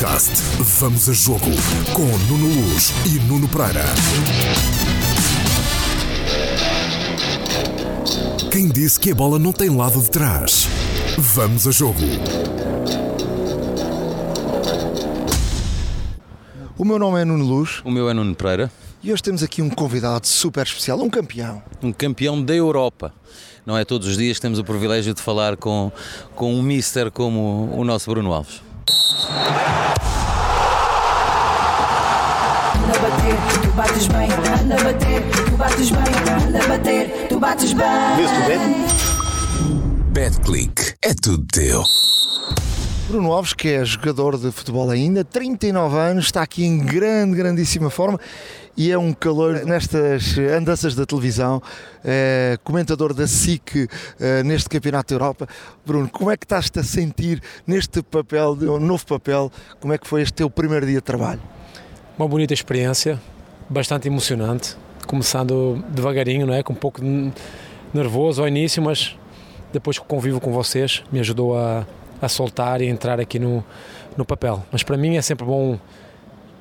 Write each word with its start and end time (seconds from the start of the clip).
Podcast 0.00 0.42
Vamos 0.80 1.10
a 1.10 1.12
Jogo 1.12 1.44
com 1.92 2.04
Nuno 2.26 2.46
Luz 2.46 2.90
e 3.04 3.18
Nuno 3.28 3.46
Pereira. 3.46 3.84
Quem 8.50 8.68
disse 8.68 8.98
que 8.98 9.10
a 9.10 9.14
bola 9.14 9.38
não 9.38 9.52
tem 9.52 9.68
lado 9.68 10.00
de 10.00 10.10
trás? 10.10 10.66
Vamos 11.18 11.68
a 11.68 11.70
Jogo. 11.70 12.00
O 16.78 16.84
meu 16.86 16.98
nome 16.98 17.20
é 17.20 17.24
Nuno 17.26 17.44
Luz 17.44 17.82
O 17.84 17.90
meu 17.90 18.08
é 18.08 18.14
Nuno 18.14 18.34
Pereira, 18.34 18.72
e 19.02 19.12
hoje 19.12 19.22
temos 19.22 19.42
aqui 19.42 19.60
um 19.60 19.68
convidado 19.68 20.26
super 20.26 20.64
especial, 20.64 20.98
um 21.02 21.10
campeão. 21.10 21.62
um 21.82 21.92
campeão 21.92 22.42
da 22.42 22.54
Europa. 22.54 23.12
Não 23.66 23.76
é 23.76 23.84
todos 23.84 24.08
os 24.08 24.16
dias 24.16 24.38
que 24.38 24.42
temos 24.42 24.58
o 24.58 24.64
privilégio 24.64 25.12
de 25.12 25.20
falar 25.20 25.58
com, 25.58 25.92
com 26.34 26.54
um 26.54 26.62
mister 26.62 27.10
como 27.10 27.68
o 27.74 27.84
nosso 27.84 28.10
Bruno 28.10 28.32
Alves. 28.32 28.69
Anda 32.74 32.92
a 32.92 32.98
bater, 32.98 33.36
tu 33.62 33.70
bates 33.72 34.08
bem. 34.08 34.28
Anda 34.60 34.74
a 34.74 34.84
bater, 34.84 35.22
tu 35.30 35.56
bates 35.56 35.90
bem. 35.90 36.14
Anda 36.46 36.58
a 36.58 36.68
bater, 36.68 37.26
tu 37.28 37.38
bates 37.38 37.72
bem. 37.72 37.86
BetClick. 40.12 40.94
É 41.02 41.14
tudo 41.14 41.46
teu. 41.52 41.84
Bruno 43.10 43.32
Alves, 43.32 43.52
que 43.52 43.66
é 43.66 43.84
jogador 43.84 44.38
de 44.38 44.52
futebol 44.52 44.88
ainda, 44.88 45.24
39 45.24 45.96
anos, 45.96 46.26
está 46.26 46.42
aqui 46.42 46.64
em 46.64 46.78
grande, 46.78 47.36
grandíssima 47.36 47.90
forma 47.90 48.20
e 48.76 48.92
é 48.92 48.96
um 48.96 49.12
calor 49.12 49.64
nestas 49.64 50.38
andanças 50.38 50.94
da 50.94 51.04
televisão, 51.04 51.60
é, 52.04 52.56
comentador 52.62 53.12
da 53.12 53.26
SIC 53.26 53.88
é, 54.20 54.44
neste 54.44 54.68
Campeonato 54.68 55.12
da 55.12 55.16
Europa. 55.16 55.48
Bruno, 55.84 56.08
como 56.08 56.30
é 56.30 56.36
que 56.36 56.44
estás-te 56.44 56.78
a 56.78 56.84
sentir 56.84 57.42
neste 57.66 58.00
papel, 58.00 58.52
um 58.52 58.78
novo 58.78 59.04
papel? 59.04 59.50
Como 59.80 59.92
é 59.92 59.98
que 59.98 60.06
foi 60.06 60.22
este 60.22 60.34
teu 60.34 60.48
primeiro 60.48 60.86
dia 60.86 60.98
de 60.98 61.00
trabalho? 61.00 61.42
Uma 62.16 62.28
bonita 62.28 62.54
experiência, 62.54 63.20
bastante 63.68 64.06
emocionante, 64.06 64.76
começando 65.08 65.84
devagarinho, 65.88 66.46
não 66.46 66.54
é? 66.54 66.62
com 66.62 66.74
um 66.74 66.76
pouco 66.76 67.00
nervoso 67.92 68.40
ao 68.40 68.46
início, 68.46 68.80
mas 68.80 69.16
depois 69.72 69.98
que 69.98 70.04
convivo 70.04 70.40
com 70.40 70.52
vocês 70.52 71.02
me 71.10 71.18
ajudou 71.18 71.58
a, 71.58 71.84
a 72.20 72.28
soltar 72.28 72.80
e 72.80 72.86
entrar 72.86 73.18
aqui 73.20 73.38
no, 73.38 73.64
no 74.16 74.24
papel. 74.24 74.64
Mas 74.70 74.82
para 74.82 74.96
mim 74.96 75.16
é 75.16 75.22
sempre 75.22 75.44
bom 75.46 75.78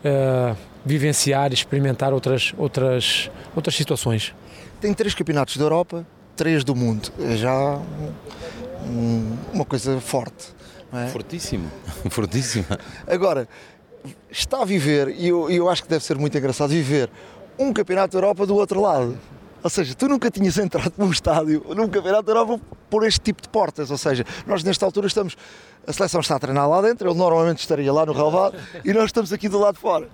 eh, 0.04 0.56
vivenciar 0.86 1.52
e 1.52 1.54
experimentar 1.54 2.14
outras, 2.14 2.54
outras, 2.58 3.30
outras 3.56 3.76
situações. 3.76 4.34
Tem 4.80 4.94
três 4.94 5.14
campeonatos 5.14 5.58
da 5.58 5.64
Europa, 5.66 6.06
três 6.36 6.64
do 6.64 6.76
mundo. 6.76 7.10
É 7.20 7.36
já 7.36 7.80
um- 8.86 9.36
uma 9.54 9.66
coisa 9.66 10.00
forte. 10.00 10.54
não 10.92 11.00
é? 11.00 11.08
Fortíssimo, 11.08 11.70
fortíssimo. 12.10 12.66
Agora, 13.06 13.48
está 14.32 14.62
a 14.62 14.66
viver, 14.66 15.10
e 15.18 15.28
eu, 15.28 15.52
e 15.52 15.58
eu 15.58 15.70
acho 15.70 15.84
que 15.84 15.90
deve 15.90 16.04
ser 16.04 16.18
muito 16.18 16.38
engraçado 16.38 16.70
viver 16.70 17.10
um 17.58 17.74
campeonato 17.74 18.14
da 18.14 18.18
Europa 18.18 18.46
do 18.46 18.56
outro 18.56 18.80
lado. 18.82 19.18
Ou 19.64 19.70
seja, 19.70 19.94
tu 19.94 20.08
nunca 20.08 20.32
tinhas 20.32 20.58
entrado 20.58 20.94
num 20.98 21.12
estádio, 21.12 21.66
num 21.76 21.88
campeonato 21.88 22.24
da 22.24 22.32
Europa, 22.32 22.60
por 22.90 23.06
este 23.06 23.20
tipo 23.20 23.42
de 23.42 23.50
portas. 23.50 23.92
Ou 23.92 23.98
seja, 23.98 24.26
nós 24.48 24.64
nesta 24.64 24.86
altura 24.86 25.08
estamos, 25.08 25.36
a 25.86 25.92
seleção 25.92 26.22
está 26.22 26.36
a 26.36 26.40
treinar 26.40 26.70
lá 26.70 26.82
dentro, 26.82 27.10
ele 27.10 27.18
normalmente 27.18 27.60
estaria 27.60 27.92
lá 27.92 28.06
no 28.06 28.14
relvado, 28.14 28.58
e 28.86 28.94
nós 28.94 29.06
estamos 29.06 29.34
aqui 29.34 29.50
do 29.50 29.60
lado 29.60 29.76
de 29.76 29.82
fora. 29.82 30.08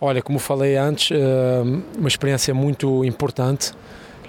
Olha, 0.00 0.20
como 0.20 0.38
falei 0.38 0.76
antes, 0.76 1.10
eh, 1.10 1.62
uma 1.96 2.08
experiência 2.08 2.52
muito 2.52 3.04
importante 3.04 3.72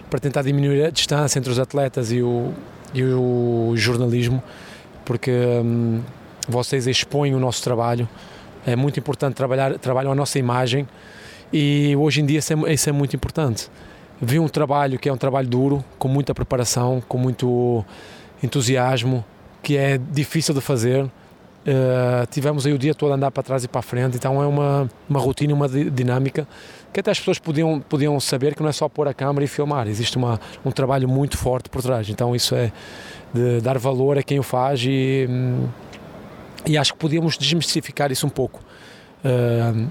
para 0.09 0.19
tentar 0.19 0.41
diminuir 0.41 0.85
a 0.85 0.89
distância 0.89 1.37
entre 1.37 1.51
os 1.51 1.59
atletas 1.59 2.11
e 2.11 2.21
o, 2.21 2.53
e 2.93 3.03
o 3.03 3.73
jornalismo, 3.75 4.41
porque 5.03 5.31
hum, 5.31 6.01
vocês 6.47 6.87
expõem 6.87 7.35
o 7.35 7.39
nosso 7.39 7.61
trabalho, 7.61 8.07
é 8.65 8.75
muito 8.75 8.99
importante 8.99 9.35
trabalhar, 9.35 9.77
trabalham 9.77 10.11
a 10.11 10.15
nossa 10.15 10.39
imagem 10.39 10.87
e 11.51 11.93
hoje 11.97 12.21
em 12.21 12.25
dia 12.25 12.39
isso 12.39 12.53
é, 12.53 12.73
isso 12.73 12.89
é 12.89 12.91
muito 12.91 13.15
importante. 13.15 13.69
Vi 14.21 14.39
um 14.39 14.47
trabalho 14.47 14.97
que 14.97 15.07
é 15.07 15.13
um 15.13 15.17
trabalho 15.17 15.47
duro, 15.47 15.83
com 15.99 16.07
muita 16.07 16.33
preparação, 16.33 17.01
com 17.07 17.17
muito 17.17 17.85
entusiasmo, 18.41 19.23
que 19.61 19.77
é 19.77 19.97
difícil 19.97 20.53
de 20.53 20.61
fazer. 20.61 21.03
Uh, 21.03 22.25
tivemos 22.31 22.65
aí 22.65 22.71
o 22.71 22.77
dia 22.77 22.95
todo 22.95 23.11
a 23.11 23.15
andar 23.15 23.29
para 23.29 23.43
trás 23.43 23.63
e 23.65 23.67
para 23.67 23.79
a 23.79 23.81
frente, 23.81 24.15
então 24.15 24.41
é 24.41 24.47
uma, 24.47 24.89
uma 25.09 25.19
rotina, 25.19 25.53
uma 25.53 25.67
di- 25.67 25.89
dinâmica 25.89 26.47
que 26.93 27.01
até 27.01 27.11
as 27.11 27.19
pessoas 27.19 27.39
podiam, 27.39 27.81
podiam 27.81 28.17
saber 28.21 28.55
que 28.55 28.61
não 28.63 28.69
é 28.69 28.71
só 28.71 28.87
pôr 28.87 29.05
a 29.05 29.13
câmera 29.13 29.43
e 29.43 29.47
filmar, 29.49 29.85
existe 29.85 30.15
uma, 30.15 30.39
um 30.63 30.71
trabalho 30.71 31.09
muito 31.09 31.37
forte 31.37 31.69
por 31.69 31.81
trás, 31.81 32.07
então 32.07 32.33
isso 32.33 32.55
é 32.55 32.71
de 33.33 33.59
dar 33.59 33.77
valor 33.77 34.17
a 34.17 34.23
quem 34.23 34.39
o 34.39 34.43
faz 34.43 34.81
e, 34.81 35.27
hum, 35.29 35.67
e 36.65 36.77
acho 36.77 36.93
que 36.93 36.99
podíamos 36.99 37.37
desmistificar 37.37 38.13
isso 38.13 38.25
um 38.25 38.29
pouco. 38.29 38.61
Uh, 39.25 39.87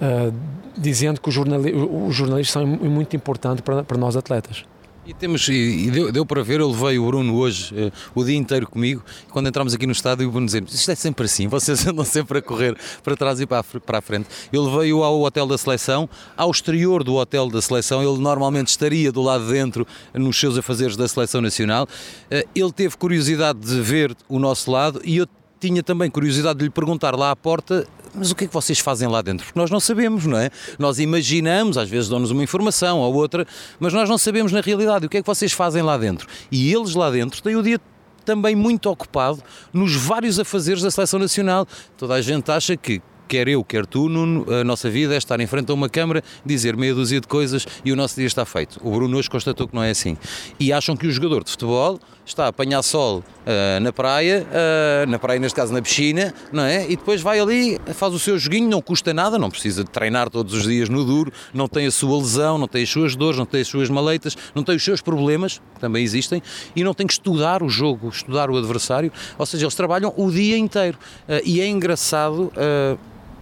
uh, 0.00 0.34
dizendo 0.76 1.20
que 1.20 1.28
os, 1.28 1.34
jornali 1.34 1.72
os 1.74 2.14
jornalistas 2.14 2.52
são 2.52 2.66
muito 2.66 3.14
importantes 3.16 3.60
para, 3.60 3.82
para 3.82 3.98
nós 3.98 4.16
atletas. 4.16 4.64
E, 5.08 5.14
temos, 5.14 5.48
e, 5.48 5.90
deu, 5.90 6.12
deu 6.12 6.26
para 6.26 6.42
ver, 6.42 6.60
eu 6.60 6.70
levei 6.70 6.98
o 6.98 7.06
Bruno 7.06 7.34
hoje 7.34 7.74
eh, 7.74 7.90
o 8.14 8.22
dia 8.22 8.36
inteiro 8.36 8.68
comigo. 8.68 9.02
Quando 9.30 9.48
entramos 9.48 9.72
aqui 9.72 9.86
no 9.86 9.92
estádio, 9.92 10.28
o 10.28 10.30
Bruno 10.30 10.44
dizia 10.44 10.62
Isto 10.68 10.90
é 10.90 10.94
sempre 10.94 11.24
assim, 11.24 11.48
vocês 11.48 11.80
andam 11.88 12.04
sempre 12.04 12.40
a 12.40 12.42
correr 12.42 12.76
para 13.02 13.16
trás 13.16 13.40
e 13.40 13.46
para 13.46 13.60
a, 13.60 13.80
para 13.80 13.98
a 13.98 14.02
frente. 14.02 14.28
Eu 14.52 14.62
levei-o 14.64 15.02
ao 15.02 15.18
hotel 15.22 15.46
da 15.46 15.56
seleção, 15.56 16.10
ao 16.36 16.50
exterior 16.50 17.02
do 17.02 17.14
hotel 17.14 17.48
da 17.48 17.62
seleção. 17.62 18.02
Ele 18.02 18.20
normalmente 18.20 18.68
estaria 18.68 19.10
do 19.10 19.22
lado 19.22 19.46
de 19.46 19.52
dentro 19.52 19.86
nos 20.12 20.38
seus 20.38 20.58
afazeres 20.58 20.94
da 20.94 21.08
seleção 21.08 21.40
nacional. 21.40 21.88
Eh, 22.30 22.46
Ele 22.54 22.70
teve 22.70 22.94
curiosidade 22.94 23.60
de 23.60 23.80
ver 23.80 24.14
o 24.28 24.38
nosso 24.38 24.70
lado 24.70 25.00
e 25.02 25.16
eu 25.16 25.26
tinha 25.58 25.82
também 25.82 26.10
curiosidade 26.10 26.58
de 26.58 26.66
lhe 26.66 26.70
perguntar 26.70 27.16
lá 27.16 27.30
à 27.30 27.36
porta 27.36 27.86
mas 28.14 28.30
o 28.30 28.34
que 28.34 28.44
é 28.44 28.46
que 28.46 28.54
vocês 28.54 28.78
fazem 28.78 29.08
lá 29.08 29.22
dentro? 29.22 29.46
Porque 29.46 29.58
nós 29.58 29.70
não 29.70 29.80
sabemos, 29.80 30.26
não 30.26 30.38
é? 30.38 30.50
Nós 30.78 30.98
imaginamos, 30.98 31.78
às 31.78 31.88
vezes 31.88 32.08
dão-nos 32.08 32.30
uma 32.30 32.42
informação 32.42 32.98
ou 33.00 33.14
outra, 33.14 33.46
mas 33.78 33.92
nós 33.92 34.08
não 34.08 34.18
sabemos 34.18 34.52
na 34.52 34.60
realidade 34.60 35.06
o 35.06 35.08
que 35.08 35.18
é 35.18 35.22
que 35.22 35.26
vocês 35.26 35.52
fazem 35.52 35.82
lá 35.82 35.96
dentro. 35.96 36.26
E 36.50 36.72
eles 36.72 36.94
lá 36.94 37.10
dentro 37.10 37.42
têm 37.42 37.56
o 37.56 37.62
dia 37.62 37.80
também 38.24 38.54
muito 38.54 38.90
ocupado 38.90 39.42
nos 39.72 39.94
vários 39.94 40.38
afazeres 40.38 40.82
da 40.82 40.90
Seleção 40.90 41.18
Nacional. 41.18 41.66
Toda 41.96 42.14
a 42.14 42.20
gente 42.20 42.50
acha 42.50 42.76
que 42.76 43.00
quer 43.28 43.46
eu, 43.46 43.62
quer 43.62 43.86
tu, 43.86 44.08
Nuno, 44.08 44.46
a 44.50 44.64
nossa 44.64 44.88
vida 44.88 45.14
é 45.14 45.18
estar 45.18 45.38
em 45.38 45.46
frente 45.46 45.70
a 45.70 45.74
uma 45.74 45.88
câmara, 45.88 46.24
dizer 46.44 46.76
meia 46.76 46.94
dúzia 46.94 47.20
de 47.20 47.28
coisas 47.28 47.66
e 47.84 47.92
o 47.92 47.96
nosso 47.96 48.16
dia 48.16 48.26
está 48.26 48.44
feito. 48.44 48.80
O 48.82 48.90
Bruno 48.90 49.16
hoje 49.18 49.28
constatou 49.28 49.68
que 49.68 49.74
não 49.74 49.82
é 49.82 49.90
assim. 49.90 50.16
E 50.58 50.72
acham 50.72 50.96
que 50.96 51.06
o 51.06 51.12
jogador 51.12 51.44
de 51.44 51.50
futebol 51.50 52.00
está 52.24 52.44
a 52.44 52.48
apanhar 52.48 52.82
sol 52.82 53.24
ah, 53.46 53.80
na 53.80 53.92
praia, 53.92 54.46
ah, 54.52 55.06
na 55.06 55.18
praia 55.18 55.38
neste 55.38 55.56
caso 55.56 55.72
na 55.72 55.80
piscina, 55.80 56.34
não 56.52 56.62
é? 56.62 56.84
E 56.84 56.96
depois 56.96 57.22
vai 57.22 57.40
ali, 57.40 57.78
faz 57.94 58.12
o 58.14 58.18
seu 58.18 58.38
joguinho, 58.38 58.68
não 58.68 58.82
custa 58.82 59.12
nada, 59.14 59.38
não 59.38 59.50
precisa 59.50 59.84
de 59.84 59.90
treinar 59.90 60.30
todos 60.30 60.54
os 60.54 60.64
dias 60.64 60.88
no 60.88 61.04
duro, 61.04 61.32
não 61.52 61.68
tem 61.68 61.86
a 61.86 61.90
sua 61.90 62.16
lesão, 62.18 62.58
não 62.58 62.68
tem 62.68 62.82
as 62.82 62.90
suas 62.90 63.16
dores, 63.16 63.38
não 63.38 63.46
tem 63.46 63.60
as 63.60 63.68
suas 63.68 63.88
maleitas, 63.88 64.36
não 64.54 64.62
tem 64.62 64.76
os 64.76 64.84
seus 64.84 65.00
problemas, 65.00 65.60
que 65.74 65.80
também 65.80 66.02
existem, 66.02 66.42
e 66.74 66.84
não 66.84 66.94
tem 66.94 67.06
que 67.06 67.12
estudar 67.12 67.62
o 67.62 67.68
jogo, 67.68 68.08
estudar 68.08 68.50
o 68.50 68.56
adversário, 68.56 69.12
ou 69.38 69.46
seja, 69.46 69.64
eles 69.64 69.74
trabalham 69.74 70.12
o 70.16 70.30
dia 70.30 70.56
inteiro. 70.56 70.98
Ah, 71.28 71.40
e 71.44 71.60
é 71.60 71.66
engraçado. 71.66 72.52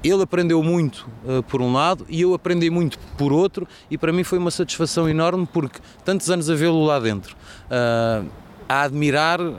Ele 0.09 0.23
aprendeu 0.23 0.63
muito 0.63 1.09
uh, 1.25 1.43
por 1.45 1.61
um 1.61 1.73
lado 1.73 2.07
e 2.09 2.21
eu 2.21 2.35
aprendi 2.35 2.71
muito 2.71 2.99
por 3.19 3.33
outro, 3.33 3.67
e 3.91 3.97
para 3.99 4.13
mim 4.13 4.25
foi 4.25 4.39
uma 4.39 4.51
satisfação 4.51 5.09
enorme 5.09 5.49
porque 5.53 5.79
tantos 6.05 6.31
anos 6.31 6.49
a 6.51 6.55
vê-lo 6.55 6.85
lá 6.85 6.99
dentro. 6.99 7.37
uh, 7.67 8.27
a 8.69 8.83
admirar 8.83 9.41
uh, 9.41 9.55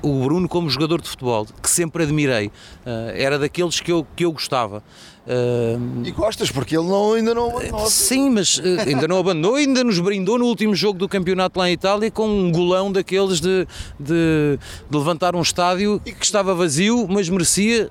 o 0.00 0.22
Bruno 0.22 0.48
como 0.48 0.70
jogador 0.70 1.00
de 1.00 1.08
futebol, 1.08 1.44
que 1.60 1.68
sempre 1.68 2.04
admirei. 2.04 2.46
Uh, 2.46 3.10
era 3.14 3.36
daqueles 3.36 3.80
que 3.80 3.90
eu, 3.90 4.06
que 4.14 4.24
eu 4.24 4.30
gostava. 4.32 4.82
Uh, 5.26 6.04
E 6.04 6.10
gostas, 6.12 6.52
porque 6.52 6.76
ele 6.76 6.86
não, 6.86 7.14
ainda 7.14 7.34
não 7.34 7.50
abandonou. 7.50 7.86
Sim, 7.90 8.30
mas 8.30 8.60
eh, 8.62 8.90
ainda 8.90 9.08
não 9.08 9.18
abandonou, 9.18 9.56
ainda 9.56 9.82
nos 9.82 9.98
brindou 9.98 10.38
no 10.38 10.44
último 10.44 10.74
jogo 10.74 10.98
do 10.98 11.08
campeonato 11.08 11.58
lá 11.58 11.68
em 11.68 11.72
Itália 11.72 12.10
com 12.10 12.28
um 12.28 12.52
golão 12.52 12.92
daqueles 12.92 13.40
de, 13.40 13.66
de, 13.98 14.58
de 14.88 14.96
levantar 14.96 15.34
um 15.34 15.42
estádio 15.42 15.98
que 15.98 16.24
estava 16.24 16.54
vazio, 16.54 17.08
mas 17.08 17.28
merecia 17.28 17.90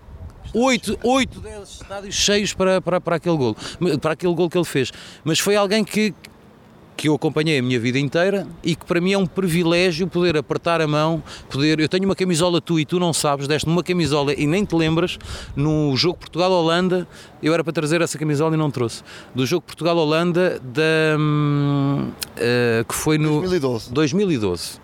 8, 0.54 1.00
8 1.04 1.40
10 1.40 1.70
estádios 1.70 2.16
cheios 2.16 2.54
para, 2.54 2.82
para, 2.82 3.02
para 3.02 3.16
aquele 3.16 3.38
gol, 3.38 3.56
para 4.02 4.14
aquele 4.14 4.34
gol 4.34 4.50
que 4.50 4.58
ele 4.58 4.66
fez. 4.66 4.92
Mas 5.24 5.40
foi 5.40 5.56
alguém 5.56 5.84
que 5.84 6.14
que 6.96 7.08
eu 7.08 7.16
acompanhei 7.16 7.60
a 7.60 7.62
minha 7.62 7.80
vida 7.80 8.00
inteira 8.00 8.48
e 8.64 8.76
que 8.76 8.86
para 8.86 9.02
mim 9.02 9.14
é 9.14 9.18
um 9.18 9.26
privilégio 9.26 10.08
poder 10.08 10.38
apertar 10.38 10.82
a 10.82 10.88
mão, 10.88 11.22
poder. 11.50 11.80
Eu 11.80 11.90
tenho 11.90 12.06
uma 12.06 12.16
camisola 12.16 12.62
tu 12.62 12.80
e 12.80 12.86
tu 12.86 13.00
não 13.00 13.14
sabes, 13.14 13.48
deste-me 13.48 13.74
uma 13.74 13.84
camisola 13.84 14.34
e 14.34 14.46
nem 14.46 14.64
te 14.64 14.76
lembras, 14.76 15.18
no 15.56 15.96
jogo 15.96 16.20
Portugal-Holanda, 16.20 17.08
eu 17.42 17.54
era 17.54 17.64
para 17.64 17.74
trazer 17.74 18.02
essa 18.02 18.18
camisola 18.18 18.56
e 18.56 18.58
não 18.58 18.72
trouxe. 18.72 19.04
Do 19.34 19.46
jogo 19.46 19.66
Portugal-Holanda 19.66 20.60
da 20.60 21.18
eh, 22.38 22.86
que 22.88 22.96
foi 22.96 23.18
no 23.18 23.40
2012. 23.42 23.92
2012. 23.92 24.84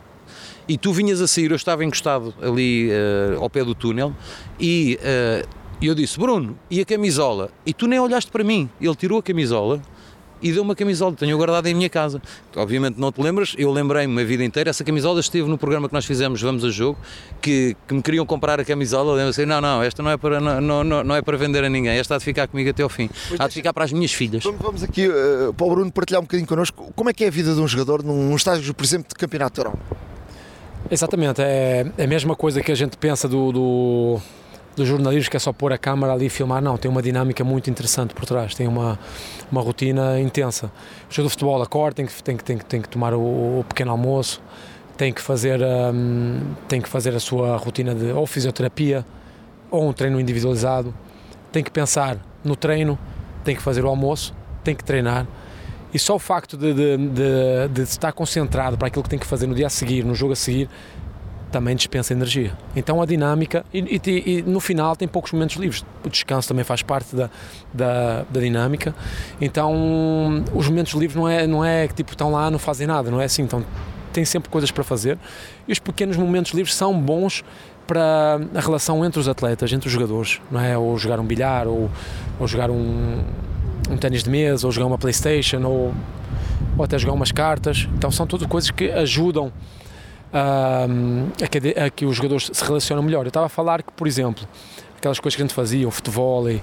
E 0.68 0.78
tu 0.78 0.94
vinhas 0.94 1.20
a 1.20 1.28
sair, 1.28 1.50
eu 1.50 1.56
estava 1.56 1.84
encostado 1.84 2.34
ali 2.42 2.90
eh, 2.92 3.38
ao 3.40 3.50
pé 3.50 3.64
do 3.64 3.74
túnel 3.74 4.14
e 4.60 5.00
eh, 5.82 5.86
eu 5.88 5.96
disse, 5.96 6.20
Bruno, 6.20 6.58
e 6.70 6.82
a 6.82 6.86
camisola? 6.86 7.50
E 7.66 7.74
tu 7.74 7.88
nem 7.88 8.00
olhaste 8.00 8.32
para 8.32 8.44
mim. 8.44 8.70
Ele 8.80 8.96
tirou 8.96 9.20
a 9.20 9.24
camisola 9.24 9.82
e 10.42 10.52
deu 10.52 10.64
uma 10.64 10.76
camisola, 10.76 11.14
tenho 11.16 11.38
guardada 11.38 11.70
em 11.70 11.74
minha 11.74 11.90
casa. 11.90 12.22
Obviamente 12.56 13.00
não 13.00 13.12
te 13.12 13.22
lembras, 13.22 13.56
eu 13.58 13.72
lembrei-me 13.72 14.22
a 14.22 14.26
vida 14.26 14.44
inteira, 14.44 14.70
essa 14.70 14.84
camisola 14.84 15.20
esteve 15.20 15.48
no 15.50 15.58
programa 15.58 15.88
que 15.88 15.94
nós 15.94 16.06
fizemos 16.06 16.42
Vamos 16.42 16.64
a 16.64 16.70
Jogo, 16.70 16.98
que, 17.42 17.76
que 17.88 17.94
me 17.94 18.02
queriam 18.02 18.26
comprar 18.26 18.60
a 18.60 18.66
camisola, 18.66 19.14
lembro 19.14 19.30
assim, 19.30 19.46
não, 19.46 19.62
não, 19.62 19.84
esta 19.84 20.02
não 20.02 20.12
é, 20.12 20.18
para, 20.18 20.40
não, 20.40 20.84
não, 20.84 21.04
não 21.04 21.16
é 21.16 21.22
para 21.22 21.38
vender 21.38 21.64
a 21.64 21.70
ninguém, 21.70 21.98
esta 21.98 22.16
há 22.16 22.18
de 22.18 22.24
ficar 22.24 22.48
comigo 22.48 22.70
até 22.70 22.84
ao 22.84 22.90
fim, 22.90 23.10
há 23.38 23.48
de 23.48 23.54
ficar 23.54 23.74
para 23.74 23.84
as 23.84 23.92
minhas 23.92 24.12
filhas. 24.14 24.44
Vamos, 24.44 24.62
vamos 24.62 24.84
aqui 24.84 25.08
uh, 25.08 25.54
para 25.54 25.68
o 25.68 25.70
Bruno 25.70 25.92
partilhar 25.92 26.22
um 26.22 26.26
bocadinho 26.26 26.48
connosco, 26.48 26.92
como 26.96 27.10
é 27.10 27.14
que 27.14 27.24
é 27.24 27.28
a 27.28 27.32
vida 27.32 27.54
de 27.54 27.60
um 27.60 27.68
jogador 27.68 28.04
num 28.04 28.36
estágio, 28.36 28.74
por 28.74 28.86
exemplo, 28.86 29.10
de 29.10 29.16
campeonato 29.16 29.56
de 29.56 29.68
Europa? 29.68 29.80
Exatamente, 30.90 31.42
é, 31.42 31.86
é 31.98 32.04
a 32.04 32.08
mesma 32.08 32.36
coisa 32.36 32.62
que 32.62 32.72
a 32.72 32.76
gente 32.76 32.98
pensa 32.98 33.28
do, 33.28 33.52
do, 33.52 34.22
do 34.80 34.86
jornalismo, 34.86 35.30
que 35.30 35.38
é 35.38 35.40
só 35.40 35.54
pôr 35.54 35.72
a 35.74 35.78
câmara 35.78 36.14
ali 36.14 36.26
e 36.26 36.30
filmar, 36.30 36.62
não, 36.62 36.78
tem 36.78 36.90
uma 36.90 37.02
dinâmica 37.02 37.44
muito 37.44 37.70
interessante 37.70 38.14
por 38.14 38.26
trás, 38.26 38.56
tem 38.56 38.68
uma, 38.68 38.98
uma 39.52 39.62
rotina 39.62 40.20
intensa. 40.20 40.72
O 41.10 41.14
jogo 41.14 41.28
de 41.28 41.34
futebol 41.34 41.62
acorda, 41.62 41.96
tem 41.96 42.06
que, 42.06 42.24
tem 42.24 42.38
que, 42.38 42.44
tem 42.44 42.58
que, 42.58 42.66
tem 42.66 42.82
que 42.82 42.90
tomar 42.90 43.14
o, 43.14 43.20
o 43.60 43.66
pequeno 43.68 43.92
almoço, 43.92 44.42
tem 44.98 45.14
que, 45.14 45.22
fazer, 45.22 45.60
um, 45.62 46.42
tem 46.68 46.82
que 46.82 46.90
fazer 46.90 47.14
a 47.16 47.20
sua 47.20 47.56
rotina 47.58 47.94
de 47.94 48.12
ou 48.12 48.26
fisioterapia 48.26 49.06
ou 49.70 49.88
um 49.88 49.94
treino 49.94 50.20
individualizado, 50.20 50.94
tem 51.52 51.64
que 51.64 51.72
pensar 51.72 52.18
no 52.44 52.56
treino, 52.56 52.98
tem 53.44 53.56
que 53.56 53.62
fazer 53.62 53.84
o 53.84 53.88
almoço, 53.88 54.34
tem 54.64 54.76
que 54.76 54.84
treinar. 54.84 55.28
E 55.94 55.98
só 55.98 56.16
o 56.16 56.20
facto 56.20 56.56
de, 56.56 56.74
de, 56.74 56.98
de, 56.98 57.68
de, 57.72 57.82
estar 57.82 58.12
concentrado 58.12 58.78
para 58.78 58.88
aquilo 58.88 59.04
que 59.04 59.10
tem 59.10 59.18
que 59.18 59.26
fazer 59.26 59.48
no 59.48 59.56
dia 59.56 59.68
a 59.68 59.70
seguir, 59.70 60.06
no 60.06 60.14
jogo 60.14 60.34
a 60.34 60.36
seguir, 60.36 60.70
também 61.52 61.76
dispensa 61.76 62.14
energia. 62.14 62.52
Então 62.76 63.02
a 63.02 63.06
dinâmica, 63.06 63.66
e, 63.74 64.00
e, 64.06 64.38
e 64.38 64.42
no 64.42 64.60
final 64.60 64.96
tem 64.96 65.08
poucos 65.08 65.32
momentos 65.32 65.56
livres. 65.56 65.84
O 66.04 66.10
descanso 66.10 66.48
também 66.48 66.64
faz 66.64 66.82
parte 66.82 67.16
da, 67.16 67.30
da, 67.74 68.26
da, 68.30 68.40
dinâmica. 68.40 68.94
Então 69.40 70.44
os 70.54 70.68
momentos 70.68 70.94
livres 70.94 71.16
não 71.16 71.28
é, 71.28 71.48
não 71.48 71.64
é 71.64 71.88
que 71.88 71.96
tipo, 71.96 72.12
estão 72.12 72.32
lá, 72.32 72.50
não 72.50 72.60
fazem 72.60 72.88
nada, 72.88 73.10
não 73.10 73.22
é 73.22 73.26
assim. 73.26 73.44
Então 73.44 73.64
tem 74.14 74.26
sempre 74.26 74.50
coisas 74.50 74.72
para 74.72 74.84
fazer. 74.84 75.18
E 75.68 75.72
os 75.72 75.80
pequenos 75.80 76.18
momentos 76.18 76.54
livres 76.54 76.76
são 76.76 77.00
bons 77.00 77.44
para 77.86 78.40
a 78.54 78.60
relação 78.60 79.04
entre 79.04 79.20
os 79.20 79.28
atletas, 79.28 79.74
entre 79.74 79.88
os 79.88 79.94
jogadores, 79.94 80.40
não 80.52 80.62
é? 80.62 80.78
Ou 80.78 80.98
jogar 80.98 81.20
um 81.20 81.26
bilhar, 81.26 81.68
ou, 81.68 81.90
ou 82.40 82.48
jogar 82.48 82.70
um 82.70 83.24
um 83.90 83.98
ténis 83.98 84.24
de 84.24 84.30
mesa, 84.30 84.68
ou 84.68 84.72
jogar 84.72 84.88
uma 84.88 84.98
Playstation, 84.98 85.64
ou, 85.64 85.94
ou 86.78 86.84
até 86.84 86.98
jogar 86.98 87.14
umas 87.14 87.32
cartas. 87.32 87.90
Então 87.96 88.12
são 88.12 88.28
tudo 88.28 88.48
coisas 88.48 88.70
que 88.70 88.92
ajudam 88.92 89.52
a, 90.34 90.86
a, 91.44 91.48
que, 91.48 91.80
a 91.80 91.90
que 91.90 92.06
os 92.06 92.16
jogadores 92.16 92.50
se 92.54 92.64
relacionem 92.64 93.04
melhor. 93.04 93.26
Eu 93.26 93.30
estava 93.30 93.46
a 93.46 93.50
falar 93.50 93.82
que, 93.84 93.92
por 93.92 94.08
exemplo, 94.08 94.48
aquelas 95.00 95.20
coisas 95.20 95.36
que 95.36 95.42
a 95.42 95.46
gente 95.46 95.56
fazia, 95.56 95.88
o 95.88 95.92
futebol 95.92 96.50
e, 96.50 96.62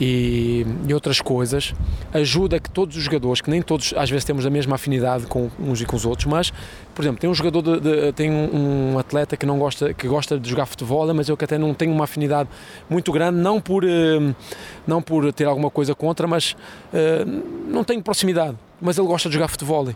e, 0.00 0.66
e, 0.88 0.94
outras 0.94 1.20
coisas, 1.20 1.74
ajuda 2.12 2.58
que 2.58 2.68
todos 2.68 2.96
os 2.96 3.02
jogadores, 3.02 3.40
que 3.40 3.50
nem 3.50 3.62
todos 3.62 3.94
às 3.96 4.10
vezes 4.10 4.24
temos 4.24 4.44
a 4.44 4.50
mesma 4.50 4.74
afinidade 4.74 5.26
com 5.26 5.50
uns 5.60 5.80
e 5.80 5.84
com 5.84 5.94
os 5.94 6.04
outros, 6.04 6.26
mas, 6.26 6.52
por 6.94 7.02
exemplo, 7.02 7.20
tem 7.20 7.30
um 7.30 7.34
jogador, 7.34 7.62
de, 7.62 7.80
de, 7.80 8.12
tem 8.12 8.30
um, 8.30 8.94
um, 8.94 8.98
atleta 8.98 9.36
que 9.36 9.46
não 9.46 9.58
gosta, 9.58 9.94
que 9.94 10.08
gosta 10.08 10.38
de 10.38 10.48
jogar 10.48 10.66
futebol, 10.66 11.12
mas 11.14 11.28
eu 11.28 11.36
que 11.36 11.44
até 11.44 11.58
não 11.58 11.72
tenho 11.74 11.92
uma 11.92 12.04
afinidade 12.04 12.48
muito 12.88 13.12
grande, 13.12 13.38
não 13.38 13.60
por, 13.60 13.84
uh, 13.84 14.34
não 14.86 15.00
por 15.00 15.32
ter 15.32 15.44
alguma 15.44 15.70
coisa 15.70 15.94
contra, 15.94 16.26
mas 16.26 16.52
uh, 16.92 17.68
não 17.68 17.84
tenho 17.84 18.02
proximidade, 18.02 18.56
mas 18.80 18.98
ele 18.98 19.06
gosta 19.06 19.28
de 19.28 19.34
jogar 19.34 19.48
futebol 19.48 19.86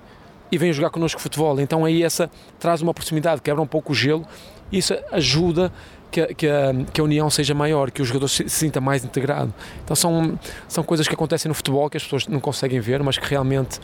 e 0.51 0.59
vem 0.59 0.73
jogar 0.73 0.91
connosco 0.91 1.21
futebol, 1.21 1.61
então 1.61 1.85
aí 1.85 2.03
essa 2.03 2.31
traz 2.59 2.81
uma 2.81 2.95
proximidade, 2.95 3.41
quebra 3.43 3.63
um 3.63 3.67
pouco 3.67 3.93
o 3.93 3.95
gelo, 3.95 4.27
isso 4.71 4.95
ajuda 5.13 5.73
que, 6.11 6.21
a, 6.21 6.27
que, 6.35 6.49
a, 6.49 6.73
que 6.93 7.01
a 7.01 7.05
união 7.05 7.29
seja 7.31 7.55
maior, 7.55 7.91
que 7.91 8.01
o 8.01 8.05
jogador 8.05 8.29
se, 8.29 8.49
se, 8.49 8.51
sinta 8.51 8.81
mais 8.81 9.05
integrado. 9.05 9.53
Então 9.85 9.95
são, 9.95 10.39
são 10.67 10.83
coisas 10.83 11.07
que 11.07 11.15
acontecem 11.15 11.49
no 11.49 11.55
futebol 11.55 11.89
que 11.89 11.97
as 11.97 12.03
pessoas 12.03 12.27
não 12.27 12.41
conseguem 12.41 12.81
ver, 12.81 13.03
mas 13.03 13.19
que 13.19 13.27
realmente 13.27 13.79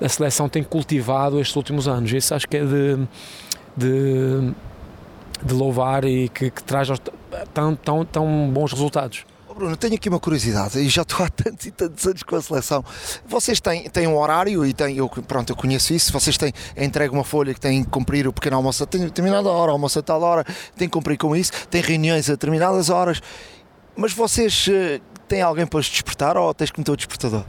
a 0.00 0.08
seleção 0.08 0.48
tem 0.48 0.62
cultivado 0.62 1.40
estes 1.40 1.54
últimos 1.56 1.86
anos. 1.86 2.12
Isso 2.12 2.34
acho 2.34 2.48
que 2.48 2.56
é 2.56 2.64
de, 2.64 2.98
de, 3.76 4.52
de 5.42 5.54
louvar 5.54 6.04
e 6.04 6.28
que, 6.28 6.50
que 6.50 6.62
traz 6.62 6.88
tão, 7.54 7.74
tão, 7.76 8.04
tão 8.04 8.50
bons 8.52 8.72
resultados. 8.72 9.24
Bruno, 9.60 9.76
tenho 9.76 9.94
aqui 9.94 10.08
uma 10.08 10.18
curiosidade 10.18 10.78
e 10.78 10.88
já 10.88 11.02
estou 11.02 11.22
há 11.22 11.28
tantos 11.28 11.66
e 11.66 11.70
tantos 11.70 12.06
anos 12.06 12.22
com 12.22 12.34
a 12.34 12.40
seleção. 12.40 12.82
Vocês 13.26 13.60
têm, 13.60 13.90
têm 13.90 14.06
um 14.06 14.16
horário 14.16 14.64
e 14.64 14.72
têm, 14.72 14.96
eu, 14.96 15.06
pronto, 15.06 15.50
eu 15.50 15.56
conheço 15.56 15.92
isso. 15.92 16.10
Vocês 16.14 16.38
têm 16.38 16.50
entregue 16.74 17.12
uma 17.12 17.24
folha 17.24 17.52
que 17.52 17.60
têm 17.60 17.84
que 17.84 17.90
cumprir 17.90 18.26
o 18.26 18.32
pequeno 18.32 18.56
almoço 18.56 18.82
a 18.82 18.86
determinada 18.86 19.50
hora, 19.50 19.70
almoço 19.70 19.98
a 19.98 20.02
tal 20.02 20.22
hora, 20.22 20.44
têm 20.78 20.88
que 20.88 20.92
cumprir 20.94 21.18
com 21.18 21.36
isso, 21.36 21.52
têm 21.68 21.82
reuniões 21.82 22.30
a 22.30 22.32
determinadas 22.32 22.88
horas. 22.88 23.20
Mas 23.94 24.14
vocês 24.14 24.66
uh, 24.68 24.98
têm 25.28 25.42
alguém 25.42 25.66
para 25.66 25.80
os 25.80 25.86
despertar 25.90 26.38
ou 26.38 26.54
tens 26.54 26.70
que 26.70 26.80
meter 26.80 26.92
o 26.92 26.96
despertador? 26.96 27.44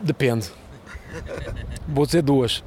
Depende. 0.00 0.48
Vou 1.88 2.06
dizer 2.06 2.22
duas. 2.22 2.62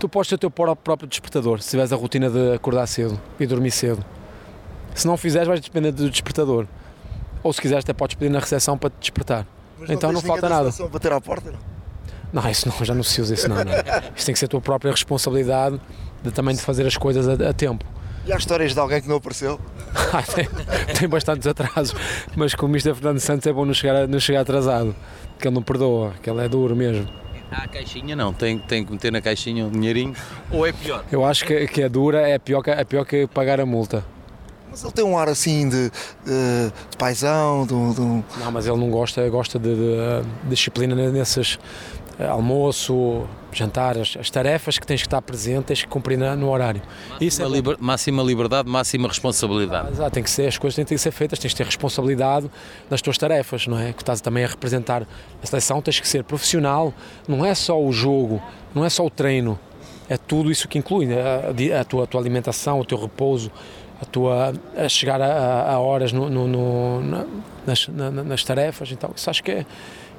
Tu 0.00 0.08
podes 0.08 0.28
ter 0.28 0.34
o 0.34 0.38
teu 0.38 0.50
próprio 0.50 1.06
despertador 1.06 1.62
se 1.62 1.70
tiveres 1.70 1.92
a 1.92 1.96
rotina 1.96 2.28
de 2.28 2.52
acordar 2.52 2.88
cedo 2.88 3.20
e 3.38 3.46
dormir 3.46 3.70
cedo. 3.70 4.04
Se 4.92 5.06
não 5.06 5.16
fizeres, 5.16 5.46
vais 5.46 5.60
depender 5.60 5.92
do 5.92 6.10
despertador. 6.10 6.66
Ou 7.42 7.52
se 7.52 7.60
quiseres, 7.60 7.84
até 7.84 7.92
podes 7.92 8.16
pedir 8.16 8.30
na 8.30 8.38
recepção 8.38 8.76
para 8.76 8.90
te 8.90 8.96
despertar. 9.00 9.46
Mas 9.78 9.90
então 9.90 10.12
não, 10.12 10.20
não 10.20 10.26
falta 10.26 10.48
nada. 10.48 10.70
Para 10.72 10.88
bater 10.88 11.12
à 11.12 11.20
porta, 11.20 11.50
não? 11.50 11.58
Não, 12.32 12.48
isso 12.48 12.68
não, 12.68 12.84
já 12.84 12.94
não 12.94 13.02
se 13.02 13.20
usa 13.20 13.34
isso 13.34 13.48
não, 13.48 13.56
não. 13.56 13.72
Isso 14.14 14.26
tem 14.26 14.32
que 14.32 14.38
ser 14.38 14.44
a 14.44 14.48
tua 14.48 14.60
própria 14.60 14.90
responsabilidade 14.90 15.80
de 16.22 16.30
também 16.30 16.54
de 16.54 16.62
fazer 16.62 16.86
as 16.86 16.96
coisas 16.96 17.28
a, 17.28 17.48
a 17.48 17.52
tempo. 17.52 17.84
E 18.26 18.32
há 18.32 18.36
histórias 18.36 18.74
de 18.74 18.78
alguém 18.78 19.00
que 19.00 19.08
não 19.08 19.16
apareceu? 19.16 19.58
Ah, 20.12 20.22
tem, 20.22 20.48
tem 20.98 21.08
bastantes 21.08 21.46
atrasos, 21.46 21.94
mas 22.36 22.54
com 22.54 22.66
o 22.66 22.68
Mr. 22.68 22.94
Fernando 22.94 23.18
Santos 23.18 23.46
é 23.46 23.52
bom 23.52 23.64
não 23.64 23.74
chegar, 23.74 24.06
não 24.06 24.20
chegar 24.20 24.40
atrasado, 24.40 24.94
que 25.38 25.46
ele 25.46 25.54
não 25.54 25.62
perdoa, 25.62 26.14
que 26.22 26.30
ele 26.30 26.44
é 26.44 26.48
duro 26.48 26.76
mesmo. 26.76 27.08
Ah, 27.50 27.64
a 27.64 27.68
caixinha 27.68 28.14
não, 28.14 28.32
tem, 28.32 28.58
tem 28.58 28.84
que 28.84 28.92
meter 28.92 29.10
na 29.10 29.20
caixinha 29.20 29.66
um 29.66 29.70
dinheirinho, 29.70 30.14
ou 30.50 30.64
é 30.64 30.72
pior? 30.72 31.04
Eu 31.10 31.24
acho 31.24 31.44
que, 31.44 31.66
que 31.66 31.82
é 31.82 31.88
dura, 31.88 32.20
é 32.28 32.38
pior 32.38 32.62
que, 32.62 32.70
é 32.70 32.84
pior 32.84 33.04
que 33.04 33.26
pagar 33.26 33.60
a 33.60 33.66
multa. 33.66 34.04
Mas 34.70 34.84
ele 34.84 34.92
tem 34.92 35.04
um 35.04 35.18
ar 35.18 35.28
assim 35.28 35.68
de, 35.68 35.90
de, 35.90 36.72
de 36.90 36.96
paisão, 36.96 37.66
de, 37.66 37.94
de, 37.94 38.00
Não, 38.38 38.52
mas 38.52 38.66
ele 38.66 38.76
não 38.76 38.90
gosta, 38.90 39.28
gosta 39.28 39.58
de, 39.58 39.74
de 39.74 40.24
disciplina 40.48 40.94
nesses 41.10 41.58
eh, 42.20 42.26
almoço, 42.26 43.26
jantar, 43.50 43.96
as, 43.96 44.14
as, 44.14 44.28
tarefas 44.28 44.78
que 44.78 44.86
tens 44.86 45.00
que 45.00 45.06
estar 45.06 45.22
presente, 45.22 45.64
tens 45.64 45.82
que 45.82 45.88
cumprir 45.88 46.18
no 46.18 46.50
horário. 46.50 46.82
Máxima, 46.82 47.16
Isso 47.18 47.42
é 47.42 47.48
liber, 47.48 47.76
máxima 47.80 48.22
liberdade, 48.22 48.68
máxima 48.68 49.08
responsabilidade. 49.08 49.88
Ah, 49.88 49.90
exato, 49.90 50.10
tem 50.10 50.22
que 50.22 50.28
ser, 50.28 50.46
as 50.46 50.58
coisas 50.58 50.76
têm 50.76 50.84
que 50.84 50.98
ser 50.98 51.12
feitas, 51.12 51.38
tens 51.38 51.52
que 51.52 51.56
ter 51.56 51.64
responsabilidade 51.64 52.50
nas 52.90 53.00
tuas 53.00 53.16
tarefas, 53.16 53.66
não 53.66 53.78
é? 53.78 53.94
Que 53.94 54.02
estás 54.02 54.20
também 54.20 54.44
a 54.44 54.48
representar 54.48 55.02
a 55.42 55.46
seleção, 55.46 55.80
tens 55.80 55.98
que 55.98 56.06
ser 56.06 56.22
profissional, 56.22 56.92
não 57.26 57.42
é 57.42 57.54
só 57.54 57.82
o 57.82 57.90
jogo, 57.90 58.40
não 58.74 58.84
é 58.84 58.90
só 58.90 59.06
o 59.06 59.08
treino, 59.08 59.58
é 60.06 60.18
tudo 60.18 60.50
isso 60.50 60.68
que 60.68 60.78
inclui, 60.78 61.06
né? 61.06 61.22
a, 61.22 61.80
a, 61.80 61.84
tua, 61.84 62.04
a 62.04 62.06
tua 62.06 62.20
alimentação, 62.20 62.80
o 62.80 62.84
teu 62.84 63.00
repouso, 63.00 63.50
a 64.00 64.04
tua 64.04 64.52
a 64.76 64.88
chegar 64.88 65.20
a, 65.20 65.72
a 65.72 65.78
horas 65.78 66.12
no, 66.12 66.28
no, 66.30 66.48
no, 66.48 67.26
nas, 67.66 67.88
na, 67.88 68.10
nas, 68.10 68.44
tarefas 68.44 68.90
então 68.92 69.10
isso 69.14 69.28
acho 69.28 69.42
que 69.42 69.50
é 69.50 69.66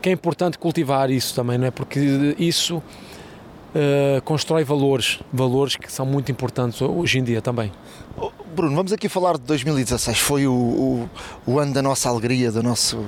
que 0.01 0.09
é 0.09 0.11
importante 0.11 0.57
cultivar 0.57 1.09
isso 1.09 1.35
também 1.35 1.57
não 1.57 1.67
é? 1.67 1.71
Porque 1.71 2.35
isso 2.37 2.77
uh, 2.77 4.21
constrói 4.23 4.63
valores 4.63 5.19
valores 5.31 5.75
que 5.75 5.91
são 5.91 6.05
muito 6.05 6.31
importantes 6.31 6.81
hoje 6.81 7.19
em 7.19 7.23
dia 7.23 7.41
também. 7.41 7.71
Oh, 8.17 8.31
Bruno 8.55 8.75
vamos 8.75 8.91
aqui 8.93 9.07
falar 9.09 9.37
de 9.37 9.43
2016 9.43 10.17
foi 10.19 10.47
o, 10.47 10.53
o, 10.53 11.09
o 11.45 11.59
ano 11.59 11.73
da 11.73 11.81
nossa 11.81 12.09
alegria 12.09 12.51
do 12.51 12.61
nosso 12.61 13.03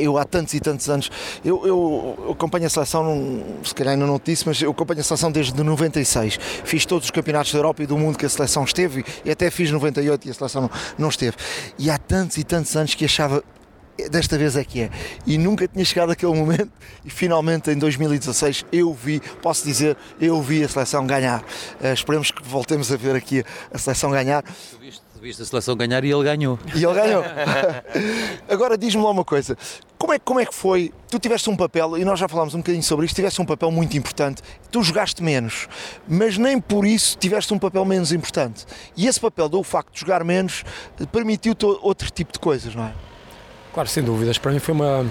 eu 0.00 0.18
há 0.18 0.24
tantos 0.24 0.54
e 0.54 0.60
tantos 0.60 0.88
anos, 0.88 1.10
eu, 1.44 1.66
eu, 1.66 2.32
acompanho 2.32 2.66
a 2.66 2.70
seleção, 2.70 3.42
se 3.62 3.74
calhar 3.74 3.94
ainda 3.94 4.06
não 4.06 4.18
te 4.18 4.32
disse, 4.32 4.46
mas 4.46 4.60
eu 4.60 4.70
acompanho 4.70 5.00
a 5.00 5.04
seleção 5.04 5.30
desde 5.30 5.62
96. 5.62 6.38
Fiz 6.64 6.86
todos 6.86 7.06
os 7.06 7.10
campeonatos 7.10 7.52
da 7.52 7.58
Europa 7.58 7.82
e 7.82 7.86
do 7.86 7.96
mundo 7.96 8.18
que 8.18 8.26
a 8.26 8.28
seleção 8.28 8.64
esteve 8.64 9.04
e 9.24 9.30
até 9.30 9.50
fiz 9.50 9.70
98 9.70 10.28
e 10.28 10.30
a 10.30 10.34
seleção 10.34 10.62
não, 10.62 10.70
não 10.98 11.08
esteve. 11.08 11.36
E 11.78 11.90
há 11.90 11.98
tantos 11.98 12.36
e 12.38 12.44
tantos 12.44 12.74
anos 12.76 12.94
que 12.94 13.04
achava 13.04 13.42
desta 14.10 14.36
vez 14.36 14.56
é 14.56 14.64
que 14.64 14.82
é. 14.82 14.90
E 15.26 15.38
nunca 15.38 15.66
tinha 15.66 15.84
chegado 15.84 16.10
aquele 16.12 16.34
momento 16.34 16.70
e 17.04 17.10
finalmente 17.10 17.70
em 17.70 17.78
2016 17.78 18.66
eu 18.70 18.92
vi, 18.92 19.20
posso 19.42 19.64
dizer, 19.64 19.96
eu 20.20 20.40
vi 20.42 20.62
a 20.62 20.68
seleção 20.68 21.06
ganhar. 21.06 21.40
Uh, 21.80 21.92
esperemos 21.92 22.30
que 22.30 22.42
voltemos 22.42 22.92
a 22.92 22.96
ver 22.96 23.16
aqui 23.16 23.44
a 23.72 23.78
seleção 23.78 24.10
ganhar. 24.10 24.42
Tu 24.42 24.78
viste, 24.78 25.02
viste 25.26 25.42
a 25.42 25.44
seleção 25.44 25.74
ganhar 25.76 26.04
e 26.04 26.12
ele 26.12 26.22
ganhou. 26.22 26.58
E 26.72 26.84
ele 26.84 26.94
ganhou. 26.94 27.24
Agora 28.48 28.78
diz-me 28.78 29.02
lá 29.02 29.10
uma 29.10 29.24
coisa. 29.24 29.58
Como 29.98 30.12
é, 30.12 30.18
como 30.20 30.38
é 30.38 30.46
que 30.46 30.54
foi? 30.54 30.92
Tu 31.10 31.18
tiveste 31.18 31.50
um 31.50 31.56
papel, 31.56 31.98
e 31.98 32.04
nós 32.04 32.18
já 32.18 32.28
falámos 32.28 32.54
um 32.54 32.58
bocadinho 32.58 32.82
sobre 32.82 33.06
isto, 33.06 33.16
tiveste 33.16 33.42
um 33.42 33.44
papel 33.44 33.70
muito 33.72 33.96
importante. 33.96 34.40
Tu 34.70 34.82
jogaste 34.82 35.22
menos, 35.22 35.68
mas 36.06 36.38
nem 36.38 36.60
por 36.60 36.86
isso 36.86 37.18
tiveste 37.18 37.52
um 37.52 37.58
papel 37.58 37.84
menos 37.84 38.12
importante. 38.12 38.64
E 38.96 39.08
esse 39.08 39.18
papel, 39.18 39.48
do 39.48 39.62
facto 39.64 39.92
de 39.92 40.00
jogar 40.00 40.22
menos, 40.22 40.64
permitiu-te 41.10 41.64
outro 41.64 42.08
tipo 42.10 42.32
de 42.32 42.38
coisas, 42.38 42.74
não 42.74 42.84
é? 42.84 42.92
Claro, 43.74 43.88
sem 43.88 44.04
dúvidas. 44.04 44.38
Para 44.38 44.52
mim 44.52 44.60
foi 44.60 44.74
uma, 44.74 45.06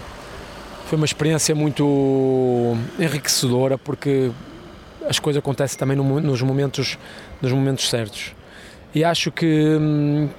foi 0.85 0.95
uma 0.95 1.05
experiência 1.05 1.53
muito 1.53 2.77
enriquecedora 2.97 3.77
porque 3.77 4.31
as 5.07 5.19
coisas 5.19 5.39
acontecem 5.39 5.77
também 5.77 5.97
no, 5.97 6.21
nos, 6.21 6.41
momentos, 6.41 6.97
nos 7.41 7.51
momentos 7.51 7.89
certos. 7.89 8.33
E 8.95 9.03
acho 9.03 9.29
que 9.29 9.77
hum, 9.79 10.29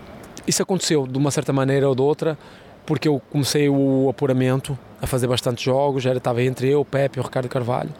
isso 0.46 0.62
aconteceu 0.62 1.06
de 1.06 1.18
uma 1.18 1.30
certa 1.30 1.52
maneira 1.52 1.86
ou 1.86 1.94
de 1.94 2.00
outra 2.00 2.38
porque 2.86 3.08
eu 3.08 3.20
comecei 3.30 3.68
o 3.68 4.08
apuramento 4.08 4.78
a 5.02 5.06
fazer 5.06 5.26
bastante 5.26 5.62
jogos, 5.62 6.06
era, 6.06 6.18
estava 6.18 6.40
entre 6.42 6.68
eu, 6.68 6.80
o 6.80 6.84
Pepe 6.84 7.18
e 7.18 7.20
o 7.20 7.24
Ricardo 7.24 7.48
Carvalho. 7.48 7.90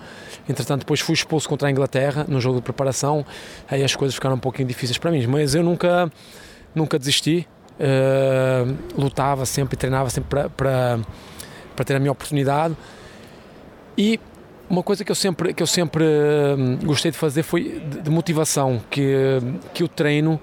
Entretanto, 0.49 0.81
depois 0.81 1.01
fui 1.01 1.13
expulso 1.13 1.49
contra 1.49 1.69
a 1.69 1.71
Inglaterra 1.71 2.25
no 2.29 2.41
jogo 2.41 2.59
de 2.59 2.63
preparação, 2.63 3.27
aí 3.69 3.83
as 3.83 3.97
coisas 3.97 4.15
ficaram 4.15 4.37
um 4.37 4.39
pouquinho 4.39 4.69
difíceis 4.69 4.97
para 4.97 5.11
mim, 5.11 5.27
mas 5.27 5.57
eu 5.57 5.63
nunca, 5.65 6.11
nunca 6.73 6.99
desisti, 7.01 7.47
uh, 7.81 8.77
lutava 8.97 9.45
sempre, 9.45 9.77
treinava 9.77 10.09
sempre 10.09 10.31
para, 10.31 10.49
para, 10.49 11.01
para 11.75 11.85
ter 11.85 11.97
a 11.97 11.99
minha 11.99 12.13
oportunidade. 12.13 12.77
E 13.99 14.21
uma 14.69 14.83
coisa 14.83 15.05
que 15.05 15.11
eu 15.11 15.15
sempre, 15.15 15.55
que 15.55 15.63
eu 15.63 15.67
sempre 15.67 16.05
hum, 16.05 16.79
gostei 16.85 17.11
de 17.11 17.17
fazer 17.17 17.43
foi 17.43 17.81
de, 17.81 18.03
de 18.03 18.11
motivação, 18.11 18.83
que, 18.91 19.39
que 19.73 19.85
o 19.85 19.89
treino 19.89 20.41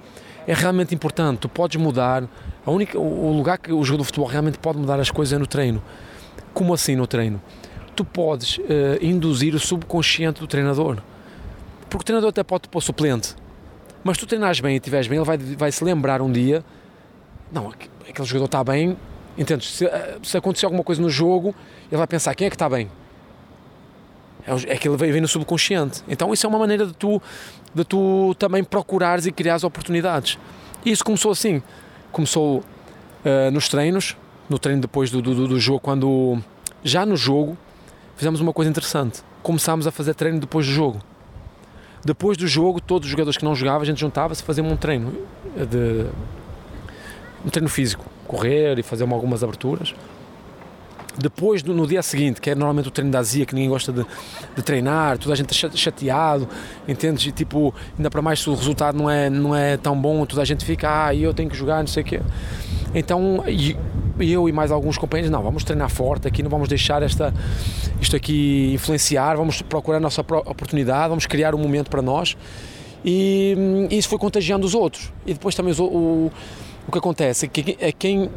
é 0.48 0.54
realmente 0.54 0.94
importante, 0.94 1.40
tu 1.40 1.50
podes 1.50 1.82
mudar, 1.82 2.24
a 2.66 2.72
única, 2.72 2.98
o 2.98 3.32
lugar 3.36 3.58
que 3.58 3.72
o 3.72 3.84
jogo 3.84 4.00
de 4.00 4.06
futebol 4.06 4.28
realmente 4.28 4.58
pode 4.58 4.78
mudar 4.78 5.00
as 5.00 5.12
coisas 5.12 5.34
é 5.34 5.38
no 5.38 5.48
treino. 5.48 5.82
Como 6.54 6.74
assim 6.74 6.96
no 6.96 7.08
treino? 7.08 7.42
Tu 7.96 8.04
podes 8.04 8.58
uh, 8.58 8.62
induzir 9.02 9.54
o 9.54 9.60
subconsciente 9.60 10.40
do 10.40 10.48
treinador. 10.48 10.98
Porque 11.90 12.04
o 12.04 12.06
treinador 12.06 12.30
até 12.30 12.44
pode 12.44 12.68
pôr 12.70 12.82
suplente. 12.82 13.36
Mas 14.04 14.18
tu 14.18 14.26
treinares 14.26 14.60
bem 14.60 14.74
e 14.74 14.78
estiveres 14.78 15.08
bem, 15.08 15.18
ele 15.18 15.26
vai, 15.26 15.38
vai 15.38 15.72
se 15.72 15.84
lembrar 15.84 16.22
um 16.22 16.32
dia: 16.32 16.64
não, 17.52 17.70
aquele 17.70 18.28
jogador 18.28 18.46
está 18.46 18.64
bem. 18.64 18.98
Entendes? 19.38 19.70
Se, 19.70 19.90
se 20.24 20.38
acontecer 20.38 20.66
alguma 20.66 20.84
coisa 20.84 21.02
no 21.02 21.10
jogo, 21.10 21.56
ele 21.90 21.98
vai 21.98 22.08
pensar: 22.08 22.34
quem 22.36 22.48
é 22.48 22.50
que 22.50 22.56
está 22.56 22.68
bem? 22.68 22.90
É, 24.46 24.74
é 24.74 24.78
que 24.78 24.88
ele 24.88 24.98
vem 24.98 25.22
no 25.22 25.28
subconsciente. 25.28 26.04
Então 26.08 26.34
isso 26.34 26.46
é 26.46 26.50
uma 26.50 26.60
maneira 26.60 26.86
de 26.86 26.94
tu, 26.94 27.22
de 27.74 27.84
tu 27.84 28.36
também 28.38 28.64
procurares 28.64 29.26
e 29.26 29.32
criares 29.32 29.64
oportunidades. 29.64 30.38
E 30.86 30.92
isso 30.92 31.04
começou 31.04 31.32
assim. 31.32 31.62
Começou 32.12 32.60
uh, 32.60 33.52
nos 33.52 33.68
treinos, 33.70 34.18
no 34.50 34.60
treino 34.60 34.82
depois 34.82 35.10
do, 35.10 35.22
do, 35.22 35.48
do 35.48 35.60
jogo, 35.60 35.80
quando 35.80 36.40
já 36.84 37.06
no 37.06 37.16
jogo 37.16 37.58
fizemos 38.16 38.42
uma 38.42 38.54
coisa 38.54 38.70
interessante. 38.70 39.22
Começámos 39.42 39.88
a 39.88 39.92
fazer 39.92 40.14
treino 40.14 40.40
depois 40.40 40.66
do 40.66 40.72
jogo. 40.72 41.02
Depois 42.06 42.38
do 42.38 42.48
jogo, 42.48 42.82
todos 42.82 43.06
os 43.06 43.12
jogadores 43.12 43.38
que 43.38 43.46
não 43.46 43.56
jogavam, 43.56 43.82
a 43.82 43.86
gente 43.86 44.02
juntava-se 44.02 44.44
fazia 44.44 44.64
um 44.64 44.76
treino 44.76 45.14
de 45.70 46.06
um 47.46 47.50
treino 47.50 47.70
físico, 47.70 48.06
correr 48.28 48.78
e 48.80 48.84
fazer 48.84 49.04
algumas 49.04 49.44
aberturas. 49.44 49.94
Depois, 51.18 51.62
no 51.64 51.86
dia 51.86 52.02
seguinte, 52.02 52.42
que 52.42 52.50
é 52.50 52.56
normalmente 52.56 52.88
o 52.88 52.92
treino 52.92 53.12
da 53.12 53.20
azia, 53.20 53.46
que 53.46 53.54
ninguém 53.54 53.70
gosta 53.70 53.92
de, 53.92 54.06
de 54.56 54.62
treinar, 54.64 55.18
toda 55.18 55.34
a 55.34 55.36
gente 55.36 55.52
está 55.52 55.70
chateado, 55.76 56.48
entendes? 56.88 57.28
E 57.28 57.32
tipo, 57.32 57.74
ainda 57.98 58.10
para 58.10 58.22
mais 58.22 58.40
se 58.40 58.50
o 58.50 58.56
resultado 58.56 58.98
não 58.98 59.10
é, 59.10 59.30
não 59.30 59.56
é 59.56 59.78
tão 59.78 60.00
bom, 60.00 60.26
toda 60.26 60.42
a 60.42 60.46
gente 60.46 60.66
fica, 60.66 61.08
ah, 61.08 61.16
eu 61.16 61.34
tenho 61.34 61.50
que 61.50 61.56
jogar, 61.56 61.80
não 61.80 61.88
sei 61.88 62.02
o 62.02 62.06
quê. 62.06 62.22
Então, 62.96 63.44
eu 64.20 64.48
e 64.48 64.52
mais 64.52 64.72
alguns 64.72 64.98
companheiros, 64.98 65.32
não, 65.32 65.42
vamos 65.42 65.64
treinar 65.64 65.90
forte 65.90 66.28
aqui, 66.28 66.42
não 66.44 66.50
vamos 66.50 66.68
deixar 66.68 67.02
esta, 67.02 67.34
isto 68.00 68.16
aqui 68.16 68.72
influenciar, 68.74 69.36
vamos 69.36 69.62
procurar 69.62 69.98
a 69.98 70.02
nossa 70.02 70.22
oportunidade, 70.22 71.10
vamos 71.10 71.26
criar 71.26 71.54
um 71.54 71.60
momento 71.60 71.90
para 71.90 72.02
nós. 72.02 72.36
E, 73.04 73.56
e 73.90 73.98
isso 73.98 74.10
foi 74.10 74.18
contagiando 74.18 74.66
os 74.66 74.74
outros. 74.74 75.12
E 75.26 75.34
depois 75.34 75.56
também 75.56 75.74
o, 75.78 76.32
o 76.88 76.92
que 76.92 76.98
acontece 76.98 77.46
é 77.46 77.50
que 77.50 77.78
é 77.80 77.92
quem 77.92 78.30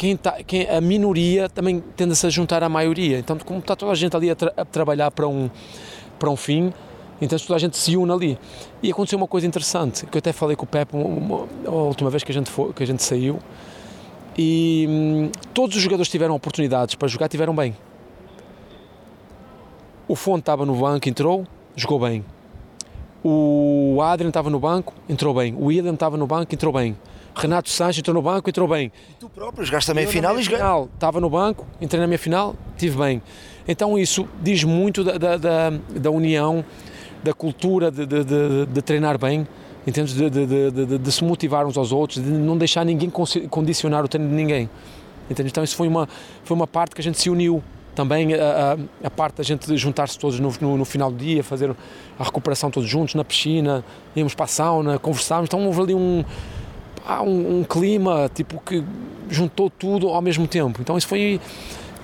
quem, 0.00 0.16
tá, 0.16 0.42
quem 0.42 0.66
a 0.66 0.80
minoria 0.80 1.46
também 1.46 1.84
tende-se 1.94 2.26
a 2.26 2.30
juntar 2.30 2.62
à 2.62 2.70
maioria. 2.70 3.18
Então, 3.18 3.36
como 3.36 3.58
está 3.58 3.76
toda 3.76 3.92
a 3.92 3.94
gente 3.94 4.16
ali 4.16 4.30
a, 4.30 4.34
tra 4.34 4.50
a 4.56 4.64
trabalhar 4.64 5.10
para 5.10 5.28
um, 5.28 5.50
para 6.18 6.30
um 6.30 6.36
fim, 6.36 6.72
então 7.20 7.38
toda 7.38 7.56
a 7.56 7.58
gente 7.58 7.76
se 7.76 7.98
une 7.98 8.10
ali. 8.10 8.38
E 8.82 8.90
aconteceu 8.90 9.18
uma 9.18 9.26
coisa 9.26 9.46
interessante, 9.46 10.06
que 10.06 10.16
eu 10.16 10.18
até 10.18 10.32
falei 10.32 10.56
com 10.56 10.64
o 10.64 10.66
Pepe 10.66 10.96
uma, 10.96 11.46
a 11.66 11.70
última 11.70 12.08
vez 12.08 12.24
que 12.24 12.32
a 12.32 12.34
gente, 12.34 12.50
foi, 12.50 12.72
que 12.72 12.82
a 12.82 12.86
gente 12.86 13.02
saiu, 13.02 13.38
e 14.38 14.86
hum, 14.88 15.30
todos 15.52 15.76
os 15.76 15.82
jogadores 15.82 16.10
tiveram 16.10 16.34
oportunidades 16.34 16.94
para 16.94 17.06
jogar, 17.06 17.28
tiveram 17.28 17.54
bem. 17.54 17.76
O 20.08 20.16
Fonte 20.16 20.40
estava 20.40 20.64
no 20.64 20.74
banco, 20.76 21.10
entrou, 21.10 21.46
jogou 21.76 22.00
bem. 22.00 22.24
O 23.22 23.98
Adrian 24.02 24.28
estava 24.30 24.48
no 24.48 24.58
banco, 24.58 24.94
entrou 25.10 25.34
bem. 25.34 25.54
O 25.56 25.66
William 25.66 25.92
estava 25.92 26.16
no 26.16 26.26
banco, 26.26 26.54
entrou 26.54 26.72
bem. 26.72 26.96
Renato 27.40 27.70
Sanches 27.70 28.00
entrou 28.00 28.14
no 28.14 28.22
banco, 28.22 28.50
entrou 28.50 28.68
bem. 28.68 28.92
E 29.10 29.14
tu 29.14 29.28
próprio 29.28 29.64
jogaste 29.64 29.90
a 29.90 29.94
meia 29.94 30.06
final 30.06 30.38
e 30.38 30.42
jogaste? 30.42 30.62
final, 30.62 30.88
estava 30.92 31.20
no 31.20 31.30
banco, 31.30 31.66
entrei 31.80 32.00
na 32.00 32.06
minha 32.06 32.18
final, 32.18 32.54
estive 32.76 32.98
bem. 32.98 33.22
Então 33.66 33.98
isso 33.98 34.28
diz 34.42 34.62
muito 34.62 35.02
da, 35.02 35.16
da, 35.16 35.36
da, 35.36 35.70
da 35.70 36.10
união, 36.10 36.64
da 37.24 37.32
cultura 37.32 37.90
de, 37.90 38.04
de, 38.04 38.24
de, 38.24 38.66
de 38.66 38.82
treinar 38.82 39.18
bem, 39.18 39.46
entendes? 39.86 40.12
De, 40.14 40.28
de, 40.28 40.46
de, 40.46 40.98
de, 40.98 41.12
se 41.12 41.24
motivar 41.24 41.66
uns 41.66 41.78
aos 41.78 41.92
outros, 41.92 42.22
de 42.22 42.30
não 42.30 42.58
deixar 42.58 42.84
ninguém 42.84 43.10
condicionar 43.48 44.04
o 44.04 44.08
treino 44.08 44.28
de 44.28 44.34
ninguém. 44.34 44.68
Entende? 45.30 45.48
Então 45.48 45.64
isso 45.64 45.76
foi 45.76 45.88
uma, 45.88 46.08
foi 46.44 46.54
uma 46.54 46.66
parte 46.66 46.94
que 46.94 47.00
a 47.00 47.04
gente 47.04 47.18
se 47.18 47.30
uniu. 47.30 47.62
Também 47.94 48.34
a, 48.34 48.76
a, 49.02 49.06
a 49.06 49.10
parte 49.10 49.36
da 49.38 49.42
gente 49.42 49.76
juntar-se 49.76 50.18
todos 50.18 50.38
no, 50.38 50.52
no, 50.60 50.76
no, 50.78 50.84
final 50.84 51.10
do 51.10 51.16
dia, 51.16 51.42
fazer 51.42 51.74
a 52.18 52.24
recuperação 52.24 52.70
todos 52.70 52.88
juntos 52.88 53.16
na 53.16 53.24
piscina, 53.24 53.84
íamos 54.14 54.32
para 54.32 54.44
a 54.44 54.48
sauna, 54.48 54.98
conversávamos. 54.98 55.48
Então 55.48 55.66
houve 55.66 55.80
ali 55.82 55.94
um, 55.94 56.24
há 57.06 57.22
um, 57.22 57.60
um, 57.60 57.64
clima 57.64 58.30
tipo 58.32 58.60
que 58.60 58.84
juntou 59.28 59.70
tudo 59.70 60.08
ao 60.08 60.22
mesmo 60.22 60.46
tempo. 60.46 60.80
Então 60.80 60.96
isso 60.96 61.08
foi 61.08 61.40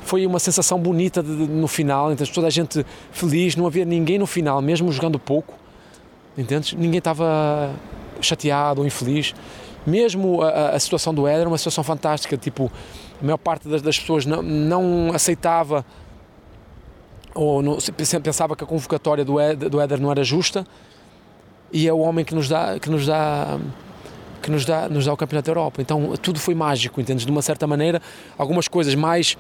foi 0.03 0.25
uma 0.25 0.39
sensação 0.39 0.79
bonita 0.79 1.21
de, 1.21 1.37
de, 1.37 1.47
no 1.53 1.67
final, 1.67 2.13
então 2.13 2.25
toda 2.29 2.47
a 2.47 2.51
gente 2.51 2.87
feliz, 3.11 3.57
não 3.57 3.67
havia 3.67 3.85
ninguém 3.85 4.19
no 4.19 4.27
final, 4.27 4.63
mesmo 4.63 4.93
jogando 4.93 5.19
pouco, 5.19 5.55
entendes? 6.39 6.73
Ninguém 6.75 6.99
estava 6.99 7.73
chateado 8.21 8.83
ou 8.83 8.87
infeliz. 8.87 9.35
Mesmo 9.85 10.43
a, 10.43 10.71
a, 10.71 10.79
situação 10.79 11.13
do 11.13 11.27
Éder 11.27 11.41
era 11.41 11.49
uma 11.49 11.59
situação 11.59 11.83
fantástica, 11.83 12.37
tipo, 12.37 12.71
a 13.21 13.25
maior 13.25 13.37
parte 13.37 13.69
das, 13.69 13.83
das 13.83 13.99
pessoas 13.99 14.25
não, 14.25 14.43
não 14.43 15.11
aceitava 15.13 15.85
ou 17.35 17.61
não, 17.63 17.79
pensava 18.23 18.57
que 18.57 18.65
a 18.65 18.67
convocatória 18.67 19.25
do 19.25 19.39
Éder, 19.39 19.69
do 19.69 19.81
Éder 19.81 20.01
não 20.01 20.11
era 20.11 20.25
justa 20.25 20.67
e 21.73 21.87
é 21.87 21.93
o 21.93 21.99
homem 21.99 22.25
que 22.25 22.35
nos 22.35 22.49
dá 22.49 22.79
que 22.79 22.89
nos 22.89 23.07
dá 23.07 23.59
que 24.47 24.53
nos 24.53 24.65
dá, 24.65 24.89
nos 24.89 25.05
dá 25.05 25.13
o 25.13 25.17
Campeonato 25.17 25.47
da 25.47 25.51
Europa. 25.51 25.83
Então 25.83 26.15
tudo 26.23 26.39
foi 26.39 26.55
mágico, 26.55 27.01
entendes? 27.01 27.27
De 27.27 27.33
uma 27.33 27.43
certa 27.43 27.67
maneira, 27.67 28.01
algumas 28.39 28.69
coisas 28.69 28.95
mais 28.95 29.37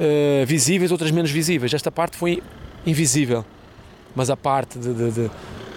uh, 0.00 0.46
visíveis, 0.46 0.90
outras 0.90 1.10
menos 1.10 1.30
visíveis. 1.30 1.74
Esta 1.74 1.92
parte 1.92 2.16
foi 2.16 2.42
invisível, 2.86 3.44
mas 4.14 4.30
a 4.30 4.36
parte 4.36 4.78
de, 4.78 4.94
de, 4.94 5.10
de 5.10 5.30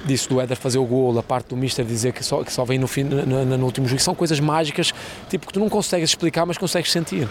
disso 0.05 0.29
do 0.29 0.39
Éder 0.39 0.55
fazer 0.55 0.77
o 0.77 0.85
gol, 0.85 1.19
a 1.19 1.21
parte 1.21 1.49
do 1.49 1.57
Mister 1.57 1.83
dizer 1.83 2.13
que 2.13 2.23
só, 2.23 2.41
que 2.41 2.53
só 2.53 2.63
vem 2.63 2.79
no, 2.79 2.87
fim, 2.87 3.03
no, 3.03 3.43
no, 3.45 3.65
último 3.65 3.85
jogo, 3.85 4.01
são 4.01 4.15
coisas 4.15 4.39
mágicas, 4.39 4.93
tipo 5.29 5.45
que 5.45 5.51
tu 5.51 5.59
não 5.59 5.67
consegues 5.67 6.09
explicar, 6.09 6.45
mas 6.45 6.57
consegues 6.57 6.89
sentir. 6.89 7.27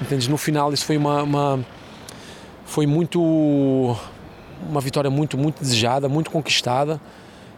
Entendes? 0.00 0.28
No 0.28 0.36
final 0.36 0.72
isso 0.72 0.84
foi 0.84 0.96
uma, 0.96 1.24
uma 1.24 1.64
foi 2.64 2.86
muito 2.86 3.96
uma 4.70 4.80
vitória 4.80 5.10
muito 5.10 5.36
muito 5.36 5.60
desejada, 5.60 6.08
muito 6.08 6.30
conquistada 6.30 7.00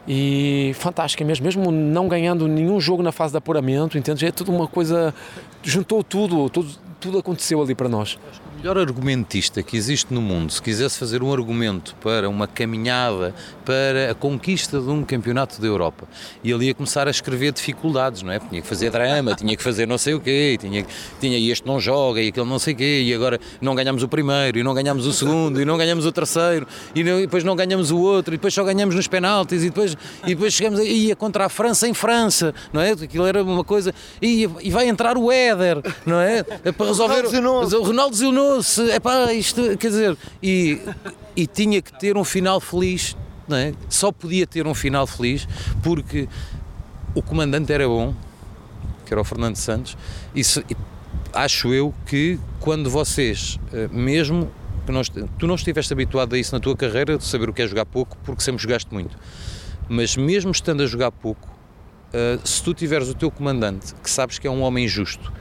e 0.08 0.72
fantástica 0.74 1.24
mesmo, 1.24 1.44
mesmo 1.44 1.70
não 1.70 2.08
ganhando 2.08 2.46
nenhum 2.46 2.80
jogo 2.80 3.02
na 3.02 3.12
fase 3.12 3.32
de 3.32 3.38
apuramento, 3.38 3.98
entende? 3.98 4.26
É 4.26 4.30
tudo 4.30 4.52
uma 4.52 4.66
coisa, 4.66 5.14
juntou 5.62 6.02
tudo, 6.04 6.48
tudo, 6.48 6.70
tudo 7.00 7.18
aconteceu 7.18 7.60
ali 7.60 7.74
para 7.74 7.88
nós 7.88 8.18
melhor 8.56 8.78
argumentista 8.78 9.62
que 9.62 9.76
existe 9.76 10.12
no 10.12 10.20
mundo, 10.20 10.50
se 10.50 10.62
quisesse 10.62 10.98
fazer 10.98 11.22
um 11.22 11.32
argumento 11.32 11.94
para 12.02 12.28
uma 12.28 12.46
caminhada 12.46 13.34
para 13.64 14.12
a 14.12 14.14
conquista 14.14 14.80
de 14.80 14.88
um 14.88 15.04
campeonato 15.04 15.60
da 15.60 15.66
Europa, 15.66 16.08
e 16.42 16.50
ele 16.50 16.66
ia 16.66 16.74
começar 16.74 17.06
a 17.06 17.10
escrever 17.10 17.52
dificuldades, 17.52 18.22
não 18.22 18.32
é? 18.32 18.38
Tinha 18.38 18.62
que 18.62 18.66
fazer 18.66 18.90
drama, 18.90 19.34
tinha 19.34 19.56
que 19.56 19.62
fazer 19.62 19.86
não 19.86 19.98
sei 19.98 20.14
o 20.14 20.20
quê, 20.20 20.56
tinha, 20.58 20.86
tinha 21.20 21.52
este 21.52 21.66
não 21.66 21.78
joga, 21.78 22.20
e 22.22 22.28
aquele 22.28 22.46
não 22.48 22.58
sei 22.58 22.74
o 22.74 22.76
quê, 22.76 23.02
e 23.04 23.14
agora 23.14 23.38
não 23.60 23.74
ganhamos 23.74 24.02
o 24.02 24.08
primeiro, 24.08 24.58
e 24.58 24.62
não 24.62 24.72
ganhamos 24.72 25.06
o 25.06 25.12
segundo, 25.12 25.60
e 25.60 25.64
não 25.64 25.76
ganhamos 25.76 26.06
o 26.06 26.12
terceiro, 26.12 26.66
e, 26.94 27.04
não, 27.04 27.18
e 27.18 27.22
depois 27.22 27.44
não 27.44 27.54
ganhamos 27.54 27.90
o 27.90 27.98
outro, 27.98 28.34
e 28.34 28.38
depois 28.38 28.54
só 28.54 28.64
ganhamos 28.64 28.94
nos 28.94 29.06
penaltis, 29.06 29.62
e 29.62 29.66
depois, 29.66 29.96
e 30.24 30.34
depois 30.34 30.54
chegamos 30.54 30.80
a, 30.80 30.84
ia 30.84 31.14
contra 31.14 31.44
a 31.44 31.48
França 31.48 31.86
em 31.86 31.94
França, 31.94 32.54
não 32.72 32.80
é? 32.80 32.92
Aquilo 32.92 33.26
era 33.26 33.42
uma 33.42 33.64
coisa, 33.64 33.94
e, 34.22 34.48
e 34.62 34.70
vai 34.70 34.88
entrar 34.88 35.18
o 35.18 35.30
Éder, 35.30 35.82
não 36.06 36.20
é? 36.20 36.42
Para 36.42 36.86
resolver 36.86 37.26
o 37.26 37.82
Ronaldo 37.82 38.16
Zilnoso 38.16 38.55
é 38.90 39.00
pá, 39.00 39.32
isto, 39.32 39.76
quer 39.78 39.88
dizer, 39.88 40.18
e, 40.42 40.80
e 41.34 41.46
tinha 41.46 41.80
que 41.80 41.98
ter 41.98 42.16
um 42.16 42.24
final 42.24 42.60
feliz, 42.60 43.16
não 43.48 43.56
é? 43.56 43.72
Só 43.88 44.12
podia 44.12 44.46
ter 44.46 44.66
um 44.66 44.74
final 44.74 45.06
feliz 45.06 45.46
porque 45.82 46.28
o 47.14 47.22
comandante 47.22 47.72
era 47.72 47.86
bom, 47.88 48.14
que 49.04 49.14
era 49.14 49.20
o 49.20 49.24
Fernando 49.24 49.56
Santos, 49.56 49.96
e, 50.34 50.42
se, 50.44 50.60
e 50.68 50.76
acho 51.32 51.72
eu 51.72 51.94
que 52.06 52.38
quando 52.60 52.90
vocês, 52.90 53.58
eh, 53.72 53.88
mesmo 53.92 54.50
que 54.86 55.24
tu 55.38 55.46
não 55.46 55.56
estiveste 55.56 55.92
habituado 55.92 56.34
a 56.34 56.38
isso 56.38 56.54
na 56.54 56.60
tua 56.60 56.76
carreira, 56.76 57.18
de 57.18 57.24
saber 57.24 57.48
o 57.48 57.52
que 57.52 57.62
é 57.62 57.66
jogar 57.66 57.84
pouco, 57.84 58.16
porque 58.24 58.42
sempre 58.42 58.62
jogaste 58.62 58.92
muito, 58.92 59.18
mas 59.88 60.16
mesmo 60.16 60.50
estando 60.52 60.82
a 60.82 60.86
jogar 60.86 61.10
pouco, 61.10 61.48
uh, 61.48 62.46
se 62.46 62.62
tu 62.62 62.72
tiveres 62.72 63.08
o 63.08 63.14
teu 63.14 63.30
comandante, 63.30 63.94
que 64.02 64.08
sabes 64.08 64.38
que 64.38 64.46
é 64.46 64.50
um 64.50 64.62
homem 64.62 64.86
justo, 64.86 65.32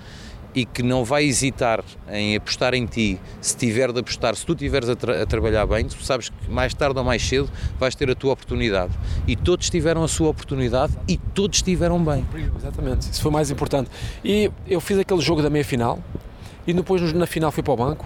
e 0.56 0.66
que 0.66 0.82
não 0.82 1.04
vai 1.04 1.26
hesitar 1.26 1.84
em 2.10 2.36
apostar 2.38 2.74
em 2.74 2.86
ti 2.86 3.20
se 3.42 3.58
tiver 3.58 3.92
de 3.92 4.00
apostar, 4.00 4.36
se 4.36 4.46
tu 4.46 4.54
estiveres 4.54 4.88
a, 4.88 4.96
tra 4.96 5.22
a, 5.22 5.26
trabalhar 5.26 5.66
bem, 5.66 5.86
tu 5.86 6.02
sabes 6.04 6.30
que 6.30 6.50
mais 6.50 6.74
tarde 6.74 6.98
ou 6.98 7.04
mais 7.04 7.22
cedo 7.22 7.50
vais 7.78 7.94
ter 7.94 8.10
a 8.10 8.16
tua 8.16 8.32
oportunidade. 8.32 8.94
E 9.28 9.36
todos 9.36 9.70
tiveram 9.70 10.02
a 10.02 10.08
sua 10.08 10.30
oportunidade 10.30 10.94
e 11.08 11.18
todos 11.18 11.58
estiveram 11.58 12.02
bem. 12.04 12.26
Exatamente, 12.58 13.12
isso 13.12 13.22
foi 13.22 13.32
mais 13.32 13.52
importante. 13.52 13.90
E 14.24 14.50
eu 14.66 14.80
fiz 14.80 14.98
aquele 14.98 15.22
jogo 15.22 15.42
da 15.42 15.50
meia 15.50 15.66
final 15.66 16.00
e 16.66 16.74
depois 16.74 17.12
na 17.12 17.28
final 17.28 17.52
fui 17.52 17.62
para 17.62 17.74
o 17.74 17.78
banco 17.78 18.06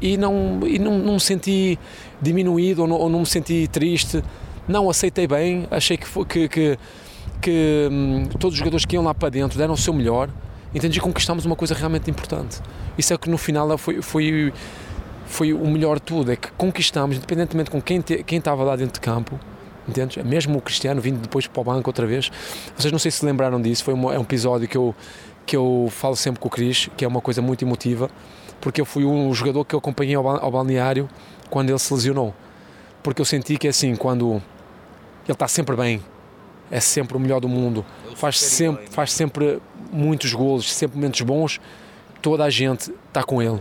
e 0.00 0.16
não, 0.16 0.60
e 0.66 0.78
não, 0.78 0.98
não 0.98 1.14
me 1.14 1.20
senti 1.20 1.78
diminuído 2.20 2.82
ou 2.82 2.88
não, 2.88 2.96
ou 2.96 3.10
não 3.10 3.20
me 3.20 3.26
senti 3.26 3.68
triste. 3.68 4.22
Não, 4.66 4.88
aceitei 4.88 5.26
bem, 5.26 5.66
achei 5.70 5.96
que, 5.96 6.06
que, 6.24 6.48
que, 6.48 6.78
que 7.40 7.88
hum, 7.90 8.26
todos 8.38 8.54
os 8.54 8.58
jogadores 8.58 8.86
que 8.86 8.96
iam 8.96 9.04
lá 9.04 9.14
para 9.14 9.28
dentro 9.28 9.58
deram 9.58 9.74
o 9.74 9.76
seu 9.76 9.92
melhor. 9.92 10.30
Entendi 10.74 10.98
que 10.98 11.04
conquistámos 11.04 11.44
uma 11.44 11.56
coisa 11.56 11.74
realmente 11.74 12.10
importante. 12.10 12.60
Isso 12.96 13.12
é 13.12 13.18
que 13.18 13.28
no 13.28 13.36
final 13.36 13.76
foi, 13.76 14.00
foi, 14.00 14.52
foi 15.26 15.52
o 15.52 15.66
melhor 15.66 15.96
de 15.96 16.02
tudo, 16.02 16.32
é 16.32 16.36
que 16.36 16.50
conquistámos, 16.52 17.16
independentemente 17.16 17.70
com 17.70 17.80
quem, 17.80 18.00
te, 18.00 18.22
quem 18.22 18.38
estava 18.38 18.62
lá 18.64 18.76
dentro 18.76 18.94
de 18.94 19.00
campo, 19.00 19.38
entendes? 19.86 20.22
Mesmo 20.24 20.58
o 20.58 20.60
Cristiano 20.60 21.00
vindo 21.00 21.20
depois 21.20 21.46
para 21.46 21.60
o 21.60 21.64
banco 21.64 21.88
outra 21.88 22.06
vez. 22.06 22.30
Vocês 22.76 22.90
não 22.90 22.98
sei 22.98 23.10
se 23.10 23.24
lembraram 23.24 23.60
disso, 23.60 23.84
foi 23.84 23.94
uma, 23.94 24.14
é 24.14 24.18
um 24.18 24.22
episódio 24.22 24.66
que 24.66 24.76
eu, 24.76 24.94
que 25.44 25.56
eu 25.56 25.88
falo 25.90 26.16
sempre 26.16 26.40
com 26.40 26.48
o 26.48 26.50
Cris, 26.50 26.88
que 26.96 27.04
é 27.04 27.08
uma 27.08 27.20
coisa 27.20 27.42
muito 27.42 27.64
emotiva, 27.64 28.10
porque 28.60 28.80
eu 28.80 28.86
fui 28.86 29.04
um 29.04 29.32
jogador 29.34 29.64
que 29.64 29.74
eu 29.74 29.78
acompanhei 29.78 30.14
ao, 30.14 30.26
ao 30.26 30.50
balneário 30.50 31.08
quando 31.50 31.68
ele 31.70 31.78
se 31.78 31.92
lesionou. 31.92 32.34
Porque 33.02 33.20
eu 33.20 33.26
senti 33.26 33.56
que 33.58 33.66
é 33.66 33.70
assim, 33.70 33.94
quando 33.96 34.40
ele 35.26 35.32
está 35.32 35.48
sempre 35.48 35.76
bem, 35.76 36.00
é 36.70 36.80
sempre 36.80 37.16
o 37.16 37.20
melhor 37.20 37.40
do 37.40 37.48
mundo, 37.48 37.84
faz 38.16 38.38
sempre, 38.40 38.86
faz 38.88 39.12
sempre 39.12 39.60
muitos 39.92 40.32
golos, 40.32 40.72
sempre 40.72 40.96
momentos 40.96 41.20
bons, 41.20 41.60
toda 42.20 42.44
a 42.44 42.50
gente 42.50 42.92
está 43.08 43.22
com 43.22 43.42
ele. 43.42 43.60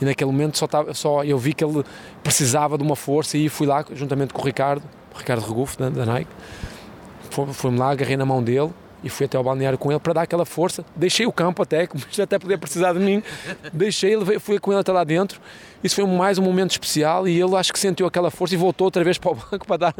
E 0.00 0.04
naquele 0.04 0.30
momento 0.30 0.58
só, 0.58 0.68
só 0.92 1.24
eu 1.24 1.38
vi 1.38 1.54
que 1.54 1.64
ele 1.64 1.84
precisava 2.22 2.76
de 2.76 2.82
uma 2.82 2.96
força 2.96 3.38
e 3.38 3.48
fui 3.48 3.66
lá 3.66 3.84
juntamente 3.92 4.34
com 4.34 4.42
o 4.42 4.44
Ricardo, 4.44 4.82
o 5.14 5.18
Ricardo 5.18 5.46
Regufo 5.46 5.78
da, 5.78 5.88
da 5.88 6.04
Nike. 6.04 6.30
Fui-me 7.52 7.78
lá, 7.78 7.90
agarrei 7.92 8.16
na 8.16 8.26
mão 8.26 8.42
dele 8.42 8.70
e 9.04 9.08
fui 9.08 9.26
até 9.26 9.36
ao 9.36 9.44
balneário 9.44 9.78
com 9.78 9.90
ele 9.90 10.00
para 10.00 10.12
dar 10.12 10.22
aquela 10.22 10.44
força. 10.44 10.84
Deixei 10.94 11.26
o 11.26 11.32
campo 11.32 11.62
até, 11.62 11.86
como 11.88 12.02
até 12.20 12.38
podia 12.38 12.58
precisar 12.58 12.92
de 12.92 12.98
mim. 12.98 13.22
Deixei 13.72 14.14
ele, 14.14 14.38
fui 14.38 14.58
com 14.58 14.72
ele 14.72 14.80
até 14.80 14.92
lá 14.92 15.04
dentro. 15.04 15.40
Isso 15.82 15.94
foi 15.94 16.06
mais 16.06 16.38
um 16.38 16.42
momento 16.42 16.72
especial 16.72 17.26
e 17.26 17.40
ele 17.40 17.54
acho 17.56 17.72
que 17.72 17.78
sentiu 17.78 18.06
aquela 18.06 18.30
força 18.30 18.54
e 18.54 18.58
voltou 18.58 18.86
outra 18.86 19.02
vez 19.02 19.18
para 19.18 19.32
o 19.32 19.34
banco 19.34 19.66
para 19.66 19.76
dar, 19.76 19.94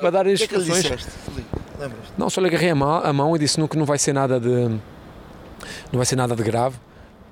para 0.00 0.10
dar 0.10 0.26
as 0.26 0.40
instruções. 0.40 0.86
Que 0.86 0.92
é 0.92 0.96
que 0.96 1.92
não, 2.16 2.30
só 2.30 2.40
lhe 2.40 2.48
agarrei 2.48 2.70
a 2.70 2.74
mão, 2.74 3.00
a 3.04 3.12
mão 3.12 3.36
e 3.36 3.38
disse 3.38 3.60
que 3.66 3.76
não 3.76 3.84
vai 3.84 3.98
ser 3.98 4.12
nada 4.12 4.38
de 4.38 4.78
não 5.90 5.98
vai 5.98 6.06
ser 6.06 6.16
nada 6.16 6.34
de 6.34 6.42
grave, 6.42 6.76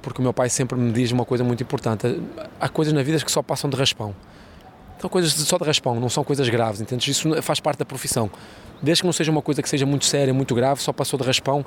porque 0.02 0.20
o 0.20 0.22
meu 0.22 0.32
pai 0.32 0.48
sempre 0.48 0.78
me 0.78 0.92
diz 0.92 1.10
uma 1.12 1.24
coisa 1.24 1.44
muito 1.44 1.62
importante. 1.62 2.20
Há 2.60 2.68
coisas 2.68 2.92
na 2.94 3.02
vida 3.02 3.18
que 3.18 3.30
só 3.30 3.42
passam 3.42 3.68
de 3.68 3.76
raspão. 3.76 4.14
São 5.00 5.08
coisas 5.08 5.32
só 5.32 5.56
de 5.56 5.64
raspão, 5.64 5.98
não 5.98 6.10
são 6.10 6.22
coisas 6.22 6.46
graves, 6.48 6.80
entendes? 6.80 7.08
Isso 7.08 7.42
faz 7.42 7.58
parte 7.58 7.78
da 7.78 7.86
profissão. 7.86 8.30
Desde 8.82 9.02
que 9.02 9.06
não 9.06 9.12
seja 9.12 9.30
uma 9.30 9.42
coisa 9.42 9.62
que 9.62 9.68
seja 9.68 9.84
muito 9.84 10.04
séria, 10.04 10.32
muito 10.32 10.54
grave, 10.54 10.82
só 10.82 10.92
passou 10.92 11.18
de 11.18 11.24
raspão. 11.24 11.64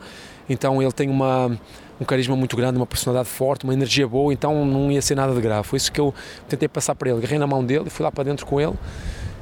Então 0.47 0.81
ele 0.81 0.91
tem 0.91 1.09
uma, 1.09 1.57
um 1.99 2.05
carisma 2.05 2.35
muito 2.35 2.55
grande, 2.55 2.77
uma 2.77 2.85
personalidade 2.85 3.29
forte, 3.29 3.63
uma 3.63 3.73
energia 3.73 4.07
boa, 4.07 4.33
então 4.33 4.65
não 4.65 4.91
ia 4.91 5.01
ser 5.01 5.15
nada 5.15 5.33
de 5.33 5.41
grave. 5.41 5.67
Foi 5.67 5.77
isso 5.77 5.91
que 5.91 5.99
eu 5.99 6.13
tentei 6.47 6.67
passar 6.67 6.95
para 6.95 7.09
ele. 7.09 7.19
Agarrei 7.19 7.39
na 7.39 7.47
mão 7.47 7.63
dele 7.63 7.89
fui 7.89 8.03
lá 8.03 8.11
para 8.11 8.23
dentro 8.23 8.45
com 8.45 8.61
ele 8.61 8.73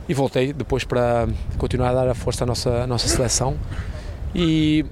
e 0.08 0.14
voltei 0.14 0.52
depois 0.52 0.84
para 0.84 1.28
continuar 1.58 1.90
a 1.90 1.94
dar 1.94 2.08
a 2.10 2.14
força 2.14 2.44
à 2.44 2.48
nossa, 2.48 2.84
à 2.84 2.88
nossa 2.88 3.08
seleção. 3.08 3.58
E 4.36 4.86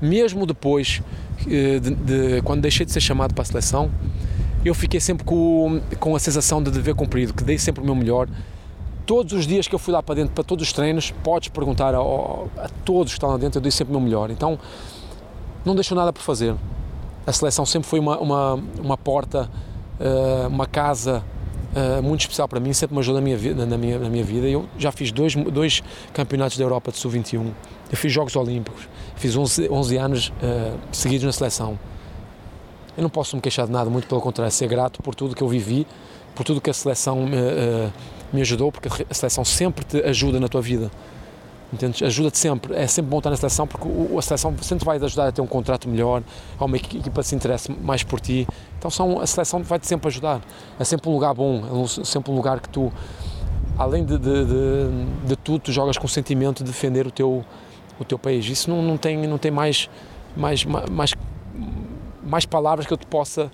mesmo 0.00 0.46
depois, 0.46 1.02
de, 1.46 1.80
de, 1.80 2.42
quando 2.42 2.60
deixei 2.60 2.86
de 2.86 2.92
ser 2.92 3.00
chamado 3.00 3.34
para 3.34 3.42
a 3.42 3.44
seleção, 3.44 3.90
eu 4.64 4.74
fiquei 4.74 5.00
sempre 5.00 5.24
com, 5.24 5.80
com 5.98 6.14
a 6.14 6.18
sensação 6.18 6.62
de 6.62 6.70
dever 6.70 6.94
cumprido, 6.94 7.34
que 7.34 7.42
dei 7.42 7.58
sempre 7.58 7.82
o 7.82 7.84
meu 7.84 7.94
melhor. 7.94 8.28
Todos 9.04 9.32
os 9.32 9.46
dias 9.46 9.66
que 9.66 9.74
eu 9.74 9.78
fui 9.78 9.92
lá 9.92 10.02
para 10.02 10.14
dentro, 10.14 10.32
para 10.32 10.44
todos 10.44 10.66
os 10.66 10.72
treinos, 10.72 11.10
podes 11.22 11.48
perguntar 11.48 11.94
a, 11.94 11.98
a 11.98 12.68
todos 12.84 13.12
que 13.12 13.16
estão 13.18 13.30
lá 13.30 13.36
dentro, 13.36 13.58
eu 13.58 13.62
dei 13.62 13.72
sempre 13.72 13.92
o 13.92 13.96
meu 13.96 14.04
melhor. 14.04 14.30
Então, 14.30 14.58
não 15.64 15.74
deixou 15.74 15.96
nada 15.96 16.12
por 16.12 16.22
fazer. 16.22 16.54
A 17.26 17.32
seleção 17.32 17.66
sempre 17.66 17.88
foi 17.88 17.98
uma, 17.98 18.18
uma, 18.18 18.54
uma 18.78 18.96
porta, 18.96 19.50
eh, 19.98 20.46
uma 20.48 20.66
casa 20.66 21.24
eh, 21.74 22.00
muito 22.00 22.20
especial 22.20 22.46
para 22.46 22.60
mim, 22.60 22.72
sempre 22.72 22.94
me 22.94 23.00
ajudou 23.00 23.20
na 23.20 23.24
minha, 23.24 23.36
vida, 23.36 23.64
na 23.64 23.78
minha, 23.78 23.98
na 23.98 24.10
minha 24.10 24.24
vida. 24.24 24.46
Eu 24.46 24.66
já 24.76 24.92
fiz 24.92 25.10
dois, 25.10 25.34
dois 25.34 25.82
campeonatos 26.12 26.58
da 26.58 26.64
Europa 26.64 26.90
de 26.90 26.98
Sub-21, 26.98 27.50
eu 27.90 27.96
fiz 27.96 28.12
Jogos 28.12 28.36
Olímpicos, 28.36 28.88
fiz 29.16 29.36
11, 29.36 29.68
11 29.70 29.96
anos 29.96 30.28
uh, 30.28 30.78
seguidos 30.92 31.24
na 31.24 31.32
seleção. 31.32 31.78
Eu 32.96 33.02
não 33.02 33.10
posso 33.10 33.36
me 33.36 33.42
queixar 33.42 33.66
de 33.66 33.72
nada, 33.72 33.88
muito 33.88 34.06
pelo 34.06 34.20
contrário, 34.20 34.52
ser 34.52 34.68
grato 34.68 35.02
por 35.02 35.14
tudo 35.14 35.34
que 35.34 35.42
eu 35.42 35.48
vivi, 35.48 35.86
por 36.34 36.44
tudo 36.44 36.60
que 36.60 36.70
a 36.70 36.74
seleção 36.74 37.26
me, 37.26 37.36
uh, 37.36 37.92
me 38.32 38.40
ajudou, 38.40 38.70
porque 38.70 38.88
a 38.88 39.14
seleção 39.14 39.44
sempre 39.44 39.84
te 39.84 39.98
ajuda 40.02 40.38
na 40.38 40.48
tua 40.48 40.60
vida. 40.60 40.90
Entendes? 41.72 42.02
Ajuda-te 42.02 42.36
sempre. 42.36 42.74
É 42.74 42.86
sempre 42.86 43.10
bom 43.10 43.18
estar 43.18 43.30
na 43.30 43.36
seleção 43.36 43.66
porque 43.66 43.88
a 44.16 44.22
seleção 44.22 44.54
sempre 44.60 44.84
vai 44.84 44.98
te 44.98 45.04
ajudar 45.06 45.28
a 45.28 45.32
ter 45.32 45.40
um 45.40 45.46
contrato 45.46 45.88
melhor, 45.88 46.22
a 46.58 46.64
uma 46.64 46.76
equipa 46.76 47.22
que 47.22 47.26
se 47.26 47.34
interesse 47.34 47.72
mais 47.72 48.02
por 48.02 48.20
ti. 48.20 48.46
Então 48.78 48.90
são, 48.90 49.20
a 49.20 49.26
seleção 49.26 49.62
vai-te 49.62 49.86
sempre 49.86 50.08
ajudar. 50.08 50.42
É 50.78 50.84
sempre 50.84 51.08
um 51.08 51.14
lugar 51.14 51.32
bom, 51.32 51.62
é 51.82 52.04
sempre 52.04 52.30
um 52.30 52.36
lugar 52.36 52.60
que 52.60 52.68
tu, 52.68 52.92
além 53.78 54.04
de, 54.04 54.18
de, 54.18 54.44
de, 54.44 55.28
de 55.28 55.36
tudo, 55.36 55.60
tu 55.60 55.72
jogas 55.72 55.96
com 55.96 56.04
o 56.04 56.08
sentimento 56.08 56.62
de 56.62 56.70
defender 56.70 57.06
o 57.06 57.10
teu, 57.10 57.42
o 57.98 58.04
teu 58.04 58.18
país. 58.18 58.46
Isso 58.46 58.70
não, 58.70 58.82
não 58.82 58.96
tem, 58.96 59.16
não 59.26 59.38
tem 59.38 59.50
mais, 59.50 59.88
mais, 60.36 60.64
mais, 60.64 61.14
mais 62.22 62.46
palavras 62.46 62.86
que 62.86 62.92
eu 62.92 62.96
te 62.96 63.06
possa 63.06 63.50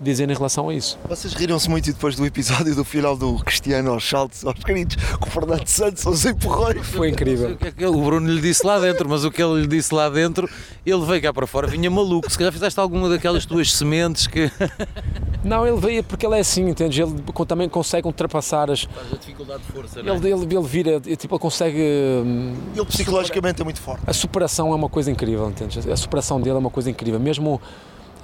dizer 0.00 0.28
em 0.30 0.34
relação 0.34 0.68
a 0.68 0.74
isso. 0.74 0.98
Vocês 1.08 1.32
riram-se 1.32 1.70
muito 1.70 1.86
depois 1.86 2.16
do 2.16 2.26
episódio 2.26 2.74
do 2.74 2.84
final 2.84 3.16
do 3.16 3.38
Cristiano 3.38 3.92
aos 3.92 4.08
saltos, 4.08 4.44
aos 4.44 4.58
gritos, 4.60 4.96
com 5.18 5.26
o 5.26 5.30
Fernando 5.30 5.66
Santos 5.66 6.06
aos 6.06 6.24
empurrões. 6.24 6.86
Foi 6.86 7.08
incrível. 7.08 7.52
O 7.52 7.56
que 7.56 7.68
é 7.68 7.72
que 7.72 7.86
o 7.86 8.00
Bruno 8.02 8.30
lhe 8.30 8.40
disse 8.40 8.66
lá 8.66 8.78
dentro, 8.78 9.08
mas 9.08 9.24
o 9.24 9.30
que 9.30 9.42
ele 9.42 9.62
lhe 9.62 9.66
disse 9.66 9.94
lá 9.94 10.08
dentro, 10.08 10.48
ele 10.84 11.04
veio 11.04 11.22
cá 11.22 11.32
para 11.32 11.46
fora, 11.46 11.66
vinha 11.66 11.90
maluco. 11.90 12.30
Se 12.30 12.36
calhar 12.36 12.52
fizeste 12.52 12.78
alguma 12.78 13.08
daquelas 13.08 13.46
tuas 13.46 13.72
sementes 13.72 14.26
que. 14.26 14.50
Não, 15.42 15.66
ele 15.66 15.78
veio 15.78 16.02
porque 16.02 16.26
ele 16.26 16.34
é 16.34 16.40
assim, 16.40 16.68
entende? 16.68 17.00
Ele 17.00 17.14
também 17.46 17.68
consegue 17.68 18.06
ultrapassar 18.06 18.70
as. 18.70 18.82
Faz 18.82 19.12
a 19.12 19.16
dificuldade 19.16 19.62
de 19.62 19.72
força, 19.72 20.00
ele, 20.00 20.10
ele, 20.10 20.28
ele 20.28 20.62
vira, 20.62 21.00
tipo, 21.00 21.34
ele 21.34 21.40
consegue. 21.40 21.80
hum, 22.24 22.54
Ele 22.74 22.84
psicologicamente 22.84 23.60
é 23.60 23.64
muito 23.64 23.80
forte. 23.80 24.02
A 24.06 24.12
superação 24.12 24.72
é 24.72 24.74
uma 24.74 24.88
coisa 24.88 25.10
incrível, 25.10 25.48
entende? 25.48 25.90
A 25.90 25.96
superação 25.96 26.40
dele 26.40 26.56
é 26.56 26.58
uma 26.58 26.70
coisa 26.70 26.90
incrível. 26.90 27.20
Mesmo 27.20 27.60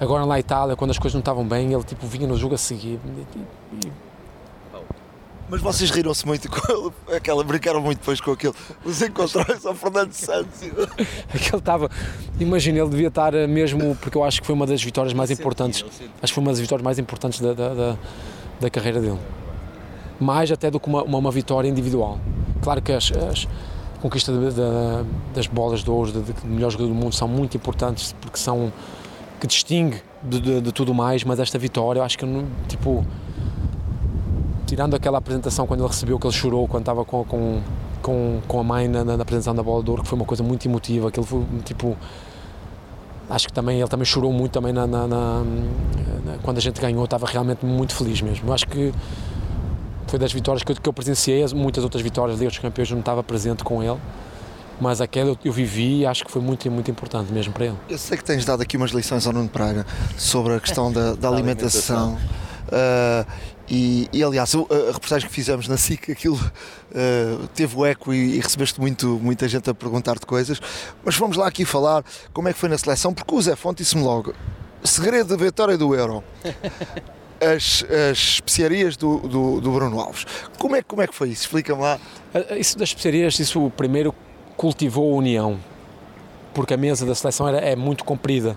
agora 0.03 0.21
lá 0.23 0.29
na 0.29 0.39
Itália, 0.39 0.75
quando 0.75 0.91
as 0.91 0.97
coisas 0.99 1.13
não 1.13 1.19
estavam 1.19 1.45
bem, 1.47 1.73
ele 1.73 1.83
tipo 1.83 2.05
vinha 2.07 2.27
no 2.27 2.37
jogo 2.37 2.55
a 2.55 2.57
seguir. 2.57 2.99
E- 3.05 3.85
e- 3.87 3.91
Mas 5.49 5.61
vocês 5.61 5.91
riram-se 5.91 6.25
muito 6.25 6.49
com 6.49 6.71
ele, 6.71 6.91
aquela, 7.17 7.43
brincaram 7.43 7.79
muito 7.81 7.99
depois 7.99 8.19
com 8.19 8.31
aquele, 8.31 8.53
os 8.83 9.01
encontrões 9.01 9.63
ao 9.65 9.75
Fernando 9.75 10.11
Santos. 10.13 10.61
Aquele 11.33 11.57
estava. 11.57 11.89
Imagina, 12.39 12.79
ele 12.79 12.89
devia 12.89 13.09
estar 13.09 13.33
eh, 13.35 13.45
mesmo. 13.45 13.95
Porque 14.01 14.17
eu 14.17 14.23
acho 14.23 14.39
que 14.41 14.47
foi 14.47 14.55
uma 14.55 14.65
das 14.65 14.81
vitórias 14.81 15.13
mais 15.13 15.29
importantes. 15.29 15.83
Acho 16.21 16.31
que 16.31 16.33
foi 16.33 16.41
uma 16.41 16.51
das 16.51 16.59
vitórias 16.59 16.83
mais 16.83 16.97
importantes 16.97 17.39
da, 17.39 17.53
da, 17.53 17.73
da, 17.73 17.97
da 18.61 18.69
carreira 18.69 18.99
dele. 19.01 19.19
Mais 20.19 20.51
até 20.51 20.71
do 20.71 20.79
que 20.79 20.87
uma, 20.87 21.03
uma, 21.03 21.17
uma 21.19 21.31
vitória 21.31 21.67
individual. 21.67 22.19
Claro 22.63 22.81
que 22.81 22.91
as, 22.93 23.11
as 23.11 23.47
conquistas 24.01 24.35
de- 24.39 24.55
de- 24.55 25.07
das 25.35 25.45
bolas 25.45 25.83
de 25.83 25.91
ouro, 25.91 26.11
de, 26.11 26.21
de 26.33 26.47
melhor 26.47 26.71
jogador 26.71 26.89
do 26.89 26.95
mundo, 26.95 27.13
são 27.13 27.27
muito 27.27 27.57
importantes 27.57 28.15
porque 28.21 28.37
são. 28.39 28.71
Que 29.43 29.47
distingue 29.47 30.01
de, 30.23 30.39
de, 30.39 30.61
de 30.61 30.71
tudo 30.71 30.93
mais, 30.93 31.25
mas 31.25 31.37
esta 31.37 31.59
vitória, 31.59 31.99
eu 31.99 32.03
acho 32.05 32.17
que, 32.17 32.25
tipo. 32.69 33.05
Tirando 34.65 34.95
aquela 34.95 35.17
apresentação 35.17 35.67
quando 35.67 35.81
ele 35.81 35.87
recebeu, 35.89 36.17
que 36.17 36.25
ele 36.25 36.33
chorou 36.33 36.65
quando 36.67 36.83
estava 36.83 37.03
com, 37.03 37.23
com, 37.25 37.61
com, 38.01 38.39
com 38.47 38.59
a 38.59 38.63
mãe 38.63 38.87
na, 38.87 39.03
na 39.03 39.15
apresentação 39.15 39.53
da 39.53 39.61
bola 39.61 39.83
de 39.83 39.89
ouro, 39.89 40.01
que 40.01 40.07
foi 40.07 40.17
uma 40.17 40.25
coisa 40.25 40.41
muito 40.41 40.65
emotiva, 40.65 41.09
aquilo 41.09 41.25
foi 41.25 41.43
tipo 41.65 41.95
acho 43.29 43.47
que 43.47 43.53
também 43.53 43.79
ele 43.81 43.87
também 43.89 44.05
chorou 44.05 44.31
muito 44.31 44.51
também 44.53 44.71
na, 44.73 44.87
na- 44.87 45.07
na- 45.07 45.43
quando 46.41 46.57
a 46.57 46.61
gente 46.61 46.79
ganhou 46.81 47.03
estava 47.03 47.25
realmente 47.27 47.65
muito 47.65 47.93
feliz 47.95 48.21
mesmo 48.21 48.51
acho 48.53 48.67
que 48.67 48.91
foi 50.07 50.17
das 50.19 50.31
vitórias 50.33 50.61
que 50.63 50.71
eu, 50.71 50.75
que 50.75 50.89
eu 50.89 50.93
presenciei 50.93 51.41
as- 51.43 51.53
muitas 51.53 51.83
outras 51.83 52.01
vitórias 52.03 52.37
de 52.39 52.45
outros 52.45 52.61
campeões 52.61 52.89
eu 52.89 52.95
não 52.95 52.99
estava 53.01 53.23
presente 53.23 53.63
com 53.63 53.81
ele 53.83 53.97
mas 54.81 54.99
aquela 55.01 55.29
eu, 55.31 55.37
eu 55.45 55.51
vivi 55.53 55.99
e 56.01 56.05
acho 56.05 56.25
que 56.25 56.31
foi 56.31 56.41
muito 56.41 56.69
muito 56.71 56.89
importante 56.91 57.31
mesmo 57.31 57.53
para 57.53 57.65
ele 57.65 57.77
Eu 57.89 57.97
sei 57.97 58.17
que 58.17 58.23
tens 58.23 58.43
dado 58.45 58.61
aqui 58.61 58.75
umas 58.77 58.91
lições 58.91 59.25
ao 59.27 59.33
Nuno 59.33 59.49
Praga 59.49 59.85
sobre 60.17 60.53
a 60.55 60.59
questão 60.59 60.91
da, 60.91 61.13
da 61.13 61.29
alimentação. 61.29 62.17
Ah, 62.71 63.25
e, 63.69 64.09
e, 64.11 64.21
aliás, 64.23 64.53
o- 64.55 64.67
a 64.69 64.91
reportagem 64.93 65.27
que 65.29 65.33
fizemos 65.33 65.67
na 65.67 65.77
SIC, 65.77 66.11
aquilo 66.11 66.39
ah, 66.93 67.47
teve 67.53 67.75
o 67.77 67.85
eco 67.85 68.13
e, 68.13 68.35
e 68.35 68.39
recebeste 68.39 68.79
muito, 68.81 69.19
muita 69.21 69.47
gente 69.47 69.69
a 69.69 69.73
perguntar-te 69.73 70.25
coisas. 70.25 70.59
Mas 71.03 71.15
vamos 71.15 71.37
lá 71.37 71.47
aqui 71.47 71.63
falar 71.65 72.03
como 72.33 72.47
é 72.49 72.53
que 72.53 72.59
foi 72.59 72.67
na 72.69 72.77
seleção, 72.77 73.13
porque 73.13 73.33
o 73.33 73.41
Zé 73.41 73.55
Fonte 73.55 73.83
disse-me 73.83 74.01
logo: 74.03 74.33
segredo 74.83 75.35
da 75.37 75.43
vitória 75.45 75.77
do 75.77 75.93
Euro. 75.95 76.23
As, 77.41 77.83
as 78.11 78.17
especiarias 78.17 78.95
do, 78.95 79.17
do, 79.19 79.59
do 79.59 79.71
Bruno 79.71 79.99
Alves. 79.99 80.25
Como 80.57 80.77
é, 80.77 80.81
que- 80.81 80.87
como 80.87 81.01
é 81.01 81.07
que 81.07 81.13
foi 81.13 81.27
isso? 81.29 81.41
Explica-me 81.41 81.81
lá. 81.81 81.99
Ah, 82.33 82.55
Isso 82.57 82.77
das 82.77 82.87
especiarias, 82.89 83.37
isso 83.37 83.69
primeiro 83.75 84.15
cultivou 84.55 85.13
a 85.13 85.17
união, 85.17 85.57
porque 86.53 86.73
a 86.73 86.77
mesa 86.77 87.05
da 87.05 87.15
seleção 87.15 87.47
era, 87.47 87.57
é 87.57 87.75
muito 87.75 88.03
comprida. 88.03 88.55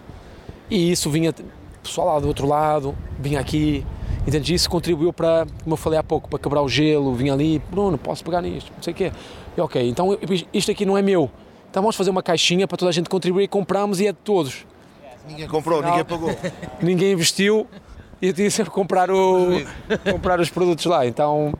E 0.70 0.90
isso 0.90 1.10
vinha, 1.10 1.34
pessoal 1.82 2.14
lá 2.14 2.20
do 2.20 2.28
outro 2.28 2.46
lado, 2.46 2.94
vinha 3.18 3.40
aqui, 3.40 3.84
entende? 4.26 4.54
Isso 4.54 4.68
contribuiu 4.68 5.12
para, 5.12 5.46
como 5.62 5.74
eu 5.74 5.76
falei 5.76 5.98
há 5.98 6.02
pouco, 6.02 6.28
para 6.28 6.38
quebrar 6.38 6.62
o 6.62 6.68
gelo, 6.68 7.14
vinha 7.14 7.32
ali, 7.32 7.60
Bruno, 7.70 7.96
posso 7.96 8.24
pegar 8.24 8.42
nisto, 8.42 8.72
não 8.74 8.82
sei 8.82 8.92
o 8.92 8.96
quê. 8.96 9.12
E 9.56 9.60
ok, 9.60 9.88
então 9.88 10.18
isto 10.52 10.70
aqui 10.70 10.84
não 10.84 10.98
é 10.98 11.02
meu. 11.02 11.30
Então 11.70 11.82
vamos 11.82 11.96
fazer 11.96 12.10
uma 12.10 12.22
caixinha 12.22 12.66
para 12.66 12.76
toda 12.76 12.88
a 12.88 12.92
gente 12.92 13.08
contribuir, 13.08 13.48
compramos 13.48 14.00
e 14.00 14.06
é 14.06 14.12
de 14.12 14.18
todos. 14.18 14.66
Ninguém 15.28 15.48
comprou, 15.48 15.82
Não. 15.82 15.88
ninguém 15.88 16.04
pagou. 16.04 16.30
Ninguém 16.80 17.12
investiu, 17.12 17.66
e 18.20 18.28
eu 18.28 18.32
tinha 18.32 18.50
sempre 18.50 18.72
comprar, 18.72 19.10
o, 19.10 19.48
comprar 20.10 20.40
os 20.40 20.48
produtos 20.50 20.86
lá. 20.86 21.06
Então, 21.06 21.52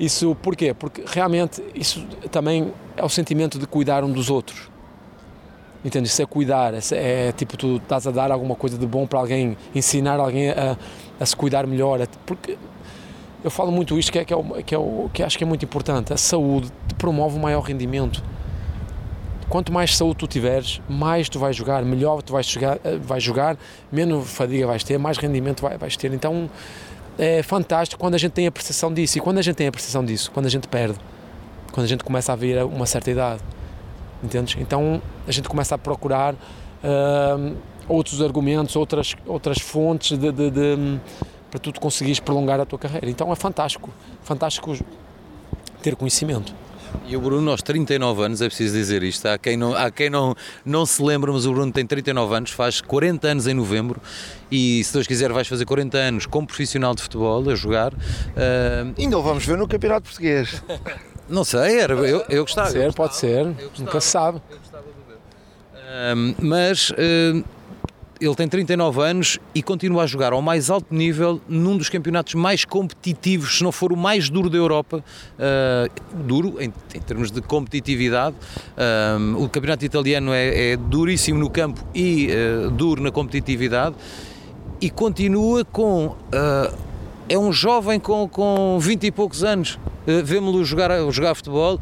isso 0.00 0.34
porquê? 0.36 0.72
Porque 0.72 1.04
realmente 1.06 1.62
isso 1.74 2.02
também 2.30 2.72
é 2.96 3.04
o 3.04 3.08
sentimento 3.08 3.58
de 3.58 3.66
cuidar 3.66 4.02
um 4.02 4.10
dos 4.10 4.30
outros. 4.30 4.70
Entende? 5.84 6.08
Isso 6.08 6.22
é 6.22 6.26
cuidar, 6.26 6.72
é, 6.72 7.28
é 7.28 7.32
tipo 7.32 7.56
tu 7.56 7.76
estás 7.76 8.06
a 8.06 8.10
dar 8.10 8.30
alguma 8.30 8.54
coisa 8.54 8.78
de 8.78 8.86
bom 8.86 9.06
para 9.06 9.18
alguém, 9.18 9.56
ensinar 9.74 10.18
alguém 10.18 10.50
a, 10.50 10.76
a 11.20 11.26
se 11.26 11.36
cuidar 11.36 11.66
melhor. 11.66 12.06
Porque 12.24 12.56
eu 13.44 13.50
falo 13.50 13.70
muito 13.70 13.98
isto 13.98 14.10
que 14.10 14.18
é, 14.18 14.24
que, 14.24 14.32
é 14.32 14.36
o, 14.36 14.44
que, 14.62 14.74
é 14.74 14.78
o, 14.78 15.10
que 15.12 15.22
acho 15.22 15.36
que 15.36 15.44
é 15.44 15.46
muito 15.46 15.66
importante. 15.66 16.14
A 16.14 16.16
saúde 16.16 16.72
te 16.88 16.94
promove 16.94 17.36
o 17.36 17.40
maior 17.40 17.60
rendimento. 17.60 18.22
Quanto 19.50 19.70
mais 19.72 19.96
saúde 19.96 20.16
tu 20.16 20.26
tiveres, 20.26 20.80
mais 20.88 21.28
tu 21.28 21.38
vais 21.38 21.54
jogar, 21.54 21.84
melhor 21.84 22.22
tu 22.22 22.32
vais 22.32 22.46
jogar, 22.46 22.78
eh, 22.84 22.96
vais 22.96 23.22
jogar 23.22 23.56
menos 23.90 24.30
fadiga 24.30 24.66
vais 24.66 24.84
ter, 24.84 24.96
mais 24.96 25.18
rendimento 25.18 25.60
vai, 25.60 25.76
vais 25.76 25.96
ter. 25.96 26.12
Então 26.14 26.48
é 27.20 27.42
fantástico 27.42 28.00
quando 28.00 28.14
a 28.14 28.18
gente 28.18 28.32
tem 28.32 28.46
a 28.46 28.50
percepção 28.50 28.92
disso. 28.92 29.18
E 29.18 29.20
quando 29.20 29.36
a 29.36 29.42
gente 29.42 29.54
tem 29.54 29.66
a 29.66 29.72
percepção 29.72 30.02
disso, 30.02 30.30
quando 30.30 30.46
a 30.46 30.48
gente 30.48 30.66
perde, 30.66 30.98
quando 31.70 31.84
a 31.84 31.88
gente 31.88 32.02
começa 32.02 32.32
a 32.32 32.36
vir 32.36 32.64
uma 32.64 32.86
certa 32.86 33.10
idade, 33.10 33.42
entendes? 34.24 34.56
Então 34.58 35.02
a 35.28 35.30
gente 35.30 35.46
começa 35.46 35.74
a 35.74 35.78
procurar 35.78 36.32
uh, 36.32 37.56
outros 37.86 38.22
argumentos, 38.22 38.74
outras, 38.74 39.14
outras 39.26 39.58
fontes 39.60 40.16
de, 40.16 40.32
de, 40.32 40.50
de, 40.50 41.00
para 41.50 41.60
tu 41.60 41.78
conseguires 41.78 42.20
prolongar 42.20 42.58
a 42.58 42.64
tua 42.64 42.78
carreira. 42.78 43.10
Então 43.10 43.30
é 43.30 43.36
fantástico, 43.36 43.90
fantástico 44.22 44.74
ter 45.82 45.96
conhecimento. 45.96 46.54
E 47.06 47.16
o 47.16 47.20
Bruno, 47.20 47.50
aos 47.50 47.62
39 47.62 48.22
anos, 48.22 48.40
é 48.40 48.46
preciso 48.46 48.74
dizer 48.74 49.02
isto, 49.02 49.26
há 49.26 49.38
quem 49.38 49.56
não, 49.56 49.74
há 49.74 49.90
quem 49.90 50.08
não, 50.08 50.34
não 50.64 50.86
se 50.86 51.02
lembra, 51.02 51.32
mas 51.32 51.46
o 51.46 51.52
Bruno 51.52 51.72
tem 51.72 51.86
39 51.86 52.34
anos, 52.34 52.50
faz 52.50 52.80
40 52.80 53.28
anos 53.28 53.46
em 53.46 53.54
novembro 53.54 54.00
e, 54.50 54.82
se 54.84 54.92
Deus 54.92 55.06
quiser, 55.06 55.32
vais 55.32 55.48
fazer 55.48 55.64
40 55.64 55.98
anos 55.98 56.26
como 56.26 56.46
profissional 56.46 56.94
de 56.94 57.02
futebol, 57.02 57.48
a 57.50 57.54
jogar. 57.54 57.92
Uh... 57.92 58.94
Ainda 58.98 59.18
o 59.18 59.22
vamos 59.22 59.44
ver 59.44 59.56
no 59.56 59.66
Campeonato 59.66 60.02
Português. 60.02 60.62
não 61.28 61.44
sei, 61.44 61.80
era, 61.80 61.94
eu, 61.94 62.24
eu 62.28 62.44
gostava. 62.44 62.68
Pode 62.68 62.78
ser, 62.78 62.86
eu 62.86 62.92
pode 62.92 63.16
ser, 63.16 63.46
nunca 63.78 64.00
se 64.00 64.08
sabe. 64.08 64.40
Eu 64.50 64.58
gostava 64.58 64.84
de 64.84 65.12
ver. 65.12 66.36
Uh, 66.36 66.46
mas... 66.46 66.90
Uh 66.90 67.59
ele 68.20 68.34
tem 68.34 68.46
39 68.46 69.00
anos 69.00 69.38
e 69.54 69.62
continua 69.62 70.02
a 70.02 70.06
jogar 70.06 70.32
ao 70.32 70.42
mais 70.42 70.68
alto 70.68 70.94
nível 70.94 71.40
num 71.48 71.76
dos 71.76 71.88
campeonatos 71.88 72.34
mais 72.34 72.64
competitivos, 72.66 73.58
se 73.58 73.64
não 73.64 73.72
for 73.72 73.92
o 73.92 73.96
mais 73.96 74.28
duro 74.28 74.50
da 74.50 74.58
Europa, 74.58 75.02
uh, 75.38 76.22
duro 76.22 76.60
em, 76.60 76.72
em, 76.94 77.00
termos 77.00 77.30
de 77.30 77.40
competitividade. 77.40 78.36
Uh, 78.76 79.42
o 79.42 79.48
campeonato 79.48 79.84
italiano 79.86 80.32
é, 80.32 80.72
é, 80.72 80.76
duríssimo 80.76 81.38
no 81.38 81.48
campo 81.48 81.82
e 81.94 82.28
uh, 82.28 82.70
duro 82.70 83.02
na 83.02 83.10
competitividade 83.10 83.96
e 84.80 84.90
continua 84.90 85.64
com. 85.64 86.14
é 87.28 87.38
um 87.38 87.52
jovem 87.52 87.98
com, 87.98 88.28
com 88.28 88.78
20 88.78 89.04
e 89.04 89.10
poucos 89.10 89.42
anos. 89.42 89.78
Uh, 90.06 90.22
Vemo-lo 90.22 90.62
jogar, 90.64 90.90
jogar 91.10 91.34
futebol 91.34 91.80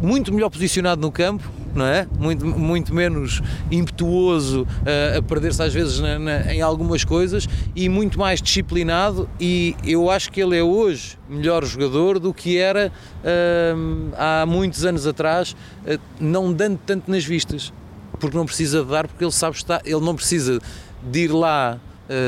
muito 0.00 0.32
melhor 0.32 0.50
posicionado 0.50 1.00
no 1.00 1.10
campo, 1.10 1.50
não 1.74 1.86
é? 1.86 2.06
Muito, 2.18 2.46
muito 2.46 2.94
menos 2.94 3.42
impetuoso 3.70 4.62
uh, 4.62 5.18
a 5.18 5.22
perder-se 5.22 5.62
às 5.62 5.72
vezes 5.72 6.00
na, 6.00 6.18
na, 6.18 6.54
em 6.54 6.60
algumas 6.60 7.04
coisas 7.04 7.48
e 7.74 7.88
muito 7.88 8.18
mais 8.18 8.40
disciplinado 8.40 9.28
e 9.38 9.76
eu 9.84 10.10
acho 10.10 10.32
que 10.32 10.40
ele 10.40 10.56
é 10.56 10.62
hoje 10.62 11.18
melhor 11.28 11.64
jogador 11.64 12.18
do 12.18 12.32
que 12.32 12.56
era 12.56 12.92
uh, 13.22 14.14
há 14.16 14.46
muitos 14.46 14.84
anos 14.84 15.06
atrás, 15.06 15.52
uh, 15.52 16.00
não 16.18 16.52
dando 16.52 16.78
tanto 16.84 17.10
nas 17.10 17.24
vistas, 17.24 17.72
porque 18.18 18.36
não 18.36 18.46
precisa 18.46 18.82
de 18.82 18.90
dar, 18.90 19.06
porque 19.06 19.24
ele 19.24 19.32
sabe 19.32 19.56
estar, 19.56 19.82
ele 19.84 20.00
não 20.00 20.14
precisa 20.14 20.60
de 21.02 21.24
ir 21.24 21.28
lá 21.28 21.78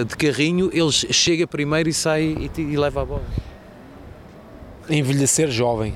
de 0.08 0.16
carrinho, 0.16 0.70
ele 0.72 0.90
chega 0.90 1.46
primeiro 1.46 1.88
e 1.88 1.94
sai 1.94 2.50
e, 2.56 2.60
e 2.60 2.76
leva 2.76 3.02
a 3.02 3.04
bola. 3.04 3.22
Envelhecer 4.90 5.48
jovem 5.52 5.94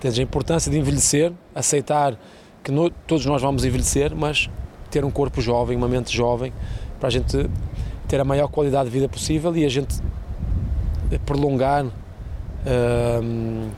Entendes? 0.00 0.18
A 0.18 0.22
importância 0.22 0.72
de 0.72 0.78
envelhecer, 0.78 1.30
aceitar 1.54 2.18
que 2.64 2.72
no, 2.72 2.88
todos 2.88 3.26
nós 3.26 3.42
vamos 3.42 3.66
envelhecer, 3.66 4.16
mas 4.16 4.48
ter 4.90 5.04
um 5.04 5.10
corpo 5.10 5.42
jovem, 5.42 5.76
uma 5.76 5.88
mente 5.88 6.10
jovem, 6.16 6.54
para 6.98 7.08
a 7.08 7.10
gente 7.10 7.50
ter 8.08 8.18
a 8.18 8.24
maior 8.24 8.48
qualidade 8.48 8.88
de 8.88 8.94
vida 8.94 9.08
possível 9.08 9.54
e 9.54 9.64
a 9.64 9.68
gente 9.68 10.00
prolongar 11.26 11.84
uh, 11.84 13.70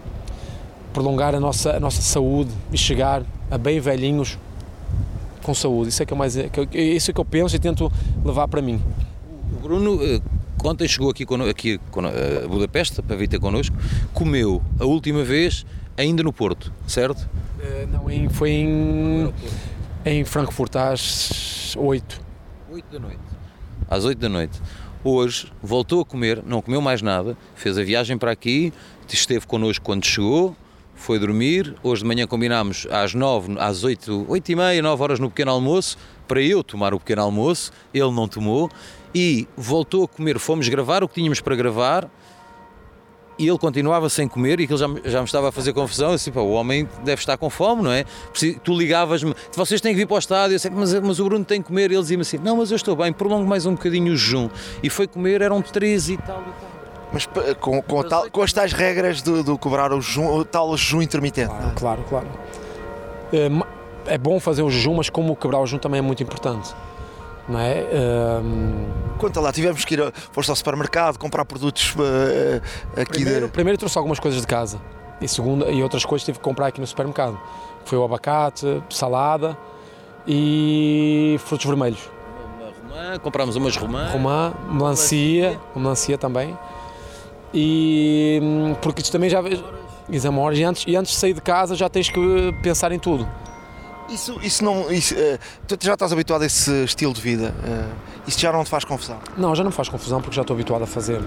prolongar 0.93 1.35
a 1.35 1.41
nossa, 1.41 1.77
a 1.77 1.81
nossa 1.81 2.01
saúde 2.01 2.53
e 2.73 2.79
chegar 2.79 3.25
a 3.51 3.59
bem 3.59 3.81
velhinhos 3.81 4.39
com 5.43 5.53
saúde. 5.53 5.89
Isso 5.89 6.03
é 6.03 6.07
que, 6.07 6.15
é 6.15 6.17
mais, 6.17 6.37
que 6.37 6.61
eu, 6.61 6.69
isso 6.73 7.11
é 7.11 7.15
que 7.15 7.21
eu 7.21 7.25
penso 7.25 7.57
e 7.57 7.59
tento 7.59 7.91
levar 8.25 8.47
para 8.47 8.63
mim. 8.63 8.81
O 9.57 9.61
Bruno, 9.61 9.99
eh, 10.05 10.21
ontem 10.63 10.87
chegou 10.87 11.11
aqui, 11.11 11.27
aqui 11.51 11.81
a 12.45 12.47
Budapeste 12.47 13.03
para 13.03 13.17
vir 13.17 13.29
ter 13.29 13.41
connosco, 13.41 13.75
comeu 14.13 14.63
a 14.79 14.85
última 14.85 15.25
vez 15.25 15.67
ainda 15.97 16.23
no 16.23 16.33
Porto, 16.33 16.73
certo? 16.87 17.29
Uh, 17.59 17.87
não, 17.93 18.11
em, 18.11 18.29
foi 18.29 18.51
em, 18.51 19.33
em 20.05 20.25
Frankfurt 20.25 20.75
às 20.77 21.75
8. 21.77 22.21
8 22.71 22.85
da 22.93 22.99
noite. 22.99 23.19
Às 23.89 24.05
8 24.05 24.19
da 24.19 24.29
noite. 24.29 24.61
Hoje 25.05 25.53
voltou 25.63 26.01
a 26.01 26.05
comer, 26.05 26.43
não 26.47 26.63
comeu 26.63 26.81
mais 26.81 27.03
nada, 27.03 27.37
fez 27.57 27.77
a 27.77 27.83
viagem 27.83 28.17
para 28.17 28.31
aqui, 28.31 28.73
esteve 29.09 29.47
connosco 29.47 29.85
quando 29.85 30.05
chegou, 30.07 30.57
foi 30.95 31.19
dormir. 31.19 31.75
Hoje 31.83 32.03
de 32.03 32.09
manhã 32.09 32.27
combinámos 32.27 32.87
às 32.91 33.13
9, 33.13 33.57
às 33.59 33.83
8, 33.83 34.27
8 34.29 34.53
e 34.53 34.57
meia, 34.57 34.81
9 34.81 35.03
horas 35.03 35.19
no 35.19 35.29
pequeno 35.29 35.51
almoço, 35.51 35.99
para 36.29 36.41
eu 36.41 36.63
tomar 36.63 36.95
o 36.95 37.01
pequeno 37.01 37.23
almoço. 37.23 37.73
Ele 37.93 38.11
não 38.13 38.29
tomou 38.29 38.71
e 39.15 39.49
voltou 39.57 40.05
a 40.05 40.09
comer. 40.09 40.39
Fomos 40.39 40.69
gravar 40.69 41.03
o 41.03 41.09
que 41.09 41.15
tínhamos 41.15 41.41
para 41.41 41.57
gravar 41.57 42.09
e 43.39 43.49
ele 43.49 43.59
continuava 43.59 44.09
sem 44.09 44.29
comer 44.29 44.61
e 44.61 44.65
aquilo 44.65 44.79
já, 44.79 44.87
já 45.05 45.19
me 45.21 45.25
estava 45.25 45.49
a 45.49 45.53
fazer 45.53 45.73
confusão. 45.73 46.13
Assim, 46.13 46.31
pá, 46.31 46.41
o 46.41 46.51
homem 46.51 46.89
deve 47.05 47.21
estar 47.21 47.37
com 47.37 47.49
fome, 47.49 47.83
não 47.83 47.93
é? 47.93 48.05
Tu 48.63 48.77
ligavas-me, 48.77 49.35
vocês 49.55 49.81
têm 49.81 49.93
que 49.93 49.99
vir 49.99 50.07
para 50.07 50.17
o 50.17 50.19
estádio. 50.19 50.55
Eu 50.55 50.59
sei, 50.59 50.71
mas, 50.71 50.93
mas 51.01 51.19
o 51.19 51.25
Bruno 51.25 51.45
tem 51.45 51.61
que 51.61 51.69
comer. 51.69 51.91
E 51.91 51.95
ele 51.95 52.03
dizia-me 52.03 52.23
assim: 52.23 52.39
Não, 52.39 52.57
mas 52.57 52.71
eu 52.71 52.77
estou 52.77 52.95
bem, 52.95 53.13
prolongo 53.13 53.47
mais 53.47 53.67
um 53.67 53.73
bocadinho 53.73 54.13
o 54.13 54.17
jejum. 54.17 54.49
E 54.83 54.91
foi 54.91 55.07
comer, 55.07 55.41
eram 55.41 55.63
três 55.63 56.09
e 56.09 56.17
tal 56.17 56.41
e 56.41 56.61
tal. 56.61 56.73
Mas 57.13 57.27
com, 57.61 57.83
com, 57.83 58.03
tal, 58.03 58.31
com 58.31 58.43
as 58.43 58.53
tais 58.53 58.73
regras 58.73 59.21
do, 59.21 59.43
do 59.43 59.59
cobrar 59.59 59.93
o, 59.93 60.01
jejum, 60.01 60.27
o 60.35 60.45
tal 60.45 60.77
jejum 60.77 61.03
intermitente. 61.03 61.49
Claro, 61.49 61.69
é? 61.69 61.79
claro. 61.79 62.05
claro. 62.09 62.29
É, 63.33 64.15
é 64.15 64.19
bom 64.19 64.41
fazer 64.41 64.63
o 64.63 64.71
jejum, 64.71 64.95
mas 64.95 65.11
como 65.11 65.37
quebrar 65.37 65.61
o 65.61 65.67
jejum 65.67 65.79
também 65.79 65.99
é 65.99 66.03
muito 66.03 66.23
importante 66.23 66.75
não 67.49 67.59
é? 67.59 67.85
Um... 68.43 69.03
Conta 69.19 69.41
lá, 69.41 69.53
tivemos 69.53 69.85
que 69.85 69.95
ir, 69.95 70.13
foste 70.33 70.51
ao 70.51 70.57
supermercado 70.57 71.19
comprar 71.19 71.45
produtos 71.45 71.95
uh, 71.95 73.01
aqui 73.01 73.13
primeiro, 73.13 73.47
de... 73.47 73.53
primeiro 73.53 73.79
trouxe 73.79 73.97
algumas 73.97 74.19
coisas 74.19 74.41
de 74.41 74.47
casa 74.47 74.81
e, 75.21 75.29
segunda, 75.29 75.71
e 75.71 75.83
outras 75.83 76.05
coisas 76.05 76.25
tive 76.25 76.39
que 76.39 76.45
comprar 76.45 76.67
aqui 76.67 76.81
no 76.81 76.87
supermercado. 76.87 77.39
Foi 77.85 77.99
o 77.99 78.05
abacate, 78.05 78.83
salada 78.91 79.57
e 80.27 81.37
frutos 81.45 81.67
vermelhos. 81.67 82.11
Romã, 82.83 83.19
comprámos 83.19 83.57
umas 83.57 83.77
romã. 83.77 84.09
Romã, 84.09 84.53
melancia, 84.71 85.59
melancia 85.75 86.19
também. 86.19 86.57
E 87.55 88.41
hum, 88.43 88.75
porque 88.81 89.03
isto 89.03 89.13
também 89.13 89.31
já 89.31 89.41
exame 90.11 90.39
e 90.55 90.65
antes, 90.65 90.85
e 90.87 90.97
antes 90.97 91.13
de 91.13 91.19
sair 91.19 91.33
de 91.33 91.41
casa 91.41 91.75
já 91.75 91.89
tens 91.89 92.11
que 92.11 92.55
pensar 92.63 92.93
em 92.93 92.99
tudo. 92.99 93.29
Isso, 94.13 94.39
isso 94.43 94.65
não. 94.65 94.93
Isso, 94.93 95.15
uh, 95.15 95.39
tu 95.67 95.79
já 95.81 95.95
estás 95.95 96.13
habituado 96.13 96.43
a 96.43 96.47
esse 96.47 96.85
estilo 96.85 97.15
de 97.15 97.21
vida? 97.21 97.55
Uh, 97.65 98.29
isso 98.29 98.39
já 98.39 98.53
não 98.53 98.63
te 98.63 98.69
faz 98.69 98.85
confusão? 98.85 99.19
Não, 99.39 99.55
já 99.55 99.65
não 99.65 99.71
me 99.71 99.77
faz 99.77 99.89
confusão 99.89 100.21
porque 100.21 100.37
já 100.37 100.43
estou 100.43 100.55
habituado 100.55 100.83
a 100.83 100.87
fazer. 100.87 101.21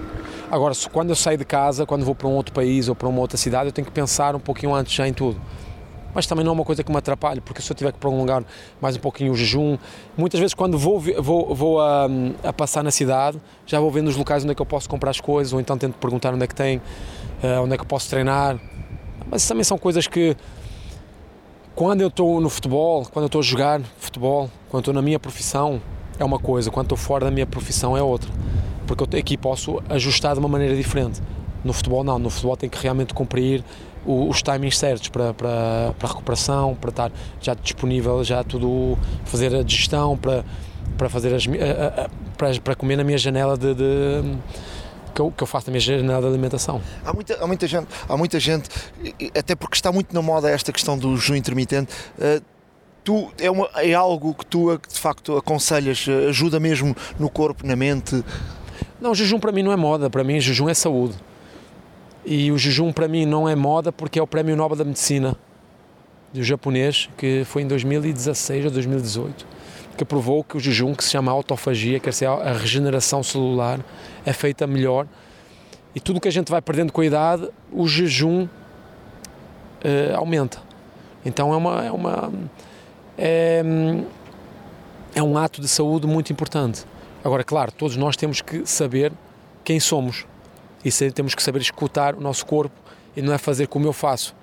Agora, 0.50 0.72
se, 0.72 0.88
quando 0.88 1.10
eu 1.10 1.16
saio 1.16 1.36
de 1.36 1.44
casa, 1.44 1.84
quando 1.84 2.04
vou 2.04 2.14
para 2.14 2.28
um 2.28 2.34
outro 2.34 2.54
país 2.54 2.88
ou 2.88 2.94
para 2.94 3.08
uma 3.08 3.20
outra 3.20 3.36
cidade, 3.36 3.66
eu 3.66 3.72
tenho 3.72 3.86
que 3.86 3.92
pensar 3.92 4.36
um 4.36 4.40
pouquinho 4.40 4.72
antes 4.72 4.92
já 4.92 5.08
em 5.08 5.12
tudo. 5.12 5.40
Mas 6.14 6.26
também 6.26 6.44
não 6.44 6.52
é 6.52 6.54
uma 6.54 6.64
coisa 6.64 6.82
que 6.82 6.90
me 6.90 6.96
atrapalhe, 6.96 7.40
porque 7.40 7.60
se 7.60 7.70
eu 7.70 7.76
tiver 7.76 7.92
que 7.92 7.98
prolongar 7.98 8.42
mais 8.80 8.96
um 8.96 9.00
pouquinho 9.00 9.32
o 9.32 9.36
jejum, 9.36 9.76
muitas 10.16 10.40
vezes 10.40 10.54
quando 10.54 10.78
vou, 10.78 10.98
vou, 10.98 11.54
vou 11.54 11.80
a, 11.80 12.06
a 12.42 12.52
passar 12.52 12.82
na 12.82 12.90
cidade, 12.90 13.38
já 13.66 13.78
vou 13.80 13.90
vendo 13.90 14.08
os 14.08 14.16
locais 14.16 14.42
onde 14.42 14.52
é 14.52 14.54
que 14.54 14.62
eu 14.62 14.66
posso 14.66 14.88
comprar 14.88 15.10
as 15.10 15.20
coisas, 15.20 15.52
ou 15.52 15.60
então 15.60 15.76
tento 15.76 15.94
perguntar 15.98 16.32
onde 16.32 16.44
é 16.44 16.46
que 16.46 16.54
tem, 16.54 16.78
uh, 16.78 17.62
onde 17.62 17.74
é 17.74 17.76
que 17.76 17.82
eu 17.82 17.86
posso 17.86 18.08
treinar. 18.08 18.58
Mas 19.30 19.46
também 19.46 19.64
são 19.64 19.76
coisas 19.76 20.06
que 20.06 20.36
quando 21.76 22.00
eu 22.00 22.08
estou 22.08 22.40
no 22.40 22.48
futebol, 22.48 23.06
quando 23.12 23.24
eu 23.24 23.26
estou 23.26 23.40
a 23.40 23.44
jogar 23.44 23.82
futebol, 23.98 24.50
quando 24.70 24.80
estou 24.80 24.94
na 24.94 25.02
minha 25.02 25.20
profissão, 25.20 25.80
é 26.18 26.24
uma 26.24 26.38
coisa, 26.38 26.70
quando 26.70 26.86
estou 26.86 26.96
fora 26.96 27.26
da 27.26 27.30
minha 27.30 27.46
profissão 27.46 27.94
é 27.94 28.02
outra. 28.02 28.30
Porque 28.86 29.04
eu 29.04 29.20
aqui 29.20 29.36
posso 29.36 29.82
ajustar 29.90 30.32
de 30.32 30.40
uma 30.40 30.48
maneira 30.48 30.74
diferente. 30.74 31.20
No 31.62 31.74
futebol, 31.74 32.02
não. 32.02 32.18
No 32.18 32.30
futebol 32.30 32.56
tem 32.56 32.70
que 32.70 32.82
realmente 32.82 33.12
cumprir 33.12 33.62
os 34.06 34.40
timings 34.40 34.78
certos 34.78 35.08
para, 35.08 35.34
para, 35.34 35.92
para 35.98 36.08
recuperação, 36.08 36.74
para 36.74 36.90
estar 36.90 37.12
já 37.42 37.52
disponível, 37.52 38.24
já 38.24 38.42
tudo, 38.42 38.96
fazer 39.26 39.54
a 39.54 39.62
digestão, 39.62 40.16
para, 40.16 40.44
para, 40.96 41.10
fazer 41.10 41.34
as, 41.34 41.44
para, 42.38 42.58
para 42.60 42.74
comer 42.74 42.96
na 42.96 43.04
minha 43.04 43.18
janela 43.18 43.58
de, 43.58 43.74
de 43.74 44.36
que 45.16 45.22
eu, 45.22 45.32
que 45.32 45.42
eu 45.42 45.46
faço 45.46 45.68
na 45.68 45.72
minha 45.72 45.80
janela 45.80 46.20
de 46.20 46.26
alimentação. 46.26 46.80
Há 47.02 47.12
muita, 47.12 47.42
há 47.42 47.46
muita 47.46 47.66
gente, 47.66 47.86
há 48.06 48.16
muita 48.18 48.38
gente, 48.38 48.68
até 49.34 49.54
porque 49.54 49.74
está 49.74 49.90
muito 49.90 50.14
na 50.14 50.20
moda 50.20 50.50
esta 50.50 50.70
questão 50.70 50.98
do 50.98 51.16
jejum 51.16 51.34
intermitente. 51.34 51.90
Uh, 52.18 52.44
tu, 53.02 53.32
é, 53.38 53.50
uma, 53.50 53.66
é 53.76 53.94
algo 53.94 54.34
que 54.34 54.44
tu 54.44 54.76
de 54.76 55.00
facto 55.00 55.34
aconselhas, 55.38 56.06
ajuda 56.28 56.60
mesmo 56.60 56.94
no 57.18 57.30
corpo, 57.30 57.66
na 57.66 57.74
mente? 57.74 58.22
Não, 59.00 59.12
o 59.12 59.14
jejum 59.14 59.40
para 59.40 59.50
mim 59.50 59.62
não 59.62 59.72
é 59.72 59.76
moda, 59.76 60.10
para 60.10 60.22
mim 60.22 60.38
jejum 60.38 60.68
é 60.68 60.74
saúde. 60.74 61.14
E 62.24 62.52
o 62.52 62.58
jejum 62.58 62.92
para 62.92 63.08
mim 63.08 63.24
não 63.24 63.48
é 63.48 63.56
moda 63.56 63.90
porque 63.90 64.18
é 64.18 64.22
o 64.22 64.26
Prémio 64.26 64.54
Nobel 64.54 64.76
da 64.76 64.84
Medicina 64.84 65.34
do 66.34 66.42
japonês, 66.42 67.08
que 67.16 67.42
foi 67.46 67.62
em 67.62 67.66
2016 67.66 68.66
ou 68.66 68.70
2018, 68.70 69.46
que 69.96 70.04
provou 70.04 70.44
que 70.44 70.56
o 70.56 70.60
jejum, 70.60 70.94
que 70.94 71.02
se 71.02 71.10
chama 71.10 71.32
autofagia, 71.32 71.98
quer 71.98 72.10
dizer, 72.10 72.26
a 72.26 72.52
regeneração 72.52 73.22
celular, 73.22 73.80
é 74.24 74.32
feita 74.32 74.66
melhor. 74.66 75.06
E 75.94 76.00
tudo 76.00 76.20
que 76.20 76.28
a 76.28 76.32
gente 76.32 76.50
vai 76.50 76.60
perdendo 76.60 76.92
com 76.92 77.00
a 77.00 77.06
idade, 77.06 77.48
o 77.72 77.88
jejum 77.88 78.44
uh, 78.44 80.16
aumenta. 80.16 80.58
Então 81.24 81.52
é 81.52 81.56
uma, 81.56 81.84
é 81.84 81.90
uma 81.90 82.32
é, 83.18 83.62
é 85.14 85.22
um 85.22 85.38
ato 85.38 85.60
de 85.60 85.68
saúde 85.68 86.06
muito 86.06 86.32
importante. 86.32 86.84
Agora, 87.24 87.42
claro, 87.42 87.72
todos 87.72 87.96
nós 87.96 88.16
temos 88.16 88.40
que 88.40 88.66
saber 88.66 89.12
quem 89.64 89.80
somos 89.80 90.26
e 90.84 90.90
temos 91.10 91.34
que 91.34 91.42
saber 91.42 91.60
escutar 91.60 92.14
o 92.14 92.20
nosso 92.20 92.46
corpo 92.46 92.76
e 93.16 93.22
não 93.22 93.32
é 93.32 93.38
fazer 93.38 93.66
como 93.66 93.86
eu 93.86 93.92
faço. 93.92 94.34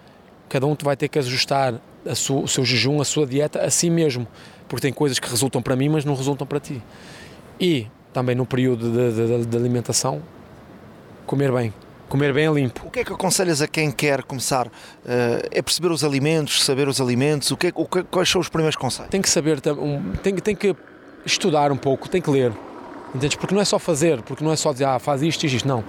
Cada 0.50 0.66
um 0.68 0.76
vai 0.82 0.96
ter 0.96 1.08
que 1.08 1.20
ajustar 1.20 1.76
sua, 2.16 2.42
o 2.42 2.48
seu 2.48 2.64
jejum, 2.64 3.02
a 3.02 3.06
sua 3.06 3.26
dieta 3.26 3.62
a 3.62 3.70
si 3.70 3.90
mesmo, 3.90 4.28
porque 4.68 4.82
tem 4.82 4.94
coisas 4.94 5.20
que 5.20 5.30
resultam 5.30 5.62
para 5.62 5.76
mim, 5.76 5.90
mas 5.90 6.06
não 6.06 6.16
resultam 6.16 6.46
para 6.46 6.60
ti. 6.60 6.82
E 7.60 7.88
também 8.12 8.36
no 8.36 8.46
período 8.46 8.92
de, 8.92 9.40
de, 9.40 9.46
de 9.46 9.58
alimentação, 9.58 10.22
comer 11.26 11.52
bem. 11.52 11.74
Comer 12.10 12.32
bem 12.34 12.46
é 12.46 12.52
limpo. 12.52 12.86
O 12.86 12.92
que 12.92 13.00
é 13.00 13.04
que 13.04 13.12
aconselhas 13.12 13.62
a 13.62 13.68
quem 13.68 13.90
quer 13.90 14.22
começar? 14.24 14.68
Uh, 14.68 14.72
é 15.50 15.62
perceber 15.62 15.90
os 15.90 16.04
alimentos, 16.04 16.64
saber 16.64 16.88
os 16.88 17.02
alimentos? 17.02 17.50
O 17.50 17.58
que, 17.58 17.68
é, 17.68 17.72
o 17.74 17.86
que, 17.86 18.04
quais 18.04 18.30
são 18.30 18.40
os 18.40 18.50
primeiros 18.50 18.76
conselhos? 18.76 19.10
Tem 19.10 19.22
que 19.22 19.30
saber, 19.30 19.60
tem, 20.22 20.36
tem 20.36 20.56
que 20.56 20.76
estudar 21.26 21.72
um 21.72 21.78
pouco, 21.78 22.08
tem 22.08 22.22
que 22.22 22.30
ler. 22.30 22.54
Entendes? 23.16 23.36
Porque 23.36 23.56
não 23.56 23.62
é 23.62 23.66
só 23.66 23.80
fazer, 23.80 24.22
porque 24.22 24.44
não 24.44 24.52
é 24.52 24.56
só 24.56 24.72
dizer, 24.72 24.86
ah, 24.86 25.00
faz 25.00 25.24
isto 25.24 25.44
e 25.44 25.56
isto. 25.56 25.68
Não 25.68 25.84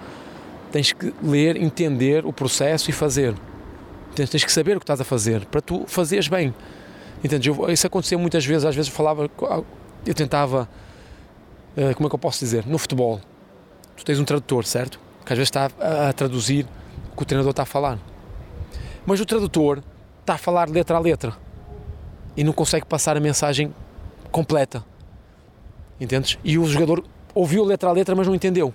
tens 0.74 0.92
que 0.92 1.14
ler, 1.22 1.56
entender 1.56 2.26
o 2.26 2.32
processo 2.32 2.90
e 2.90 2.92
fazer. 2.92 3.32
Tens, 4.14 4.44
que 4.44 4.52
saber 4.52 4.76
o 4.76 4.80
que 4.80 4.84
estás 4.84 5.00
a 5.00 5.04
fazer 5.04 5.44
para 5.46 5.60
tu 5.60 5.84
fazeres 5.86 6.28
bem. 6.28 6.54
Entendes? 7.22 7.46
Eu, 7.46 7.70
isso 7.70 7.86
acontecia 7.86 8.16
muitas 8.16 8.44
vezes, 8.44 8.64
às 8.64 8.74
vezes 8.74 8.90
eu 8.90 8.96
falava, 8.96 9.28
eu 10.06 10.14
tentava, 10.14 10.68
uh, 11.76 11.94
como 11.94 12.06
é 12.06 12.08
que 12.08 12.14
eu 12.14 12.18
posso 12.18 12.38
dizer? 12.38 12.66
No 12.66 12.78
futebol, 12.78 13.20
tu 13.96 14.04
tens 14.04 14.20
um 14.20 14.24
tradutor, 14.24 14.64
certo? 14.64 15.00
Que 15.24 15.32
às 15.32 15.38
vezes 15.38 15.48
está 15.48 15.70
a, 15.80 16.10
a 16.10 16.12
traduzir 16.12 16.66
o 17.12 17.16
que 17.16 17.22
o 17.22 17.26
treinador 17.26 17.50
está 17.50 17.62
a 17.62 17.66
falar. 17.66 17.98
Mas 19.06 19.20
o 19.20 19.26
tradutor 19.26 19.82
está 20.20 20.34
a 20.34 20.38
falar 20.38 20.68
letra 20.68 20.96
a 20.96 21.00
letra 21.00 21.36
e 22.36 22.44
não 22.44 22.52
consegue 22.52 22.86
passar 22.86 23.16
a 23.16 23.20
mensagem 23.20 23.74
completa. 24.30 24.84
Entendes? 26.00 26.38
E 26.44 26.58
o 26.58 26.66
jogador 26.66 27.04
ouviu 27.34 27.64
letra 27.64 27.88
a 27.88 27.92
letra, 27.92 28.14
mas 28.14 28.26
não 28.26 28.34
entendeu. 28.34 28.72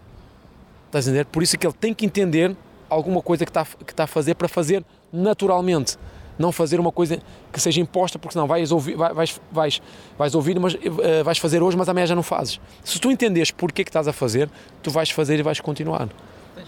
Estás 0.88 1.08
a 1.08 1.12
entender? 1.12 1.26
Por 1.26 1.44
isso 1.44 1.56
é 1.56 1.60
que 1.60 1.68
ele 1.68 1.74
tem 1.74 1.94
que 1.94 2.06
entender 2.06 2.56
alguma 2.90 3.22
coisa 3.22 3.46
que 3.46 3.52
está, 3.52 3.66
que 3.66 3.92
está 3.92 4.06
a 4.06 4.08
fazer 4.08 4.36
para 4.36 4.48
fazer 4.48 4.84
naturalmente. 5.12 5.98
Não 6.38 6.54
fazer 6.54 6.80
uma 6.80 6.92
coisa 6.92 7.20
que 7.52 7.60
seja 7.60 7.82
imposta, 7.82 8.18
porque 8.18 8.32
senão 8.32 8.48
vais 8.48 8.72
ouvir, 8.72 8.96
vais, 8.96 9.42
vais, 9.52 9.82
vais 10.18 10.36
ouvir 10.36 10.58
mas 10.58 10.74
uh, 10.74 10.80
vais 11.24 11.38
fazer 11.38 11.62
hoje, 11.62 11.76
mas 11.76 11.90
amanhã 11.90 12.06
já 12.06 12.16
não 12.16 12.24
fazes. 12.24 12.62
Se 12.82 12.98
tu 12.98 13.12
entenderes 13.12 13.52
porque 13.52 13.82
é 13.82 13.84
que 13.84 13.90
estás 13.90 14.08
a 14.08 14.14
fazer, 14.14 14.50
tu 14.82 14.90
vais 14.90 15.10
fazer 15.10 15.38
e 15.38 15.44
vais 15.44 15.60
continuar 15.60 16.08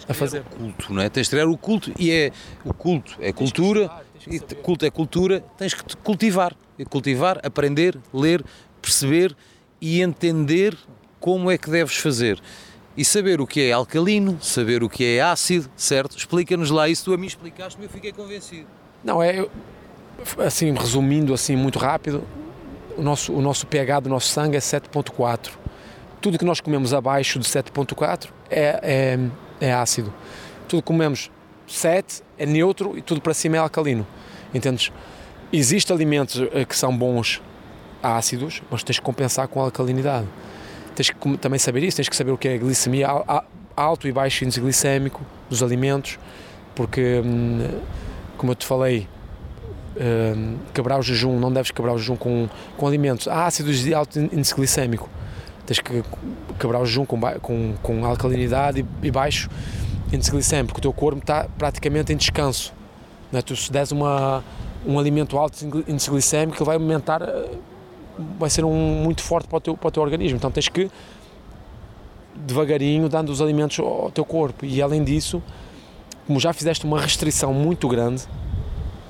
a 0.09 0.13
fazer. 0.13 0.41
O 0.41 0.57
culto, 0.57 0.93
não 0.93 1.01
é? 1.01 1.09
Tens 1.09 1.27
de 1.27 1.31
criar 1.31 1.47
o 1.47 1.57
culto 1.57 1.91
e 1.97 2.11
é 2.11 2.31
o 2.65 2.73
culto, 2.73 3.15
é 3.21 3.31
cultura, 3.31 3.89
e 4.27 4.39
culto 4.39 4.85
é 4.85 4.91
cultura, 4.91 5.41
tens 5.57 5.73
que 5.73 5.95
cultivar. 5.97 6.53
Cultivar, 6.89 7.39
aprender, 7.43 7.97
ler, 8.11 8.43
perceber 8.81 9.35
e 9.79 10.01
entender 10.01 10.75
como 11.19 11.49
é 11.51 11.57
que 11.57 11.69
deves 11.69 11.95
fazer 11.95 12.41
e 12.95 13.05
saber 13.05 13.39
o 13.39 13.47
que 13.47 13.61
é 13.61 13.71
alcalino, 13.71 14.37
saber 14.41 14.83
o 14.83 14.89
que 14.89 15.05
é 15.05 15.21
ácido, 15.21 15.69
certo? 15.75 16.17
Explica-nos 16.17 16.69
lá 16.69 16.89
isso, 16.89 17.05
tu 17.05 17.13
a 17.13 17.17
mim 17.17 17.27
explicaste-me 17.27 17.85
eu 17.85 17.89
fiquei 17.89 18.11
convencido. 18.11 18.67
Não, 19.03 19.21
é 19.21 19.47
assim, 20.45 20.73
resumindo 20.73 21.33
assim 21.33 21.55
muito 21.55 21.79
rápido, 21.79 22.23
o 22.97 23.01
nosso, 23.01 23.33
o 23.33 23.41
nosso 23.41 23.65
pH 23.65 24.01
do 24.01 24.09
nosso 24.09 24.27
sangue 24.29 24.57
é 24.57 24.59
7.4. 24.59 25.51
Tudo 26.19 26.37
que 26.37 26.45
nós 26.45 26.59
comemos 26.59 26.93
abaixo 26.93 27.39
de 27.39 27.45
7.4 27.47 28.29
é, 28.49 29.17
é, 29.61 29.67
é 29.67 29.73
ácido. 29.73 30.13
Tudo 30.67 30.81
que 30.81 30.87
comemos 30.87 31.31
7 31.65 32.21
é 32.37 32.45
neutro 32.45 32.97
e 32.97 33.01
tudo 33.01 33.21
para 33.21 33.33
cima 33.33 33.55
é 33.55 33.59
alcalino. 33.59 34.05
Entendes? 34.53 34.91
Existem 35.51 35.95
alimentos 35.95 36.41
eh, 36.53 36.65
que 36.65 36.75
são 36.75 36.95
bons 36.95 37.41
ácidos, 38.03 38.61
mas 38.69 38.83
tens 38.83 38.99
que 38.99 39.05
compensar 39.05 39.47
com 39.47 39.61
alcalinidade 39.61 40.27
tens 41.01 41.09
que 41.09 41.37
também 41.37 41.57
saber 41.57 41.83
isso, 41.83 41.97
tens 41.97 42.07
que 42.07 42.15
saber 42.15 42.31
o 42.31 42.37
que 42.37 42.47
é 42.47 42.57
glicemia, 42.57 43.07
alto 43.75 44.07
e 44.07 44.11
baixo 44.11 44.43
índice 44.43 44.61
glicémico 44.61 45.21
dos 45.49 45.63
alimentos, 45.63 46.19
porque, 46.75 47.21
hum, 47.25 47.67
como 48.37 48.51
eu 48.51 48.55
te 48.55 48.65
falei, 48.65 49.07
hum, 49.99 50.57
quebrar 50.73 50.99
o 50.99 51.01
jejum, 51.01 51.39
não 51.39 51.51
deves 51.51 51.71
quebrar 51.71 51.93
o 51.93 51.97
jejum 51.97 52.15
com, 52.15 52.47
com 52.77 52.87
alimentos 52.87 53.27
ácidos 53.27 53.79
de 53.79 53.93
alto 53.93 54.19
índice 54.19 54.53
glicémico. 54.53 55.09
Tens 55.65 55.79
que 55.79 56.03
quebrar 56.59 56.79
o 56.79 56.85
jejum 56.85 57.05
com, 57.05 57.19
com, 57.41 57.73
com 57.81 58.05
alcalinidade 58.05 58.85
e, 59.01 59.11
baixo 59.11 59.49
índice 60.13 60.29
glicémico, 60.29 60.73
porque 60.73 60.87
o 60.87 60.91
teu 60.91 60.93
corpo 60.93 61.19
está 61.19 61.47
praticamente 61.57 62.13
em 62.13 62.17
descanso. 62.17 62.73
Não 63.31 63.39
é? 63.39 63.41
Tu, 63.41 63.55
se 63.55 63.71
des 63.71 63.91
uma, 63.91 64.43
um 64.85 64.99
alimento 64.99 65.37
alto 65.37 65.65
índice 65.87 66.09
glicémico, 66.11 66.57
ele 66.57 66.65
vai 66.65 66.75
aumentar 66.75 67.21
vai 68.39 68.49
ser 68.49 68.63
um, 68.65 69.03
muito 69.03 69.21
forte 69.21 69.47
para 69.47 69.57
o, 69.57 69.61
teu, 69.61 69.77
para 69.77 69.87
o 69.87 69.91
teu 69.91 70.03
organismo. 70.03 70.37
Então 70.37 70.51
tens 70.51 70.67
que, 70.67 70.89
devagarinho, 72.35 73.09
dando 73.09 73.29
os 73.29 73.41
alimentos 73.41 73.79
ao 73.79 74.11
teu 74.11 74.25
corpo. 74.25 74.65
E 74.65 74.81
além 74.81 75.03
disso, 75.03 75.41
como 76.27 76.39
já 76.39 76.53
fizeste 76.53 76.85
uma 76.85 76.99
restrição 76.99 77.53
muito 77.53 77.87
grande, 77.87 78.23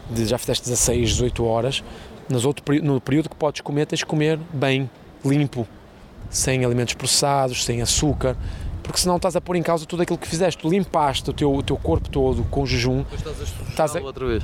de, 0.09 0.25
já 0.25 0.37
fizeste 0.37 0.63
16, 0.65 1.09
18 1.11 1.45
horas, 1.45 1.83
nas 2.29 2.45
outro, 2.45 2.63
no 2.83 2.99
período 2.99 3.29
que 3.29 3.35
podes 3.35 3.61
comer, 3.61 3.85
tens 3.85 4.03
que 4.03 4.09
comer 4.09 4.39
bem, 4.53 4.89
limpo, 5.23 5.67
sem 6.29 6.63
alimentos 6.65 6.93
processados, 6.93 7.63
sem 7.65 7.81
açúcar, 7.81 8.35
porque 8.81 8.99
senão 8.99 9.17
estás 9.17 9.35
a 9.35 9.41
pôr 9.41 9.55
em 9.55 9.63
causa 9.63 9.85
tudo 9.85 10.01
aquilo 10.01 10.17
que 10.17 10.27
fizeste. 10.27 10.61
Tu 10.61 10.69
limpaste 10.69 11.29
o 11.29 11.33
teu, 11.33 11.53
o 11.53 11.61
teu 11.61 11.77
corpo 11.77 12.09
todo 12.09 12.43
com 12.45 12.65
jejum. 12.65 13.03
Depois 13.03 13.19
estás 13.19 13.41
a, 13.41 13.69
estás 13.69 13.95
a... 13.95 13.99
outra 14.01 14.25
vez. 14.25 14.43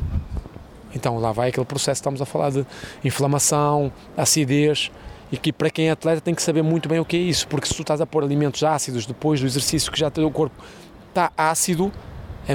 Então 0.97 1.19
lá 1.19 1.31
vai 1.31 1.49
aquele 1.49 1.65
processo, 1.65 1.99
estamos 1.99 2.21
a 2.21 2.25
falar 2.25 2.49
de 2.49 2.65
inflamação, 3.05 3.91
acidez, 4.17 4.91
e 5.31 5.37
que 5.37 5.53
para 5.53 5.69
quem 5.69 5.89
é 5.89 5.91
atleta 5.91 6.19
tem 6.21 6.33
que 6.33 6.41
saber 6.41 6.63
muito 6.63 6.89
bem 6.89 6.99
o 6.99 7.05
que 7.05 7.15
é 7.15 7.19
isso, 7.19 7.47
porque 7.47 7.67
se 7.67 7.75
tu 7.75 7.83
estás 7.83 8.01
a 8.01 8.05
pôr 8.05 8.23
alimentos 8.23 8.63
ácidos 8.63 9.05
depois 9.05 9.39
do 9.39 9.45
exercício 9.45 9.91
que 9.91 9.99
já 9.99 10.07
o 10.07 10.31
corpo 10.31 10.55
está 11.09 11.31
ácido, 11.37 11.91
é, 12.49 12.53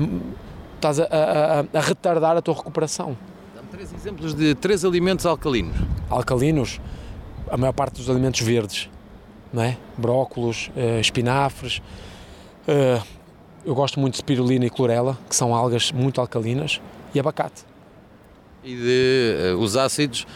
estás 0.74 0.98
a, 0.98 1.04
a, 1.04 1.78
a, 1.78 1.80
retardar 1.80 2.36
a 2.36 2.42
tua 2.42 2.54
recuperação. 2.54 3.16
Dá-me 3.54 3.68
três 3.68 3.92
exemplos 3.92 4.34
de 4.34 4.56
três 4.56 4.84
alimentos 4.84 5.24
alcalinos. 5.24 5.76
Alcalinos, 6.10 6.80
a 7.48 7.56
maior 7.56 7.72
parte 7.72 7.96
dos 7.98 8.10
alimentos 8.10 8.40
verdes, 8.40 8.90
não 9.52 9.62
é? 9.62 9.76
Brócolos, 9.96 10.68
uh, 10.76 11.00
espinafres. 11.00 11.78
Uh, 12.66 13.00
eu 13.64 13.74
gosto 13.74 14.00
muito 14.00 14.14
de 14.14 14.18
spirulina 14.18 14.66
e 14.66 14.70
clorela, 14.70 15.16
que 15.28 15.36
são 15.36 15.54
algas 15.54 15.92
muito 15.92 16.20
alcalinas, 16.20 16.80
e 17.14 17.20
abacate 17.20 17.71
e 18.64 18.76
de 18.76 19.54
uh, 19.54 19.58
os 19.58 19.76
ácidos. 19.76 20.26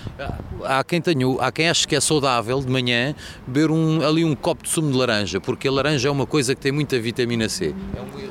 Há 0.65 0.83
quem 0.83 1.01
tenha, 1.01 1.27
há 1.41 1.53
quem 1.53 1.69
ache 1.69 1.87
que 1.87 1.95
é 1.95 2.01
saudável 2.01 2.61
de 2.61 2.71
manhã 2.71 3.15
beber 3.47 3.71
um, 3.71 4.07
ali 4.07 4.25
um 4.25 4.35
copo 4.35 4.65
de 4.65 4.69
sumo 4.69 4.91
de 4.91 4.97
laranja, 4.99 5.41
porque 5.41 5.69
a 5.69 5.73
laranja 5.73 6.09
é 6.09 6.11
uma 6.11 6.27
coisa 6.27 6.55
que 6.55 6.61
tem 6.61 6.73
muita 6.73 6.99
vitamina 6.99 7.49
C. 7.49 7.75
É 7.97 8.01
um 8.01 8.27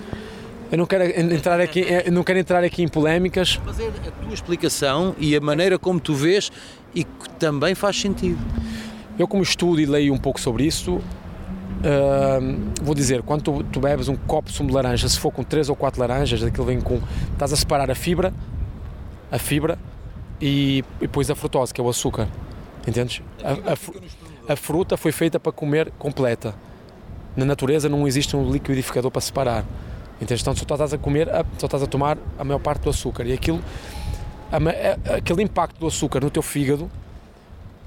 eu 0.71 0.79
não 0.79 0.85
quero 0.85 1.03
entrar 1.05 1.61
aqui, 1.61 1.85
não 2.11 2.23
quero 2.23 2.39
entrar 2.39 2.63
aqui 2.63 2.81
em 2.81 2.87
polémicas. 2.87 3.53
Fazer 3.63 3.93
a 4.05 4.11
tua 4.11 4.33
explicação 4.33 5.15
e 5.19 5.35
a 5.35 5.39
maneira 5.39 5.77
como 5.77 5.99
tu 5.99 6.13
vês 6.15 6.51
e 6.93 7.03
que 7.03 7.29
também 7.37 7.75
faz 7.75 7.99
sentido. 8.01 8.39
Eu 9.17 9.27
como 9.27 9.43
estudo 9.43 9.79
e 9.79 9.85
leio 9.85 10.13
um 10.13 10.17
pouco 10.17 10.41
sobre 10.41 10.65
isso, 10.65 10.95
uh, 10.95 11.01
vou 12.81 12.95
dizer, 12.95 13.21
quando 13.21 13.43
tu, 13.43 13.63
tu, 13.71 13.79
bebes 13.79 14.09
um 14.09 14.15
copo 14.15 14.49
de 14.49 14.55
sumo 14.55 14.69
de 14.69 14.75
laranja, 14.75 15.07
se 15.07 15.19
for 15.19 15.31
com 15.31 15.43
três 15.43 15.69
ou 15.69 15.75
quatro 15.75 16.01
laranjas, 16.01 16.43
aquilo 16.43 16.65
vem 16.65 16.81
com, 16.81 16.99
estás 17.31 17.53
a 17.53 17.55
separar 17.55 17.89
a 17.89 17.95
fibra 17.95 18.33
a 19.31 19.37
fibra 19.37 19.77
e, 20.39 20.83
e 20.97 21.01
depois 21.01 21.29
a 21.29 21.35
frutose, 21.35 21.73
que 21.73 21.81
é 21.81 21.83
o 21.83 21.89
açúcar. 21.89 22.27
Entendes? 22.87 23.21
A, 23.43 23.71
a, 23.71 24.53
a, 24.53 24.55
fruta 24.55 24.95
foi 24.95 25.11
feita 25.11 25.39
para 25.39 25.51
comer 25.51 25.91
completa. 25.97 26.53
Na 27.35 27.45
natureza 27.45 27.89
não 27.89 28.07
existe 28.07 28.35
um 28.35 28.51
liquidificador 28.51 29.11
para 29.11 29.21
separar. 29.21 29.65
Entendes? 30.21 30.41
Então 30.41 30.55
só 30.55 30.63
estás 30.63 30.93
a 30.93 30.97
comer, 30.97 31.27
só 31.57 31.65
estás 31.65 31.83
a 31.83 31.87
tomar 31.87 32.17
a 32.37 32.43
maior 32.43 32.59
parte 32.59 32.83
do 32.83 32.89
açúcar. 32.89 33.25
E 33.25 33.33
aquilo, 33.33 33.59
a, 34.51 35.15
aquele 35.15 35.41
impacto 35.41 35.79
do 35.79 35.87
açúcar 35.87 36.21
no 36.21 36.29
teu 36.29 36.41
fígado, 36.41 36.89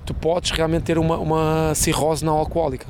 tu 0.05 0.12
podes 0.12 0.51
realmente 0.51 0.83
ter 0.83 0.98
uma, 0.98 1.16
uma 1.16 1.74
cirrose 1.74 2.24
não 2.24 2.37
alcoólica. 2.37 2.87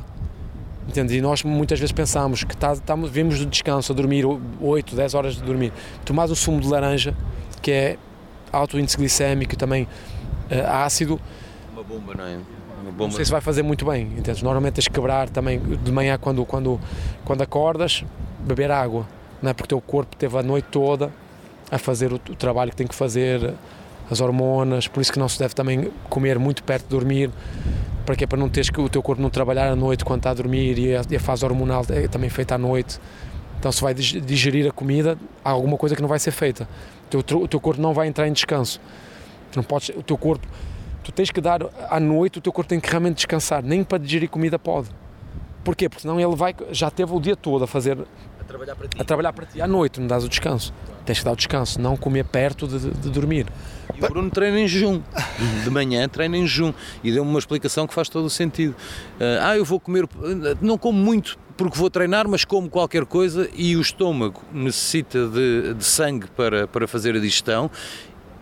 Entendes? 0.89 1.15
E 1.15 1.21
nós 1.21 1.43
muitas 1.43 1.79
vezes 1.79 1.93
pensamos 1.93 2.45
que 2.45 2.57
tá, 2.57 2.73
estamos, 2.73 3.11
vimos 3.11 3.39
de 3.39 3.45
descanso, 3.45 3.93
a 3.93 3.95
dormir 3.95 4.25
8, 4.61 4.97
10 4.97 5.15
horas 5.15 5.35
de 5.37 5.43
dormir. 5.43 5.71
Tomás 6.05 6.31
o 6.31 6.37
sumo 6.37 6.61
de 6.61 6.67
laranja, 6.67 7.15
que 7.61 7.71
é 7.71 7.99
alto 8.53 8.79
índice 8.79 8.97
glicémico 8.97 9.55
e 9.55 9.57
também 9.57 9.85
uh, 9.85 10.67
ácido, 10.85 11.21
bomba, 11.89 12.15
não 12.15 12.25
é? 12.25 12.35
Uma 12.37 12.43
Não 12.85 12.93
bomba. 12.93 13.13
sei 13.15 13.25
se 13.25 13.31
vai 13.31 13.41
fazer 13.41 13.63
muito 13.63 13.85
bem, 13.85 14.03
entendes? 14.17 14.43
Normalmente 14.43 14.75
tens 14.75 14.89
que 14.89 14.95
quebrar 14.95 15.29
também 15.29 15.59
de 15.59 15.91
manhã 15.91 16.19
quando, 16.19 16.45
quando, 16.45 16.79
quando 17.25 17.43
acordas, 17.43 18.05
beber 18.41 18.71
água, 18.71 19.07
não 19.43 19.51
é? 19.51 19.55
Porque 19.55 19.65
o 19.65 19.69
teu 19.69 19.81
corpo 19.81 20.15
teve 20.17 20.37
a 20.39 20.43
noite 20.43 20.67
toda 20.71 21.11
a 21.71 21.79
fazer 21.79 22.13
o, 22.13 22.17
o 22.17 22.37
trabalho 22.37 22.71
que 22.71 22.77
tem 22.77 22.87
que 22.87 22.95
fazer, 22.95 23.55
as 24.11 24.21
hormonas, 24.21 24.87
por 24.87 25.01
isso 25.01 25.13
que 25.13 25.19
não 25.19 25.29
se 25.29 25.39
deve 25.39 25.55
também 25.55 25.91
comer 26.09 26.39
muito 26.39 26.63
perto 26.63 26.85
de 26.85 26.91
dormir, 26.91 27.31
para 28.07 28.17
que 28.17 28.27
Para 28.27 28.39
não 28.39 28.49
teres 28.49 28.71
que 28.71 28.81
o 28.81 28.89
teu 28.89 29.03
corpo 29.03 29.21
não 29.21 29.29
trabalhar 29.29 29.71
à 29.71 29.77
noite 29.77 30.03
quando 30.05 30.21
está 30.21 30.31
a 30.31 30.35
dormir 30.35 30.79
e 30.79 30.97
a, 30.97 31.03
e 31.11 31.17
a 31.17 31.21
fase 31.21 31.45
hormonal 31.45 31.85
é 31.91 32.09
também 32.09 32.31
feita 32.31 32.55
à 32.55 32.59
noite. 32.59 32.99
Então 33.59 33.73
se 33.73 33.81
vai 33.83 33.93
dig- 33.95 34.21
digerir 34.21 34.69
a 34.69 34.73
comida, 34.73 35.19
há 35.45 35.51
alguma 35.51 35.77
coisa 35.77 35.95
que 35.97 36.03
não 36.03 36.09
vai 36.09 36.19
ser 36.19 36.31
feita. 36.31 36.69
O 37.13 37.23
teu, 37.23 37.39
o 37.43 37.49
teu 37.49 37.61
corpo 37.61 37.81
não 37.81 37.93
vai 37.95 38.07
entrar 38.07 38.29
em 38.29 38.33
descanso. 38.33 38.81
Não 39.57 39.63
podes, 39.63 39.91
o 39.97 40.03
teu 40.03 40.17
corpo 40.19 40.47
tu 41.03 41.11
tens 41.11 41.31
que 41.31 41.41
dar 41.41 41.61
à 41.89 41.99
noite, 41.99 42.39
o 42.39 42.41
teu 42.41 42.53
corpo 42.53 42.69
tem 42.69 42.79
que 42.79 42.89
realmente 42.91 43.17
descansar, 43.17 43.63
nem 43.63 43.83
para 43.83 43.97
digerir 43.99 44.29
comida 44.29 44.59
pode. 44.59 44.89
Porquê? 45.65 45.89
Porque 45.89 46.03
senão 46.03 46.21
ele 46.21 46.37
vai, 46.37 46.55
já 46.71 46.91
teve 46.91 47.13
o 47.15 47.19
dia 47.21 47.35
todo 47.35 47.65
a 47.65 47.67
fazer, 47.67 47.97
A 48.39 48.45
trabalhar 48.45 48.77
para 48.77 48.89
ti. 48.89 49.01
a 49.01 49.05
trabalhar 49.05 49.33
para 49.33 49.47
ti, 49.47 49.61
à 49.61 49.67
noite 49.67 49.99
não 50.01 50.07
dás 50.07 50.23
o 50.25 50.29
descanso. 50.29 50.73
Tens 51.07 51.19
que 51.21 51.25
dar 51.25 51.33
o 51.33 51.37
descanso, 51.37 51.81
não 51.81 51.97
comer 51.97 52.25
perto 52.27 52.69
de, 52.69 52.79
de- 52.79 52.91
de 52.91 53.11
dormir. 53.11 53.47
E 53.99 54.05
o 54.05 54.09
Bruno 54.09 54.31
treina 54.31 54.61
em 54.61 54.69
jejum. 54.69 55.01
De 55.65 55.71
manhã 55.71 56.07
treina 56.09 56.37
em 56.37 56.47
jejum. 56.47 56.75
E 57.03 57.11
deu-me 57.11 57.31
uma 57.31 57.39
explicação 57.39 57.87
que 57.87 57.95
faz 57.95 58.11
todo 58.11 58.27
o 58.27 58.31
sentido. 58.31 58.77
Ah, 59.43 59.57
eu 59.57 59.65
vou 59.65 59.81
comer. 59.81 60.07
Não 60.61 60.77
como 60.77 60.99
muito 60.99 61.39
porque 61.59 61.77
vou 61.77 61.91
treinar, 61.91 62.27
mas 62.27 62.45
como 62.47 62.71
qualquer 62.71 63.05
coisa 63.05 63.51
e 63.55 63.77
o 63.77 63.81
estômago 63.83 64.41
necessita 64.53 65.27
de, 65.29 65.75
de 65.75 65.85
sangue 65.85 66.27
para, 66.35 66.67
para 66.67 66.89
fazer 66.89 67.15
a 67.15 67.19
digestão. 67.19 67.71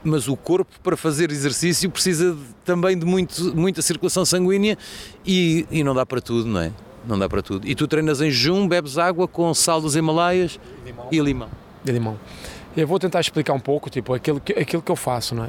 Mas 0.05 0.29
o 0.29 0.37
corpo, 0.37 0.70
para 0.85 0.96
fazer 0.96 1.33
exercício, 1.33 1.90
precisa 1.90 2.33
de- 2.33 2.38
também 2.64 2.96
de 2.96 3.05
muito, 3.05 3.57
muita 3.57 3.83
circulação 3.83 4.24
sanguínea 4.24 4.79
e, 5.26 5.66
e 5.68 5.83
não 5.83 5.94
dá 5.94 6.07
para 6.07 6.20
tudo, 6.20 6.48
não 6.48 6.61
é? 6.61 6.70
Não 7.05 7.18
dá 7.18 7.29
para 7.29 7.42
tudo. 7.42 7.66
E 7.66 7.74
tu 7.74 7.88
treinas 7.88 8.20
em 8.20 8.31
jejum, 8.31 8.68
bebes 8.68 8.98
água 8.98 9.26
com 9.26 9.52
sal 9.52 9.81
dos 9.81 9.96
Himalaias 9.96 10.61
e 11.11 11.18
limão. 11.18 11.48
de 11.83 11.90
limão. 11.92 12.20
Eu 12.76 12.87
vou 12.87 12.98
tentar 13.00 13.20
explicar 13.20 13.52
um 13.55 13.59
pouco, 13.59 13.90
tipo, 13.90 14.12
aquilo 14.14 14.38
que, 14.40 14.52
aquilo 14.52 14.83
que 14.83 14.92
eu 14.92 14.96
faço, 14.96 15.35
não 15.35 15.44
é? 15.46 15.48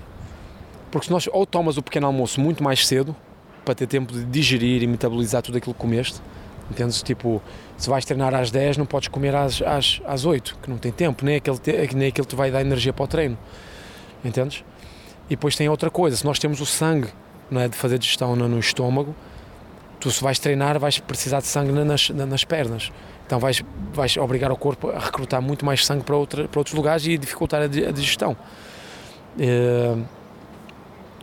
Porque 0.89 1.06
se 1.08 1.12
nós 1.12 1.27
ou 1.32 1.45
tomas 1.45 1.77
o 1.77 1.84
pequeno 1.84 2.08
almoço 2.08 2.39
muito 2.41 2.63
mais 2.63 2.88
cedo, 2.88 3.15
para 3.65 3.75
ter 3.75 3.86
tempo 3.86 4.13
de 4.13 4.23
digerir 4.23 4.82
e 4.82 4.88
metabolizar 4.88 5.41
tudo 5.43 5.58
aquilo 5.58 5.73
que 5.73 5.80
comeste, 5.80 6.19
entendes? 6.71 7.01
Tipo, 7.01 7.41
se 7.77 7.89
vais 7.89 8.03
treinar 8.06 8.34
às 8.34 8.51
10, 8.51 8.77
não 8.77 8.86
podes 8.86 9.08
comer 9.08 9.36
às, 9.36 9.62
às, 9.62 10.01
às 10.06 10.25
8, 10.25 10.58
que 10.62 10.69
não 10.69 10.77
tem 10.77 10.91
tempo, 10.91 11.23
nem 11.25 11.36
aquele, 11.38 11.58
te- 11.58 11.95
nem 11.95 12.08
aquele 12.10 12.27
te 12.27 12.36
vai 12.36 12.51
dar 12.51 12.62
energia 12.62 12.91
para 12.93 13.03
o 13.03 13.08
treino, 13.08 13.38
entendes? 14.23 14.63
E 15.27 15.32
depois 15.32 15.56
tem 15.56 15.67
outra 15.69 15.89
coisa, 15.89 16.15
se 16.15 16.25
nós 16.25 16.39
temos 16.39 16.60
o 16.62 16.65
sangue, 16.65 17.10
não 17.51 17.62
é, 17.62 17.67
de 17.67 17.75
fazer 17.75 17.97
digestão 17.99 18.36
no, 18.36 18.47
no 18.47 18.60
estômago, 18.60 19.15
tu 19.99 20.10
se 20.12 20.23
vais 20.23 20.38
treinar 20.39 20.80
vais 20.80 20.99
precisar 20.99 21.39
de 21.39 21.47
sangue 21.47 21.71
na- 21.71 21.84
nas, 21.86 22.10
na- 22.10 22.25
nas 22.25 22.43
pernas. 22.43 22.91
Então 23.25 23.39
vais, 23.39 23.62
vais 23.93 24.15
obrigar 24.17 24.51
o 24.51 24.56
corpo 24.58 24.89
a 24.89 24.99
recrutar 24.99 25.41
muito 25.41 25.65
mais 25.65 25.86
sangue 25.86 26.03
para, 26.03 26.15
outra, 26.15 26.47
para 26.47 26.60
outros 26.60 26.73
lugares 26.75 27.06
e 27.06 27.17
dificultar 27.17 27.62
a, 27.62 27.67
di- 27.67 27.86
a 27.86 27.91
digestão. 27.91 28.36
Eh, 29.39 29.95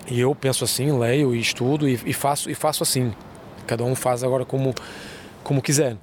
E 0.07 0.20
eu 0.20 0.35
penso 0.35 0.64
assim, 0.64 0.92
leio 0.98 1.35
e 1.35 1.40
estudo 1.40 1.88
e, 1.88 1.98
e 2.04 2.12
faço, 2.12 2.50
e 2.50 2.54
faço 2.54 2.83
assim. 2.83 3.14
Cada 3.66 3.83
um 3.85 3.94
faz 3.94 4.22
agora 4.22 4.44
como, 4.44 4.74
como 5.44 5.62
quiser. 5.62 5.96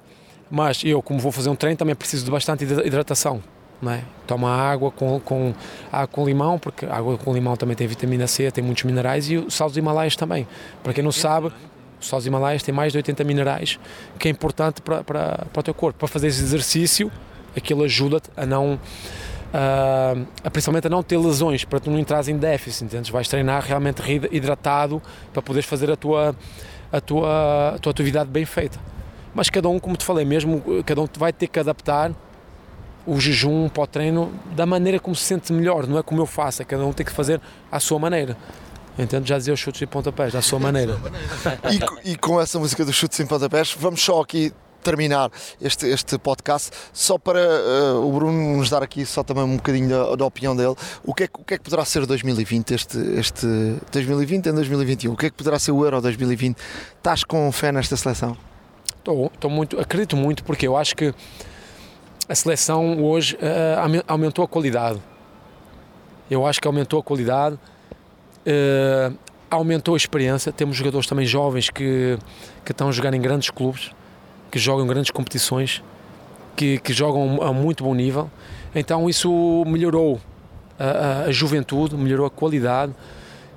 Mas 0.50 0.82
eu, 0.84 1.02
como 1.02 1.18
vou 1.18 1.32
fazer 1.32 1.50
um 1.50 1.56
treino, 1.56 1.76
também 1.76 1.94
preciso 1.94 2.24
de 2.24 2.30
bastante 2.30 2.64
hidra- 2.64 2.86
hidratação. 2.86 3.42
Não 3.80 3.90
é? 3.90 4.04
Toma 4.28 4.48
água 4.48 4.92
com, 4.92 5.18
com, 5.18 5.52
água 5.90 6.06
com 6.06 6.24
limão, 6.24 6.56
porque 6.58 6.86
água 6.86 7.18
com 7.18 7.34
limão 7.34 7.56
também 7.56 7.74
tem 7.74 7.86
vitamina 7.86 8.28
C, 8.28 8.48
tem 8.50 8.62
muitos 8.62 8.84
minerais 8.84 9.28
e 9.28 9.38
o 9.38 9.50
sal 9.50 9.68
dos 9.68 9.76
Himalaias 9.76 10.14
também. 10.14 10.46
Para 10.84 10.92
quem 10.92 11.02
não 11.02 11.10
sabe, 11.10 11.48
o 11.48 12.04
sal 12.04 12.20
dos 12.20 12.26
Himalaias 12.26 12.62
tem 12.62 12.72
mais 12.72 12.92
de 12.92 12.98
80 12.98 13.24
minerais, 13.24 13.80
que 14.20 14.28
é 14.28 14.30
importante 14.30 14.80
para, 14.80 15.02
para, 15.02 15.46
para 15.52 15.60
o 15.60 15.62
teu 15.64 15.74
corpo. 15.74 15.98
Para 15.98 16.06
fazer 16.06 16.28
esse 16.28 16.40
exercício, 16.42 17.10
aquilo 17.56 17.82
ajuda-te 17.82 18.30
a 18.36 18.46
não. 18.46 18.78
A, 19.52 20.14
a, 20.44 20.50
principalmente 20.50 20.86
a 20.86 20.90
não 20.90 21.02
ter 21.02 21.18
lesões, 21.18 21.64
para 21.64 21.80
tu 21.80 21.90
não 21.90 21.98
entrares 21.98 22.28
em 22.28 22.36
déficit, 22.36 22.84
entendes? 22.84 23.10
Vais 23.10 23.26
treinar 23.26 23.64
realmente 23.64 24.00
hidratado 24.30 25.02
para 25.32 25.42
poderes 25.42 25.68
fazer 25.68 25.90
a 25.90 25.96
tua, 25.96 26.36
a, 26.92 27.00
tua, 27.00 27.72
a 27.74 27.78
tua 27.78 27.90
atividade 27.90 28.30
bem 28.30 28.44
feita. 28.44 28.78
Mas 29.34 29.48
cada 29.50 29.68
um, 29.68 29.78
como 29.78 29.96
te 29.96 30.04
falei, 30.04 30.24
mesmo 30.24 30.62
cada 30.84 31.00
um 31.00 31.08
vai 31.18 31.32
ter 31.32 31.46
que 31.46 31.58
adaptar 31.58 32.12
o 33.06 33.18
jejum 33.18 33.68
para 33.68 33.82
o 33.82 33.86
treino 33.86 34.32
da 34.54 34.64
maneira 34.64 34.98
como 34.98 35.14
se 35.16 35.24
sente 35.24 35.52
melhor, 35.52 35.86
não 35.86 35.98
é 35.98 36.02
como 36.02 36.20
eu 36.20 36.26
faço, 36.26 36.62
é 36.62 36.64
cada 36.64 36.84
um 36.84 36.92
tem 36.92 37.04
que 37.04 37.12
fazer 37.12 37.40
à 37.70 37.80
sua 37.80 37.98
maneira. 37.98 38.36
Entende? 38.98 39.28
Já 39.28 39.38
dizia 39.38 39.54
os 39.54 39.60
chutes 39.60 39.80
e 39.80 39.86
pontapés, 39.86 40.34
à 40.34 40.42
sua 40.42 40.58
maneira. 40.58 40.98
E, 42.04 42.12
e 42.12 42.16
com 42.16 42.40
essa 42.40 42.58
música 42.58 42.84
dos 42.84 42.94
chutes 42.94 43.18
em 43.20 43.26
pontapés, 43.26 43.74
vamos 43.78 44.02
só 44.02 44.20
aqui 44.20 44.52
terminar 44.82 45.30
este, 45.60 45.86
este 45.86 46.18
podcast, 46.18 46.70
só 46.92 47.16
para 47.16 47.40
eh, 47.40 47.92
o 47.92 48.10
Bruno 48.12 48.56
nos 48.56 48.68
dar 48.68 48.82
aqui 48.82 49.06
só 49.06 49.22
também 49.22 49.44
um 49.44 49.56
bocadinho 49.56 49.88
da, 49.88 50.16
da 50.16 50.24
opinião 50.26 50.54
dele. 50.54 50.74
O 51.04 51.14
que, 51.14 51.24
é, 51.24 51.28
o 51.32 51.44
que 51.44 51.54
é 51.54 51.58
que 51.58 51.64
poderá 51.64 51.84
ser 51.84 52.04
2020, 52.04 52.74
este, 52.74 52.98
este 53.16 53.46
2020 53.92 54.48
em 54.48 54.52
2021? 54.52 55.12
O 55.12 55.16
que 55.16 55.26
é 55.26 55.30
que 55.30 55.36
poderá 55.36 55.58
ser 55.58 55.70
o 55.70 55.84
Euro 55.84 56.00
2020? 56.02 56.56
Estás 56.98 57.24
com 57.24 57.50
fé 57.52 57.72
nesta 57.72 57.96
seleção? 57.96 58.36
Estou, 59.02 59.30
estou 59.34 59.50
muito, 59.50 59.80
acredito 59.80 60.16
muito 60.16 60.44
porque 60.44 60.64
eu 60.64 60.76
acho 60.76 60.94
que 60.94 61.12
a 62.28 62.34
seleção 62.36 63.02
hoje 63.02 63.36
aumen- 63.82 64.02
aumentou 64.06 64.44
a 64.44 64.48
qualidade. 64.48 65.02
Eu 66.30 66.46
acho 66.46 66.60
que 66.60 66.68
aumentou 66.68 67.00
a 67.00 67.02
qualidade, 67.02 67.58
eh, 68.46 69.10
aumentou 69.50 69.94
a 69.94 69.96
experiência. 69.96 70.52
Temos 70.52 70.76
jogadores 70.76 71.08
também 71.08 71.26
jovens 71.26 71.68
que, 71.68 72.16
que 72.64 72.70
estão 72.70 72.88
a 72.88 72.92
jogar 72.92 73.12
em 73.12 73.20
grandes 73.20 73.50
clubes, 73.50 73.90
que 74.52 74.58
jogam 74.60 74.86
grandes 74.86 75.10
competições, 75.10 75.82
que, 76.54 76.78
que 76.78 76.92
jogam 76.92 77.42
a 77.42 77.52
muito 77.52 77.82
bom 77.82 77.94
nível. 77.96 78.30
Então 78.72 79.10
isso 79.10 79.64
melhorou 79.66 80.20
a, 80.78 80.84
a- 80.84 81.22
a 81.24 81.32
juventude, 81.32 81.96
melhorou 81.96 82.24
a 82.26 82.30
qualidade 82.30 82.92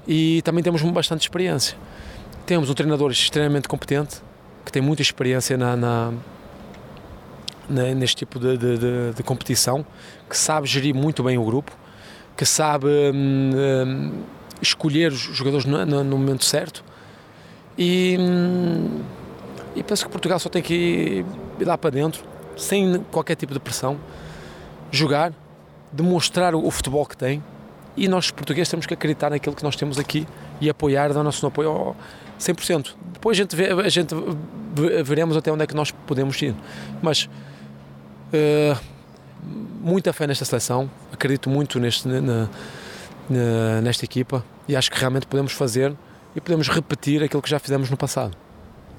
e 0.08 0.42
também 0.42 0.64
temos 0.64 0.82
bastante 0.82 1.22
experiência. 1.22 1.78
Temos 2.48 2.68
um 2.68 2.74
treinador 2.74 3.12
extremamente 3.12 3.68
competente, 3.68 4.25
que 4.66 4.72
tem 4.72 4.82
muita 4.82 5.02
experiência 5.02 5.56
na, 5.58 5.76
na- 5.78 6.12
neste 7.96 8.18
tipo 8.18 8.40
de, 8.40 8.58
de- 8.58 8.78
de- 8.78 9.14
de 9.16 9.24
competição, 9.24 9.86
que 10.30 10.38
sabe 10.38 10.68
gerir 10.68 10.94
muito 10.96 11.24
bem 11.24 11.38
o 11.38 11.44
grupo, 11.46 11.72
que 12.36 12.46
sabe 12.46 12.88
hum, 13.14 13.52
hum, 13.86 14.12
escolher 14.62 15.12
os 15.12 15.20
jogadores 15.20 15.66
no, 15.66 15.86
no- 15.86 16.04
no 16.04 16.18
momento 16.18 16.44
certo. 16.46 16.84
E, 17.78 18.18
hum, 18.20 19.02
e 19.76 19.84
penso 19.84 20.06
que 20.06 20.12
Portugal 20.12 20.40
só 20.40 20.50
tem 20.50 20.62
que 20.62 21.26
ir 21.60 21.66
lá 21.66 21.78
para 21.78 21.90
dentro, 21.92 22.24
sem 22.58 23.00
qualquer 23.12 23.36
tipo 23.36 23.54
de 23.54 23.60
pressão, 23.60 23.98
jogar, 24.92 25.34
demonstrar 25.92 26.56
o, 26.56 26.66
o 26.66 26.72
futebol 26.72 27.06
que 27.06 27.18
tem. 27.18 27.44
E 27.98 28.08
nós, 28.08 28.30
portugueses, 28.32 28.70
temos 28.70 28.86
que 28.86 28.94
acreditar 28.94 29.30
naquilo 29.30 29.56
que 29.56 29.64
nós 29.64 29.76
temos 29.76 29.98
aqui 29.98 30.28
e 30.60 30.70
apoiar, 30.70 31.14
dar 31.14 31.22
o 31.22 31.24
nosso 31.24 31.46
apoio 31.48 31.70
ao 31.70 31.96
100%. 32.40 32.94
Depois 33.14 33.38
a 33.38 33.42
gente, 33.42 33.56
vê, 33.56 33.72
a 33.72 33.90
gente 33.90 34.14
ve- 34.76 35.04
veremos 35.04 35.36
até 35.38 35.52
onde 35.52 35.64
é 35.64 35.68
que 35.68 35.76
nós 35.76 35.92
podemos 35.92 36.40
ir. 36.42 36.54
Mas 37.02 37.30
eh, 38.34 38.76
muita 39.82 40.12
fé 40.14 40.28
nesta 40.28 40.46
seleção, 40.46 40.90
acredito 41.12 41.50
muito 41.50 41.80
neste, 41.80 42.08
na- 42.08 42.50
na- 43.30 43.82
nesta 43.82 44.06
equipa 44.06 44.44
e 44.68 44.76
acho 44.76 44.92
que 44.92 45.00
realmente 45.00 45.26
podemos 45.28 45.52
fazer 45.54 45.94
e 46.36 46.42
podemos 46.42 46.68
repetir 46.68 47.24
aquilo 47.24 47.42
que 47.42 47.50
já 47.50 47.60
fizemos 47.60 47.90
no 47.90 47.98
passado. 47.98 48.36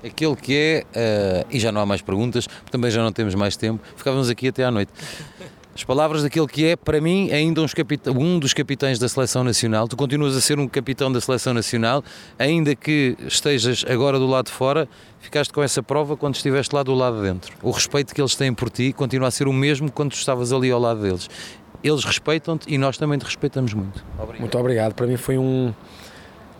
Aquele 0.04 0.36
que 0.36 0.54
é, 0.54 0.84
eh, 0.94 1.46
e 1.50 1.58
já 1.58 1.72
não 1.72 1.80
há 1.80 1.86
mais 1.86 2.00
perguntas, 2.02 2.46
também 2.70 2.90
já 2.90 3.02
não 3.02 3.12
temos 3.12 3.34
mais 3.34 3.56
tempo, 3.56 3.82
ficávamos 3.96 4.28
aqui 4.30 4.48
até 4.48 4.64
à 4.64 4.70
noite. 4.70 4.92
As 5.76 5.84
palavras 5.84 6.22
daquele 6.22 6.46
que 6.46 6.64
é, 6.64 6.74
para 6.74 7.02
mim, 7.02 7.30
ainda 7.30 7.60
uns 7.60 7.74
capita- 7.74 8.10
um 8.10 8.38
dos 8.38 8.54
capitães 8.54 8.98
da 8.98 9.06
Seleção 9.10 9.44
Nacional. 9.44 9.86
Tu 9.86 9.94
continuas 9.94 10.34
a 10.34 10.40
ser 10.40 10.58
um 10.58 10.66
capitão 10.66 11.12
da 11.12 11.20
Seleção 11.20 11.52
Nacional, 11.52 12.02
ainda 12.38 12.74
que 12.74 13.14
estejas 13.26 13.84
agora 13.86 14.18
do 14.18 14.26
lado 14.26 14.46
de 14.46 14.52
fora, 14.52 14.88
ficaste 15.20 15.52
com 15.52 15.62
essa 15.62 15.82
prova 15.82 16.16
quando 16.16 16.34
estiveste 16.34 16.74
lá 16.74 16.82
do 16.82 16.94
lado 16.94 17.18
de 17.18 17.24
dentro. 17.24 17.54
O 17.62 17.70
respeito 17.70 18.14
que 18.14 18.22
eles 18.22 18.34
têm 18.34 18.54
por 18.54 18.70
ti 18.70 18.90
continua 18.90 19.28
a 19.28 19.30
ser 19.30 19.46
o 19.48 19.52
mesmo 19.52 19.92
quando 19.92 20.12
tu 20.12 20.16
estavas 20.16 20.50
ali 20.50 20.70
ao 20.70 20.80
lado 20.80 21.02
deles. 21.02 21.28
Eles 21.84 22.04
respeitam-te 22.04 22.72
e 22.72 22.78
nós 22.78 22.96
também 22.96 23.18
te 23.18 23.26
respeitamos 23.26 23.74
muito. 23.74 24.02
Obrigado. 24.18 24.40
Muito 24.40 24.58
obrigado. 24.58 24.94
Para 24.94 25.06
mim 25.06 25.18
foi 25.18 25.36
um, 25.36 25.74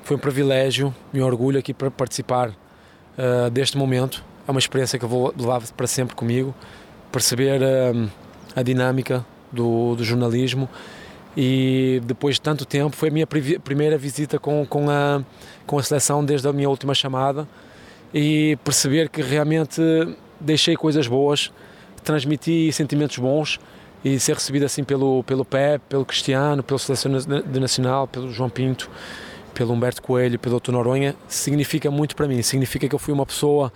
foi 0.03 0.19
um 0.19 0.21
privilégio 0.21 0.95
e 1.15 1.23
um 1.23 1.25
orgulho 1.25 1.59
aqui 1.59 1.73
para 1.73 1.91
participar 1.91 2.51
uh, 2.51 3.49
deste 3.51 3.79
momento. 3.79 4.23
É 4.47 4.51
uma 4.51 4.61
experiência 4.61 4.99
que 4.99 5.07
eu 5.07 5.09
vou 5.09 5.33
levar 5.35 5.63
para 5.75 5.87
sempre 5.87 6.15
comigo, 6.15 6.55
perceber 7.11 7.63
um, 7.95 8.09
a 8.57 8.63
dinâmica 8.63 9.25
do, 9.53 9.95
do 9.95 10.03
jornalismo 10.03 10.69
e 11.37 12.01
depois 12.05 12.37
de 12.37 12.41
tanto 12.41 12.65
tempo 12.65 12.97
foi 12.97 13.11
a 13.11 13.13
minha 13.13 13.27
primeira 13.27 13.99
visita 13.99 14.39
com, 14.39 14.67
com, 14.67 14.91
a, 14.91 15.23
com 15.67 15.79
a 15.79 15.83
seleção 15.83 16.25
desde 16.25 16.49
a 16.49 16.53
minha 16.53 16.69
última 16.69 16.95
chamada 16.95 17.47
e 18.13 18.59
perceber 18.65 19.11
que 19.11 19.21
realmente 19.21 19.81
deixei 20.41 20.75
coisas 20.77 21.07
boas, 21.07 21.53
transmiti 22.03 22.73
sentimentos 22.73 23.19
bons 23.19 23.61
e 24.03 24.19
ser 24.19 24.35
recebido 24.35 24.65
assim 24.65 24.83
pelo, 24.83 25.23
pelo 25.25 25.45
Pep, 25.45 25.83
pelo 25.89 26.05
Cristiano, 26.05 26.63
pelo 26.63 26.79
Seleção 26.79 27.13
de 27.13 27.61
Nacional, 27.61 28.09
pelo 28.09 28.33
João 28.33 28.49
Pinto 28.49 28.91
pelo 29.57 29.73
Humberto 29.73 30.03
Coelho, 30.03 30.39
pelo 30.39 30.61
Dr. 30.61 30.71
Noronha, 30.71 31.17
significa 31.27 31.91
muito 31.91 32.15
para 32.15 32.29
mim. 32.29 32.43
Significa 32.43 32.87
que 32.87 32.95
eu 32.95 32.99
fui 32.99 33.15
uma 33.15 33.25
pessoa, 33.25 33.73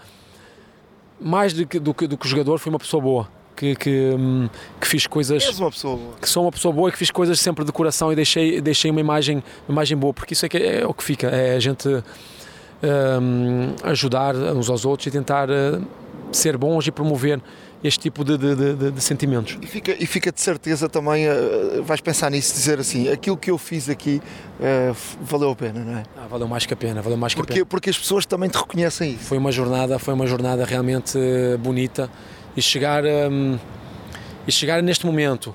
mais 1.19 1.55
do 1.55 1.67
que, 1.67 1.79
do 1.79 1.95
que, 1.95 2.07
do 2.07 2.19
que 2.19 2.29
jogador, 2.29 2.59
fui 2.59 2.71
uma 2.71 2.79
pessoa 2.79 3.03
boa. 3.03 3.40
Que, 3.61 3.75
que, 3.75 3.91
hum, 4.19 4.49
que 4.81 4.87
fiz 4.87 5.07
coisas. 5.07 5.45
És 5.45 5.61
uma 5.61 5.71
pessoa 5.71 5.95
boa. 5.95 6.15
Que 6.19 6.27
sou 6.27 6.45
uma 6.45 6.51
pessoa 6.51 6.73
boa 6.73 6.89
e 6.89 6.93
que 6.93 6.97
fiz 6.97 7.11
coisas 7.11 7.39
sempre 7.39 7.63
de 7.63 7.71
coração 7.71 8.11
e 8.11 8.17
deixei, 8.17 8.59
deixei 8.59 8.91
uma, 8.91 9.01
imagem, 9.01 9.45
uma 9.69 9.75
imagem 9.75 9.99
boa, 9.99 10.15
porque 10.15 10.33
isso 10.33 10.47
é, 10.47 10.49
que 10.49 10.57
é, 10.57 10.87
o 10.87 10.95
que 10.95 11.05
fica. 11.05 11.27
É 11.27 11.57
a 11.57 11.61
gente 11.61 11.87
hum, 11.87 13.75
ajudar 13.83 14.35
uns 14.35 14.71
aos 14.71 14.87
outros 14.87 15.07
e 15.09 15.11
tentar 15.11 15.51
uh, 15.51 15.87
ser 16.33 16.57
bons 16.57 16.87
e 16.87 16.91
promover 16.91 17.39
este 17.85 18.01
tipo 18.01 18.25
de, 18.25 18.39
de, 18.39 18.55
de, 18.55 18.91
de 18.93 19.01
sentimentos. 19.03 19.59
E 19.61 19.67
fica, 19.67 19.95
e 19.99 20.07
fica 20.07 20.33
de 20.33 20.41
certeza 20.41 20.89
também, 20.89 21.29
uh, 21.29 21.83
vais 21.83 22.01
pensar 22.01 22.31
nisso, 22.31 22.55
dizer 22.55 22.79
assim, 22.79 23.11
aquilo 23.11 23.37
que 23.37 23.51
eu 23.51 23.59
fiz 23.59 23.91
aqui 23.91 24.23
uh, 24.59 24.97
valeu 25.21 25.51
a 25.51 25.57
pena, 25.57 25.85
não 25.85 25.99
é? 25.99 26.03
Ah, 26.17 26.27
valeu 26.31 26.49
mais 26.49 26.65
que 26.65 26.73
a 26.73 26.77
pena, 26.79 27.03
valeu 27.03 27.19
mais 27.19 27.35
que 27.35 27.41
porque, 27.41 27.53
a 27.53 27.57
pena. 27.57 27.67
Porque 27.67 27.91
as 27.91 27.99
pessoas 27.99 28.25
também 28.25 28.49
te 28.49 28.57
reconhecem 28.57 29.13
isso. 29.13 29.25
Foi 29.25 29.37
uma 29.37 29.53
jornada, 29.53 29.99
foi 29.99 30.15
uma 30.15 30.27
jornada 30.27 30.65
realmente 30.65 31.19
uh, 31.19 31.59
bonita 31.59 32.11
e 32.57 32.63
chegar, 32.63 33.05
um, 33.05 33.59
e 34.47 34.53
chegar 34.53 34.83
neste 34.83 35.07
momento 35.07 35.55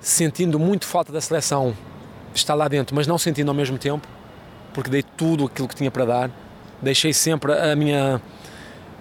sentindo 0.00 0.58
muito 0.58 0.86
falta 0.86 1.12
da 1.12 1.20
seleção, 1.20 1.76
estar 2.34 2.54
lá 2.54 2.68
dentro, 2.68 2.96
mas 2.96 3.06
não 3.06 3.18
sentindo 3.18 3.50
ao 3.50 3.54
mesmo 3.54 3.76
tempo, 3.76 4.06
porque 4.72 4.88
dei 4.88 5.02
tudo 5.02 5.46
aquilo 5.46 5.68
que 5.68 5.74
tinha 5.74 5.90
para 5.90 6.04
dar, 6.04 6.30
deixei 6.80 7.12
sempre 7.12 7.52
a 7.52 7.76
minha 7.76 8.20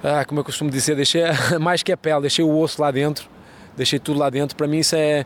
ah, 0.04 0.24
como 0.24 0.40
eu 0.40 0.44
costumo 0.46 0.70
dizer, 0.70 0.96
deixei 0.96 1.24
mais 1.60 1.84
que 1.84 1.92
a 1.92 1.98
pele, 1.98 2.22
deixei 2.22 2.44
o 2.44 2.58
osso 2.58 2.82
lá 2.82 2.90
dentro, 2.90 3.30
deixei 3.76 4.00
tudo 4.00 4.20
lá 4.20 4.30
dentro. 4.30 4.56
Para 4.56 4.68
mim 4.68 4.80
isso 4.80 4.96
é, 4.96 5.26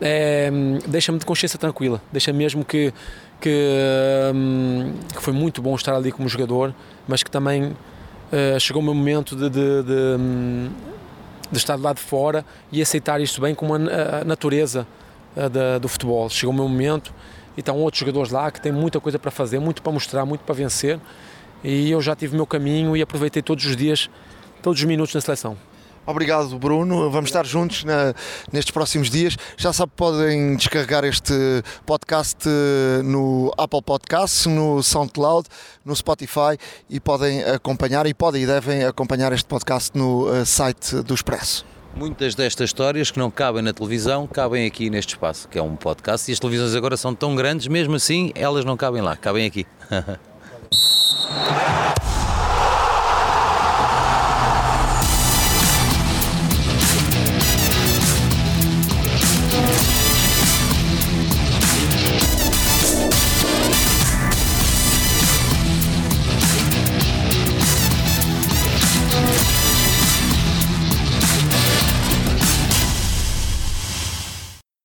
é 0.00 0.50
deixa-me 0.86 1.18
de 1.18 1.26
consciência 1.26 1.58
tranquila, 1.58 2.02
deixa 2.10 2.32
mesmo 2.32 2.64
que, 2.64 2.92
que, 3.40 4.32
hum, 4.34 4.94
que, 5.14 5.22
foi 5.22 5.32
muito 5.32 5.62
bom 5.62 5.74
estar 5.76 5.94
ali 5.94 6.10
como 6.10 6.28
jogador, 6.28 6.74
mas 7.06 7.22
que 7.22 7.30
também 7.30 7.64
uh, 7.66 8.58
chegou 8.58 8.82
o 8.82 8.84
meu 8.84 8.94
momento 8.94 9.36
de, 9.36 9.48
de, 9.48 9.82
de, 9.84 10.16
hum, 10.18 10.70
de, 11.50 11.58
estar 11.58 11.76
do 11.76 11.82
lado 11.82 11.96
de 11.96 12.02
fora 12.02 12.44
e 12.70 12.80
aceitar 12.82 13.20
isto 13.20 13.40
bem 13.40 13.54
como 13.54 13.74
a, 13.74 14.24
natureza 14.24 14.86
uh, 15.36 15.80
do 15.80 15.88
futebol. 15.88 16.28
Chegou 16.28 16.52
o 16.52 16.56
meu 16.56 16.68
momento 16.68 17.12
e 17.56 17.60
estão 17.60 17.76
outros 17.76 18.00
jogadores 18.00 18.30
lá 18.30 18.50
que 18.50 18.60
têm 18.60 18.72
muita 18.72 19.00
coisa 19.00 19.18
para 19.18 19.30
fazer, 19.30 19.58
muito 19.58 19.82
para 19.82 19.92
mostrar, 19.92 20.24
muito 20.24 20.42
para 20.42 20.54
vencer 20.54 20.98
e 21.62 21.90
eu 21.90 22.00
já 22.00 22.14
tive 22.14 22.34
o 22.34 22.36
meu 22.36 22.46
caminho 22.46 22.96
e 22.96 23.02
aproveitei 23.02 23.42
todos 23.42 23.64
os 23.64 23.76
dias, 23.76 24.08
todos 24.62 24.80
os 24.80 24.86
minutos 24.86 25.14
na 25.14 25.20
seleção. 25.20 25.56
Obrigado, 26.08 26.58
Bruno. 26.58 27.10
Vamos 27.10 27.28
estar 27.28 27.44
juntos 27.44 27.84
na, 27.84 28.14
nestes 28.50 28.72
próximos 28.72 29.10
dias. 29.10 29.36
Já 29.58 29.74
sabe, 29.74 29.92
podem 29.94 30.56
descarregar 30.56 31.04
este 31.04 31.34
podcast 31.84 32.48
eh, 32.48 33.02
no 33.02 33.52
Apple 33.58 33.82
Podcasts, 33.82 34.46
no 34.46 34.82
SoundCloud, 34.82 35.46
no 35.84 35.94
Spotify 35.94 36.56
e 36.88 36.98
podem 36.98 37.44
acompanhar 37.44 38.06
e 38.06 38.14
podem 38.14 38.44
e 38.44 38.46
devem 38.46 38.84
acompanhar 38.84 39.34
este 39.34 39.44
podcast 39.44 39.98
no 39.98 40.30
uh, 40.30 40.46
site 40.46 41.02
do 41.02 41.12
Expresso. 41.12 41.66
Muitas 41.94 42.34
destas 42.34 42.70
histórias 42.70 43.10
que 43.10 43.18
não 43.18 43.30
cabem 43.30 43.60
na 43.60 43.74
televisão 43.74 44.26
cabem 44.26 44.66
aqui 44.66 44.88
neste 44.88 45.14
espaço, 45.14 45.46
que 45.46 45.58
é 45.58 45.62
um 45.62 45.76
podcast, 45.76 46.30
e 46.30 46.32
as 46.32 46.38
televisões 46.38 46.74
agora 46.74 46.96
são 46.96 47.14
tão 47.14 47.36
grandes, 47.36 47.66
mesmo 47.66 47.96
assim 47.96 48.32
elas 48.34 48.64
não 48.64 48.78
cabem 48.78 49.02
lá, 49.02 49.14
cabem 49.14 49.44
aqui. 49.44 49.66